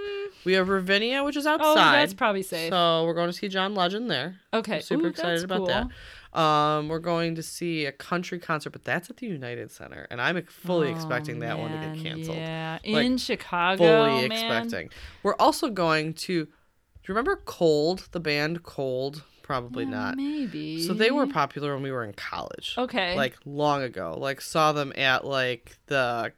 we 0.44 0.54
have 0.54 0.68
Ravinia, 0.68 1.22
which 1.22 1.36
is 1.36 1.46
outside. 1.46 1.70
Oh, 1.70 1.74
that's 1.74 2.14
probably 2.14 2.42
safe. 2.42 2.70
So 2.72 3.04
we're 3.04 3.14
going 3.14 3.28
to 3.28 3.32
see 3.32 3.48
John 3.48 3.74
Legend 3.74 4.10
there. 4.10 4.40
okay, 4.52 4.80
Super 4.80 5.06
Ooh, 5.06 5.10
excited 5.10 5.44
about 5.44 5.58
cool. 5.58 5.66
that. 5.66 5.88
Um, 6.32 6.88
we're 6.88 7.00
going 7.00 7.34
to 7.34 7.42
see 7.42 7.86
a 7.86 7.92
country 7.92 8.38
concert, 8.38 8.70
but 8.70 8.84
that's 8.84 9.10
at 9.10 9.16
the 9.16 9.26
United 9.26 9.70
Center, 9.70 10.06
and 10.10 10.20
I'm 10.20 10.40
fully 10.46 10.88
Oh, 10.88 10.94
expecting 10.94 11.40
that 11.40 11.58
one 11.58 11.72
to 11.72 11.78
get 11.78 12.04
canceled. 12.04 12.36
Yeah, 12.36 12.78
Like, 12.86 13.04
in 13.04 13.18
Chicago, 13.18 13.84
Fully 13.84 14.28
man. 14.28 14.32
expecting. 14.32 14.90
We're 15.24 15.34
also 15.36 15.70
going 15.70 16.14
to. 16.14 16.44
Do 16.44 17.12
you 17.12 17.14
remember 17.14 17.40
Cold, 17.44 18.08
the 18.12 18.20
band 18.20 18.62
Cold? 18.62 19.24
Probably 19.50 19.84
not. 19.84 20.16
Maybe. 20.16 20.80
So 20.86 20.92
they 20.94 21.10
were 21.10 21.26
popular 21.26 21.74
when 21.74 21.82
we 21.82 21.90
were 21.90 22.04
in 22.04 22.12
college. 22.12 22.74
okay. 22.78 23.16
Like 23.16 23.36
long 23.44 23.82
ago. 23.82 24.16
Like 24.18 24.40
saw 24.40 24.72
them 24.72 24.92
at 24.96 25.24
like 25.24 25.76
the 25.86 26.32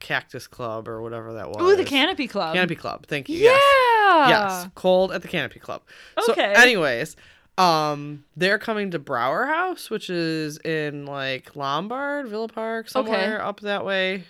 Cactus 0.00 0.46
Club 0.46 0.88
or 0.88 1.00
whatever 1.00 1.34
that 1.34 1.48
was. 1.48 1.62
Ooh, 1.62 1.76
the 1.76 1.84
Canopy 1.84 2.26
Club. 2.26 2.54
Canopy 2.54 2.74
Club. 2.74 3.06
Thank 3.06 3.28
you. 3.28 3.38
Yeah. 3.38 3.50
Yes. 3.50 4.28
Yes. 4.28 4.68
Cold 4.74 5.12
at 5.12 5.22
the 5.22 5.28
Canopy 5.28 5.60
Club. 5.60 5.82
Okay. 6.30 6.52
So 6.54 6.60
anyways, 6.62 7.16
um 7.58 8.24
they're 8.36 8.58
coming 8.58 8.90
to 8.90 8.98
Brauer 8.98 9.46
House, 9.46 9.88
which 9.88 10.10
is 10.10 10.58
in 10.58 11.06
like 11.06 11.54
Lombard, 11.56 12.28
Villa 12.28 12.48
Park, 12.48 12.88
somewhere 12.88 13.42
up 13.42 13.60
that 13.60 13.84
way. 13.84 14.24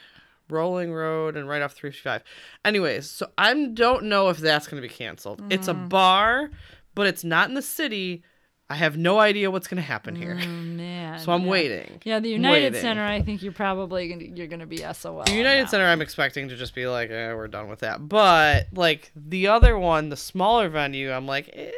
Rolling 0.49 0.93
Road 0.93 1.37
and 1.37 1.49
right 1.49 1.61
off 1.61 1.73
355. 1.73 2.23
Anyways, 2.65 3.11
so 3.11 3.29
I 3.37 3.53
don't 3.67 4.05
know 4.05 4.29
if 4.29 4.39
that's 4.39 4.69
going 4.69 4.81
to 4.81 4.89
be 4.89 4.95
canceled. 4.95 5.43
It's 5.51 5.67
a 5.67 5.75
Mm. 5.75 5.89
bar, 5.89 6.51
but 6.97 7.07
it's 7.07 7.23
not 7.23 7.49
in 7.49 7.55
the 7.55 7.63
city. 7.63 8.25
I 8.69 8.75
have 8.75 8.97
no 8.97 9.21
idea 9.21 9.49
what's 9.53 9.69
going 9.69 9.77
to 9.77 9.87
happen 9.87 10.17
here. 10.17 10.37
Oh, 10.43 10.47
man. 10.49 11.21
So 11.21 11.31
I'm 11.31 11.43
yeah. 11.43 11.49
waiting. 11.51 12.01
Yeah, 12.03 12.19
the 12.19 12.31
United 12.31 12.73
waiting. 12.73 12.81
Center. 12.81 13.05
I 13.05 13.23
think 13.23 13.41
you're 13.45 13.53
probably 13.53 14.09
gonna 14.09 14.25
you're 14.25 14.49
gonna 14.49 14.67
be 14.67 14.79
SOL. 14.79 15.23
The 15.23 15.33
United. 15.33 15.69
Center, 15.69 15.85
I'm 15.85 16.03
expecting 16.03 16.49
to 16.49 16.57
just 16.57 16.75
be 16.75 16.89
like, 16.89 17.09
eh, 17.11 17.33
we're 17.33 17.47
done 17.47 17.69
with 17.69 17.79
that. 17.81 18.09
But 18.09 18.67
like 18.73 19.13
the 19.15 19.47
other 19.47 19.79
one, 19.79 20.09
the 20.09 20.17
smaller 20.17 20.69
venue, 20.69 21.13
I'm 21.13 21.27
like, 21.27 21.49
eh, 21.53 21.71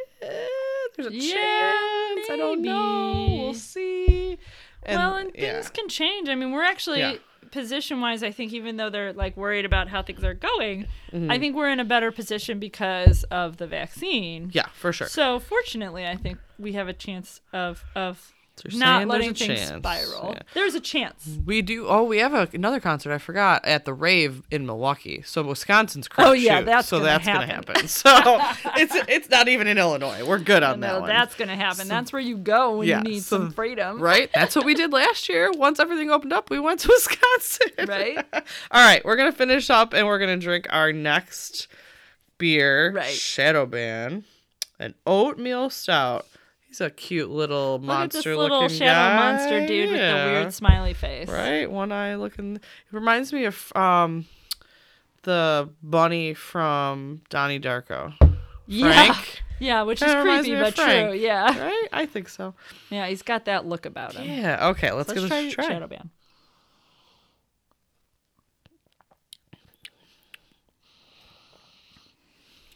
there's 0.95 1.09
a 1.09 1.13
Yeah, 1.13 1.33
chance. 1.35 2.29
I 2.31 2.35
don't 2.37 2.63
know. 2.63 3.37
We'll 3.43 3.53
see. 3.53 4.39
well, 4.87 5.15
and 5.15 5.31
things 5.31 5.43
yeah. 5.43 5.69
can 5.69 5.89
change. 5.89 6.27
I 6.27 6.33
mean, 6.33 6.51
we're 6.51 6.63
actually. 6.63 7.19
Position 7.51 8.01
wise. 8.01 8.23
I 8.23 8.31
think 8.31 8.53
even 8.53 8.77
though 8.77 8.89
they're 8.89 9.13
like 9.13 9.35
worried 9.37 9.65
about 9.65 9.87
how 9.89 10.01
things 10.01 10.23
are 10.23 10.33
going, 10.33 10.87
Mm-hmm. 11.11 11.31
I 11.31 11.39
think 11.39 11.55
we're 11.55 11.69
in 11.69 11.79
a 11.79 11.85
better 11.85 12.11
position 12.11 12.59
because 12.59 13.23
of 13.31 13.57
the 13.57 13.65
vaccine. 13.65 14.51
yeah, 14.53 14.67
for 14.75 14.93
sure. 14.93 15.07
So 15.07 15.39
fortunately, 15.39 16.05
I 16.05 16.15
think 16.15 16.37
we 16.59 16.73
have 16.73 16.87
a 16.87 16.93
chance 16.93 17.41
of 17.51 17.83
of 17.95 18.31
So 18.59 18.69
you're 18.69 18.79
not 18.79 19.07
letting 19.07 19.33
things 19.33 19.59
chance. 19.59 19.69
spiral. 19.85 20.33
Yeah. 20.35 20.41
There's 20.53 20.75
a 20.75 20.79
chance. 20.81 21.37
We 21.45 21.61
do. 21.61 21.87
Oh, 21.87 22.03
we 22.03 22.17
have 22.17 22.33
a, 22.33 22.47
another 22.53 22.79
concert. 22.79 23.13
I 23.13 23.17
forgot 23.17 23.63
at 23.65 23.85
the 23.85 23.93
rave 23.93 24.43
in 24.51 24.65
Milwaukee. 24.65 25.21
So 25.25 25.41
Wisconsin's 25.43 26.07
crapshoot. 26.09 26.25
Oh, 26.27 26.31
yeah, 26.33 26.61
that's 26.61 26.89
so 26.89 26.97
gonna 26.97 27.05
that's 27.09 27.25
happen. 27.25 27.47
gonna 27.47 27.53
happen. 27.55 27.87
So 27.87 28.09
it's 28.77 28.93
it's 29.07 29.29
not 29.29 29.47
even 29.47 29.67
in 29.67 29.77
Illinois. 29.77 30.25
We're 30.25 30.39
good 30.39 30.61
on 30.63 30.81
that 30.81 30.87
No, 30.93 30.99
one. 31.01 31.09
that's 31.09 31.35
gonna 31.35 31.55
happen. 31.55 31.87
that's 31.87 32.11
where 32.11 32.21
you 32.21 32.37
go 32.37 32.77
when 32.77 32.87
yeah, 32.87 32.97
you 32.97 33.03
need 33.03 33.23
so- 33.23 33.37
some 33.37 33.51
freedom. 33.51 33.99
Right? 34.01 34.29
That's 34.33 34.55
what 34.55 34.65
we 34.65 34.73
did 34.73 34.91
last 34.91 35.29
year. 35.29 35.51
Once 35.51 35.79
everything 35.79 36.11
opened 36.11 36.33
up, 36.33 36.49
we 36.49 36.59
went 36.59 36.81
to 36.81 36.87
Wisconsin. 36.93 37.87
Right. 37.87 38.17
All 38.71 38.85
right, 38.85 39.03
we're 39.05 39.15
gonna 39.15 39.31
finish 39.31 39.69
up 39.69 39.93
and 39.93 40.05
we're 40.05 40.19
gonna 40.19 40.37
drink 40.37 40.67
our 40.69 40.91
next 40.91 41.67
beer, 42.37 42.91
Right. 42.93 43.13
Shadow 43.13 43.65
Ban, 43.65 44.23
an 44.79 44.95
oatmeal 45.05 45.69
stout. 45.69 46.25
He's 46.69 46.81
a 46.81 46.91
cute 46.91 47.31
little 47.31 47.79
Look 47.79 47.89
at 47.89 48.11
this 48.11 48.15
monster 48.25 48.37
little 48.37 48.67
shadow 48.67 48.85
guy. 48.85 49.15
monster 49.15 49.65
dude 49.65 49.89
with 49.89 49.99
the 49.99 50.31
weird 50.31 50.53
smiley 50.53 50.93
face. 50.93 51.27
Right, 51.27 51.69
one 51.69 51.91
eye 51.91 52.13
looking. 52.15 52.57
It 52.57 52.61
reminds 52.91 53.33
me 53.33 53.45
of 53.45 53.75
um, 53.75 54.27
the 55.23 55.67
bunny 55.81 56.35
from 56.35 57.21
Donnie 57.29 57.59
Darko. 57.59 58.13
Yeah. 58.67 58.91
Frank. 58.93 59.41
Yeah, 59.61 59.81
which 59.81 60.01
is 60.01 60.09
creepy 60.13 60.55
but 60.55 60.73
true. 60.73 61.11
Yeah. 61.11 61.65
Right, 61.65 61.87
I 61.91 62.05
think 62.05 62.29
so. 62.29 62.53
Yeah, 62.89 63.07
he's 63.07 63.21
got 63.21 63.43
that 63.43 63.65
look 63.65 63.85
about 63.85 64.13
him. 64.13 64.25
Yeah. 64.25 64.69
Okay, 64.69 64.93
let's, 64.93 65.09
Let's 65.09 65.19
give 65.19 65.29
try, 65.29 65.41
this 65.41 65.51
a 65.51 65.55
try. 65.55 65.67
Shadow 65.67 65.87
Band. 65.87 66.09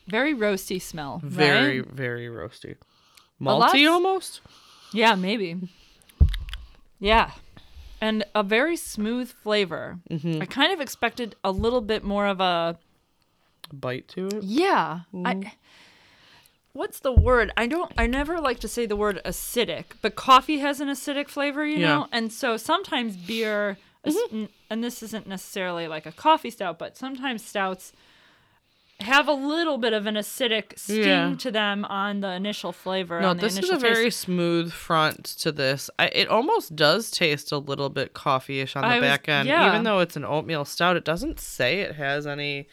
Very 0.08 0.34
roasty 0.34 0.82
smell. 0.82 1.22
Very, 1.24 1.80
right? 1.80 1.90
very 1.90 2.28
roasty. 2.28 2.76
Malty 3.44 3.90
almost. 3.90 4.42
Yeah, 4.94 5.16
maybe. 5.16 5.58
Yeah. 7.00 7.32
And 8.02 8.24
a 8.36 8.44
very 8.44 8.76
smooth 8.78 9.30
flavor. 9.32 10.00
Mm-hmm. 10.10 10.42
I 10.42 10.46
kind 10.46 10.74
of 10.74 10.80
expected 10.82 11.36
a 11.44 11.52
little 11.52 11.82
bit 11.82 12.04
more 12.04 12.28
of 12.28 12.40
a 12.40 12.78
Bite 13.72 14.08
to 14.10 14.28
it. 14.28 14.44
Yeah. 14.44 15.02
I 15.26 15.54
What's 16.74 17.00
the 17.00 17.12
word? 17.12 17.52
I 17.56 17.68
don't 17.68 17.92
I 17.98 18.08
never 18.08 18.40
like 18.40 18.60
to 18.60 18.68
say 18.68 18.86
the 18.86 18.96
word 18.96 19.22
acidic, 19.26 19.86
but 20.02 20.16
coffee 20.16 20.60
has 20.60 20.80
an 20.82 20.90
acidic 20.90 21.28
flavor, 21.28 21.66
you 21.66 21.78
Yeah. 21.80 21.88
know? 21.88 22.08
And 22.12 22.32
so 22.32 22.58
sometimes 22.58 23.16
beer 23.16 23.78
n- 24.06 24.50
and 24.70 24.84
this 24.84 25.02
isn't 25.04 25.28
necessarily 25.28 25.88
like 25.88 26.06
a 26.06 26.12
coffee 26.12 26.50
stout, 26.50 26.78
but 26.80 26.98
sometimes 26.98 27.44
stouts 27.44 27.94
have 29.04 29.28
a 29.28 29.34
little 29.34 29.78
bit 29.78 29.94
of 29.94 30.06
an 30.08 30.16
acidic 30.16 30.78
sting 30.80 31.04
Yeah. 31.04 31.36
to 31.40 31.52
them 31.52 31.86
on 31.86 32.22
the 32.22 32.32
initial 32.32 32.72
flavor. 32.72 33.22
No, 33.22 33.30
on 33.30 33.38
the 33.38 33.42
this 33.44 33.58
is 33.58 33.70
a 33.70 33.78
very 33.78 34.10
smooth 34.12 34.72
front 34.72 35.26
to 35.42 35.52
this. 35.52 35.90
I, 36.00 36.08
it 36.08 36.28
almost 36.28 36.76
does 36.76 37.12
taste 37.12 37.52
a 37.52 37.58
little 37.58 37.90
bit 37.90 38.14
coffee-ish 38.14 38.76
on 38.76 38.82
the 38.82 38.88
I 38.88 39.00
was- 39.00 39.08
back 39.10 39.30
end, 39.30 39.48
yeah. 39.48 39.68
even 39.70 39.84
though 39.84 40.00
it's 40.00 40.16
an 40.16 40.26
oatmeal 40.26 40.66
stout. 40.66 40.98
It 40.98 41.06
doesn't 41.06 41.40
say 41.40 41.82
it 41.82 41.96
has 41.96 42.26
anything 42.26 42.68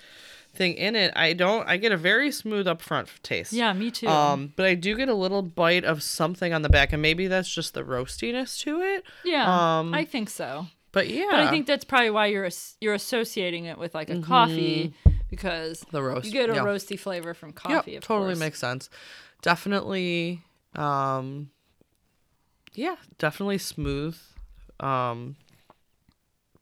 in 0.75 0.97
it. 0.97 1.13
I 1.17 1.33
don't. 1.33 1.67
I 1.69 1.77
get 1.77 1.93
a 1.93 1.97
very 1.97 2.31
smooth 2.31 2.67
upfront 2.67 3.09
taste. 3.23 3.53
Yeah, 3.53 3.73
me 3.73 3.91
too. 3.91 4.09
Um, 4.09 4.53
but 4.57 4.67
I 4.67 4.75
do 4.75 4.97
get 4.97 5.09
a 5.09 5.15
little 5.15 5.43
bite 5.43 5.85
of 5.85 6.03
something 6.03 6.53
on 6.53 6.63
the 6.63 6.69
back, 6.69 6.93
and 6.93 7.03
maybe 7.03 7.27
that's 7.29 7.53
just 7.53 7.75
the 7.75 7.83
roastiness 7.83 8.59
to 8.61 8.81
it. 8.81 9.05
yeah, 9.25 9.79
um, 9.81 9.95
I 9.95 10.05
think 10.05 10.31
so. 10.31 10.67
But 10.93 11.07
yeah, 11.09 11.27
But 11.31 11.39
I 11.41 11.51
think 11.51 11.67
that's 11.67 11.85
probably 11.85 12.11
why 12.11 12.27
you're 12.27 12.49
you're 12.81 12.95
associating 12.95 13.67
it 13.67 13.79
with 13.79 13.95
like 13.95 14.11
a 14.11 14.21
coffee 14.21 14.93
because 15.31 15.85
the 15.91 16.03
roast. 16.03 16.27
you 16.27 16.33
get 16.33 16.51
a 16.51 16.55
yeah. 16.55 16.61
roasty 16.61 16.99
flavor 16.99 17.33
from 17.35 17.51
Yep, 17.51 17.57
coffee. 17.57 17.97
of 17.97 18.03
totally 18.03 18.31
course. 18.31 18.39
makes 18.39 18.59
sense. 18.59 18.91
Definitely, 19.43 20.43
um, 20.75 21.51
yeah, 22.75 22.97
definitely 23.19 23.59
smooth. 23.59 24.17
Um, 24.79 25.37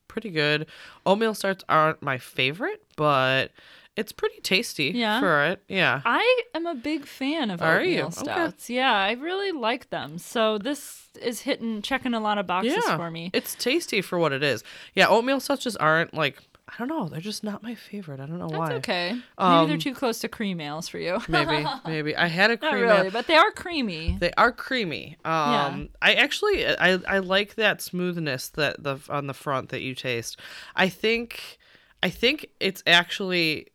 pretty 0.07 0.31
good. 0.31 0.67
Oatmeal 1.07 1.35
stouts 1.35 1.65
aren't 1.69 2.03
my 2.03 2.19
favorite, 2.19 2.83
but 2.97 3.51
it's 3.97 4.13
pretty 4.13 4.41
tasty 4.41 4.93
Yeah. 4.95 5.19
for 5.21 5.45
it. 5.45 5.63
Yeah. 5.69 6.03
I 6.05 6.43
am 6.55 6.67
a 6.67 6.75
big 6.75 7.05
fan 7.05 7.51
of 7.51 7.61
Are 7.61 7.83
you? 7.83 8.03
oatmeal 8.03 8.35
Okay. 8.35 8.75
Yeah, 8.75 8.93
I 8.93 9.13
really 9.13 9.51
like 9.53 9.91
them. 9.91 10.19
So 10.19 10.57
this 10.59 11.09
is 11.21 11.41
hitting 11.41 11.83
checking 11.83 12.15
a 12.15 12.21
lot 12.21 12.39
of 12.39 12.47
boxes 12.47 12.77
yeah. 12.87 12.97
for 12.97 13.11
me. 13.11 13.31
It's 13.33 13.55
tasty 13.57 14.01
for 14.01 14.19
what 14.19 14.33
it 14.33 14.43
is. 14.43 14.63
Yeah, 14.95 15.09
oatmeal 15.09 15.41
stouts 15.41 15.65
just 15.65 15.77
aren't 15.81 16.15
like 16.15 16.39
I 16.69 16.73
don't 16.79 16.89
know, 16.89 17.09
they're 17.09 17.21
just 17.21 17.43
not 17.43 17.63
my 17.63 17.75
favorite. 17.75 18.21
I 18.21 18.27
don't 18.27 18.39
know 18.39 18.47
why. 18.47 18.59
That's 18.69 18.71
why. 18.71 18.77
okay. 18.77 19.09
Maybe 19.13 19.23
Um, 19.39 19.69
they're 19.69 19.79
too 19.79 19.95
close 19.95 20.19
to 20.21 20.29
cream 20.29 20.61
ales 20.61 20.87
for 20.89 20.99
you. 20.99 21.19
Maybe, 21.29 21.67
maybe. 21.87 22.15
I 22.17 22.27
had 22.27 22.51
a 22.51 22.59
Not 22.61 22.71
cream 22.73 22.83
really, 22.85 23.07
ale- 23.07 23.11
but 23.11 23.27
they 23.27 23.37
are 23.37 23.51
creamy. 23.53 24.17
They 24.21 24.33
are 24.37 24.53
creamy. 24.53 25.17
Um, 25.25 25.89
I 26.03 26.15
actually 26.15 26.67
I 26.67 26.99
I 27.09 27.19
like 27.21 27.55
that 27.55 27.81
smoothness 27.81 28.49
that 28.51 28.83
the 28.83 28.99
on 29.09 29.27
the 29.27 29.35
front 29.35 29.71
that 29.71 29.81
you 29.83 29.95
taste. 29.95 30.39
I 30.77 30.89
think 30.89 31.59
I 32.03 32.11
think 32.11 32.47
it's 32.61 32.83
actually 32.87 33.69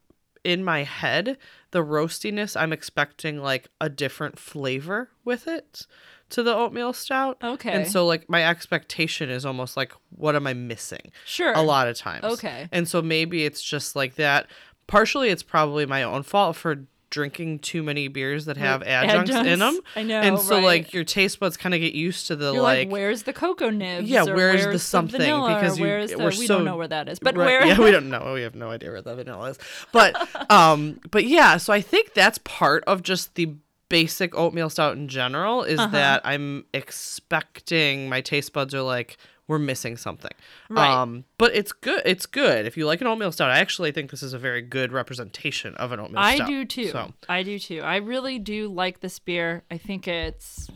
in 0.44 0.64
my 0.64 0.84
head 0.84 1.38
the 1.72 1.80
roastiness. 1.84 2.60
I'm 2.60 2.72
expecting 2.74 3.40
like 3.40 3.70
a 3.82 3.90
different 3.90 4.38
flavor 4.38 5.10
with 5.26 5.48
it 5.48 5.88
to 6.34 6.44
the 6.44 6.54
oatmeal 6.56 6.94
stout. 6.94 7.38
Okay. 7.44 7.72
And 7.72 7.88
so 7.88 8.06
like 8.06 8.28
my 8.30 8.44
expectation 8.48 9.30
is 9.30 9.46
almost 9.46 9.78
like 9.78 9.94
what 10.10 10.36
am 10.36 10.46
I 10.48 10.54
missing? 10.54 11.12
Sure. 11.26 11.54
A 11.54 11.62
lot 11.62 11.88
of 11.88 11.96
times. 11.98 12.24
Okay. 12.26 12.68
And 12.72 12.88
so 12.88 13.02
maybe 13.02 13.46
it's 13.46 13.62
just 13.62 13.96
like 13.96 14.16
that. 14.16 14.48
Partially 14.88 15.30
it's 15.30 15.44
probably 15.44 15.86
my 15.86 16.04
own 16.04 16.24
fault 16.24 16.56
for 16.56 16.86
drinking 17.12 17.60
too 17.60 17.84
many 17.84 18.08
beers 18.08 18.46
that 18.46 18.58
have 18.58 18.82
adjuncts, 18.82 19.30
in 19.30 19.60
them. 19.60 19.80
I 19.96 20.02
know, 20.02 20.20
And 20.20 20.40
so 20.40 20.56
right. 20.56 20.64
like 20.64 20.94
your 20.94 21.04
taste 21.04 21.40
buds 21.40 21.56
kind 21.58 21.76
of 21.76 21.80
get 21.80 21.94
used 21.94 22.26
to 22.28 22.36
the 22.36 22.52
like, 22.52 22.88
like, 22.88 22.90
where's 22.92 23.22
the 23.22 23.34
cocoa 23.34 23.70
nibs? 23.70 24.10
Yeah, 24.10 24.24
or 24.26 24.34
where's 24.36 24.66
the 24.66 24.80
something? 24.80 25.20
vanilla, 25.22 25.54
Because 25.54 25.78
you- 25.78 25.86
where's 25.86 26.10
the, 26.10 26.18
we're 26.18 26.30
we 26.32 26.48
so- 26.48 26.56
don't 26.56 26.66
know 26.66 26.76
where 26.76 26.88
that 26.88 27.08
is, 27.08 27.20
but 27.20 27.38
Right, 27.38 27.46
where? 27.46 27.66
yeah, 27.68 27.78
we 27.80 27.92
don't 27.92 28.10
know. 28.10 28.34
We 28.34 28.42
have 28.42 28.56
no 28.56 28.72
idea 28.72 28.90
where 28.90 29.04
the 29.04 29.14
vanilla 29.16 29.52
is. 29.52 29.60
But 29.92 30.16
um 30.52 31.00
but 31.12 31.26
yeah, 31.26 31.58
so 31.58 31.72
I 31.72 31.82
think 31.82 32.16
that's 32.16 32.40
part 32.40 32.84
of 32.86 33.04
just 33.04 33.36
the 33.36 33.54
basic 33.94 34.36
oatmeal 34.36 34.70
stout 34.72 34.98
in 34.98 35.08
general 35.08 35.62
is 35.64 35.80
Uh-huh. 35.80 35.92
that 35.92 36.22
I'm 36.26 36.66
expecting 36.74 38.10
my 38.10 38.22
taste 38.22 38.54
buds 38.54 38.74
are 38.74 38.82
like 38.82 39.18
we're 39.48 39.60
missing 39.60 39.98
something. 39.98 40.32
Right. 40.70 40.90
Um, 40.90 41.26
but 41.38 41.54
it's 41.54 41.74
good. 41.74 42.02
It's 42.06 42.26
good 42.26 42.66
if 42.66 42.78
you 42.78 42.86
like 42.86 43.02
an 43.02 43.08
oatmeal 43.08 43.32
stout. 43.32 43.52
I 43.52 43.60
actually 43.60 43.92
think 43.92 44.10
this 44.10 44.24
is 44.24 44.34
a 44.34 44.40
very 44.40 44.62
good 44.62 44.92
representation 44.94 45.76
of 45.76 45.92
an 45.92 46.00
oatmeal 46.00 46.20
I 46.20 46.36
stout. 46.38 46.48
I 46.48 46.52
do 46.52 46.66
too. 46.66 46.88
So 46.88 47.14
I 47.28 47.44
do 47.44 47.60
too. 47.60 47.82
I 47.82 47.98
really 47.98 48.40
do 48.40 48.70
like 48.70 49.02
this 49.02 49.20
beer. 49.20 49.64
I 49.70 49.78
think 49.78 50.08
it's 50.08 50.70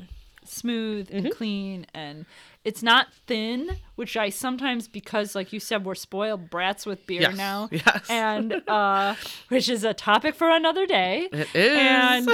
smooth 0.50 1.08
Mm-hmm. 1.10 1.26
and 1.26 1.36
clean 1.36 1.86
and 1.94 2.26
it's 2.64 2.84
not 2.84 3.08
thin, 3.28 3.78
which 3.96 4.18
I 4.18 4.30
sometimes 4.30 4.88
because 4.90 5.36
like 5.36 5.54
you 5.54 5.60
said 5.60 5.86
we're 5.86 5.96
spoiled 5.96 6.50
brats 6.50 6.86
with 6.86 7.06
beer 7.08 7.22
Yes, 7.22 7.38
now. 7.38 7.70
yes. 7.72 8.06
And 8.10 8.62
uh 8.68 9.16
which 9.50 9.70
is 9.70 9.84
a 9.84 9.94
topic 9.94 10.36
for 10.36 10.50
another 10.50 10.86
day. 10.86 11.30
it 11.32 11.48
is. 11.54 11.78
And 11.78 12.30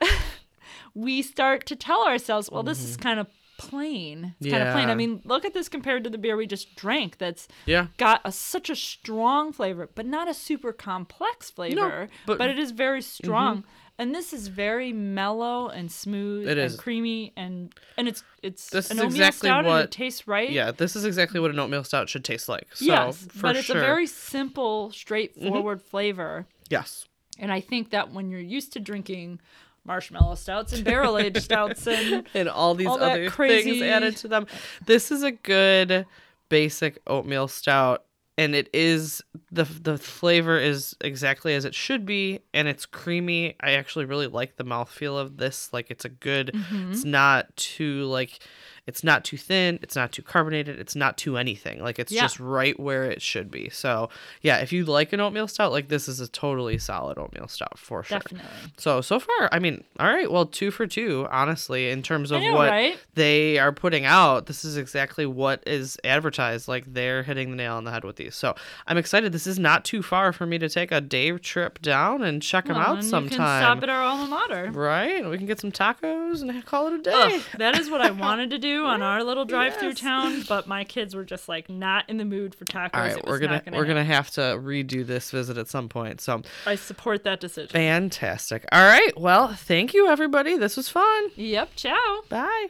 we 0.94 1.22
start 1.22 1.66
to 1.66 1.76
tell 1.76 2.06
ourselves, 2.06 2.50
well, 2.50 2.62
this 2.62 2.82
is 2.84 2.96
kind 2.96 3.18
of 3.18 3.26
plain. 3.58 4.34
It's 4.40 4.50
kind 4.50 4.62
of 4.62 4.72
plain. 4.72 4.88
I 4.88 4.92
Mm-hmm. 4.92 4.98
Mean, 4.98 5.20
look 5.24 5.44
at 5.44 5.54
this 5.54 5.68
compared 5.68 6.04
to 6.04 6.10
the 6.10 6.18
beer 6.18 6.36
we 6.36 6.46
just 6.46 6.74
drank. 6.76 7.18
That's 7.18 7.46
yeah. 7.66 7.88
got 7.98 8.20
a, 8.24 8.32
such 8.32 8.70
a 8.70 8.76
strong 8.76 9.52
flavor, 9.52 9.88
but 9.94 10.06
not 10.06 10.28
a 10.28 10.34
super 10.34 10.72
complex 10.72 11.50
flavor. 11.50 12.08
but- 12.26 12.38
but, 12.38 12.50
it 12.50 12.58
is 12.58 12.70
very 12.72 13.02
strong. 13.02 13.64
And 13.98 14.12
this 14.12 14.32
is 14.32 14.48
very 14.48 14.92
mellow 14.92 15.68
and 15.68 15.90
smooth 15.90 16.48
It 16.48 16.58
and 16.58 16.72
is. 16.72 16.76
creamy 16.76 17.32
and 17.36 17.72
and 17.96 18.08
it's 18.08 18.24
it's 18.42 18.70
This 18.70 18.90
an 18.90 18.98
is 18.98 19.04
oatmeal 19.04 19.16
exactly 19.26 19.48
stout 19.48 19.58
and 19.60 19.68
what- 19.68 19.84
it 19.84 19.90
tastes 19.92 20.26
right. 20.26 20.50
Yeah, 20.50 20.72
this 20.72 20.96
is 20.96 21.04
exactly 21.04 21.38
what 21.40 21.50
an 21.52 21.58
oatmeal 21.60 21.84
stout 21.84 22.08
should 22.08 22.24
taste 22.24 22.48
like. 22.48 22.66
So 22.74 22.84
yes, 22.86 23.26
but 23.40 23.54
it's 23.56 23.66
sure. 23.66 23.76
Mm-hmm. 23.76 23.84
a 23.84 23.86
very 23.86 24.06
simple, 24.06 24.90
straightforward 24.90 25.80
flavor. 25.82 26.46
yes. 26.68 27.06
And 27.38 27.50
I 27.52 27.60
think 27.60 27.90
that 27.90 28.12
when 28.12 28.30
you're 28.30 28.38
used 28.40 28.72
to 28.74 28.80
drinking 28.80 29.40
marshmallow 29.84 30.36
stouts 30.36 30.72
and 30.72 30.84
barrel 30.84 31.18
aged 31.18 31.42
stouts 31.50 31.86
and 31.86 32.26
and 32.34 32.48
all 32.48 32.74
these 32.74 32.86
all 32.86 33.02
other 33.02 33.28
crazy- 33.30 33.70
things 33.80 33.82
added 33.82 34.16
to 34.18 34.28
them. 34.28 34.46
This 34.86 35.10
is 35.12 35.22
a 35.22 35.30
good 35.32 36.06
basic 36.48 36.98
oatmeal 37.06 37.48
stout 37.48 38.04
and 38.36 38.54
it 38.54 38.68
is 38.72 39.22
the 39.52 39.64
the 39.64 39.96
flavor 39.98 40.58
is 40.58 40.96
exactly 41.00 41.54
as 41.54 41.64
it 41.64 41.74
should 41.74 42.04
be 42.04 42.40
and 42.52 42.66
it's 42.68 42.86
creamy. 42.86 43.54
I 43.60 43.72
actually 43.72 44.04
really 44.06 44.26
like 44.26 44.56
the 44.56 44.64
mouthfeel 44.64 45.18
of 45.18 45.36
this. 45.36 45.72
Like 45.72 45.90
it's 45.90 46.04
a 46.04 46.08
good 46.08 46.50
Mm-hmm. 46.54 46.92
it's 46.92 47.04
not 47.04 47.54
too 47.56 48.04
like 48.04 48.40
it's 48.86 49.02
not 49.02 49.24
too 49.24 49.38
thin, 49.38 49.78
it's 49.80 49.96
not 49.96 50.12
too 50.12 50.20
carbonated, 50.20 50.78
it's 50.78 50.94
not 50.94 51.16
too 51.16 51.38
anything. 51.38 51.80
Like 51.82 51.98
it's 51.98 52.12
Yeah. 52.12 52.20
just 52.22 52.38
right 52.38 52.78
where 52.78 53.04
it 53.04 53.22
should 53.22 53.50
be. 53.50 53.70
So, 53.70 54.10
yeah, 54.42 54.58
if 54.58 54.74
you 54.74 54.84
like 54.84 55.14
an 55.14 55.20
oatmeal 55.20 55.48
stout, 55.48 55.72
like 55.72 55.88
this 55.88 56.06
is 56.06 56.20
a 56.20 56.28
totally 56.28 56.76
solid 56.76 57.16
oatmeal 57.16 57.48
stout 57.48 57.78
for 57.78 58.02
sure. 58.02 58.18
definitely. 58.18 58.46
So 58.76 59.00
so 59.00 59.18
far, 59.20 59.48
I 59.52 59.58
mean, 59.58 59.84
all 59.98 60.06
right, 60.08 60.30
well, 60.30 60.44
two 60.44 60.70
for 60.70 60.86
two, 60.86 61.26
honestly, 61.30 61.88
in 61.88 62.02
terms 62.02 62.30
of 62.30 62.42
know, 62.42 62.52
what 62.52 62.68
right? 62.68 62.98
they 63.14 63.58
are 63.58 63.72
putting 63.72 64.04
out. 64.04 64.44
This 64.46 64.66
is 64.66 64.76
exactly 64.76 65.24
what 65.24 65.62
is 65.66 65.96
advertised. 66.04 66.68
Like 66.68 66.84
they're 66.92 67.22
hitting 67.22 67.52
the 67.52 67.56
nail 67.56 67.76
on 67.76 67.84
the 67.84 67.90
head 67.90 68.04
with 68.04 68.16
these. 68.24 68.34
So 68.34 68.54
I'm 68.86 68.96
excited. 68.98 69.32
This 69.32 69.46
is 69.46 69.58
not 69.58 69.84
too 69.84 70.02
far 70.02 70.32
for 70.32 70.46
me 70.46 70.58
to 70.58 70.68
take 70.68 70.90
a 70.92 71.00
day 71.00 71.30
trip 71.38 71.80
down 71.82 72.22
and 72.22 72.42
check 72.42 72.66
them 72.66 72.76
out 72.76 73.04
sometime. 73.04 73.62
Stop 73.62 73.82
at 73.82 73.88
our 73.88 74.02
alma 74.02 74.26
mater. 74.26 74.70
Right, 74.72 75.28
we 75.28 75.36
can 75.38 75.46
get 75.46 75.60
some 75.60 75.72
tacos 75.72 76.42
and 76.42 76.64
call 76.66 76.88
it 76.88 76.94
a 76.94 76.98
day. 77.02 77.12
Ugh, 77.36 77.42
that 77.58 77.78
is 77.78 77.90
what 77.90 78.00
I 78.00 78.10
wanted 78.24 78.50
to 78.50 78.58
do 78.58 78.84
on 78.84 79.02
our 79.02 79.22
little 79.22 79.44
drive 79.44 79.76
through 79.76 79.88
Yes. 79.90 80.00
town, 80.00 80.42
but 80.48 80.66
my 80.66 80.84
kids 80.84 81.14
were 81.14 81.24
just 81.24 81.48
like 81.48 81.68
not 81.68 82.08
in 82.08 82.16
the 82.16 82.24
mood 82.24 82.54
for 82.54 82.64
tacos. 82.64 82.90
All 82.94 83.00
right, 83.00 83.26
we're 83.26 83.38
gonna, 83.38 83.62
gonna 83.64 83.76
we're 83.76 83.84
gonna 83.84 84.04
have 84.04 84.30
to 84.32 84.40
redo 84.40 85.06
this 85.06 85.30
visit 85.30 85.58
at 85.58 85.68
some 85.68 85.88
point. 85.88 86.20
So 86.20 86.42
I 86.66 86.74
support 86.76 87.24
that 87.24 87.40
decision. 87.40 87.68
fantastic. 87.70 88.64
All 88.72 88.82
right, 88.84 89.12
well, 89.18 89.54
thank 89.54 89.94
you 89.94 90.08
everybody. 90.08 90.56
This 90.56 90.76
was 90.76 90.88
fun. 90.88 91.30
Yep. 91.36 91.70
Ciao. 91.76 92.20
Bye. 92.28 92.68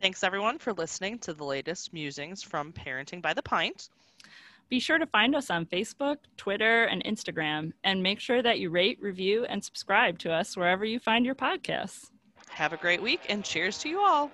Thanks 0.00 0.24
everyone 0.24 0.58
for 0.58 0.72
listening 0.72 1.18
to 1.18 1.34
the 1.34 1.44
latest 1.44 1.92
musings 1.92 2.42
from 2.42 2.72
Parenting 2.72 3.20
by 3.20 3.34
the 3.34 3.42
Pint. 3.42 3.90
Be 4.70 4.80
sure 4.80 4.96
to 4.96 5.04
find 5.04 5.34
us 5.34 5.50
on 5.50 5.66
Facebook, 5.66 6.16
Twitter, 6.38 6.84
and 6.84 7.04
Instagram, 7.04 7.74
and 7.84 8.02
make 8.02 8.18
sure 8.18 8.40
that 8.40 8.60
you 8.60 8.70
rate, 8.70 8.96
review, 9.02 9.44
and 9.44 9.62
subscribe 9.62 10.18
to 10.20 10.32
us 10.32 10.56
wherever 10.56 10.86
you 10.86 10.98
find 10.98 11.26
your 11.26 11.34
podcasts. 11.34 12.08
Have 12.48 12.72
a 12.72 12.78
great 12.78 13.02
week 13.02 13.20
and 13.28 13.44
cheers 13.44 13.76
to 13.80 13.90
you 13.90 14.00
all. 14.00 14.30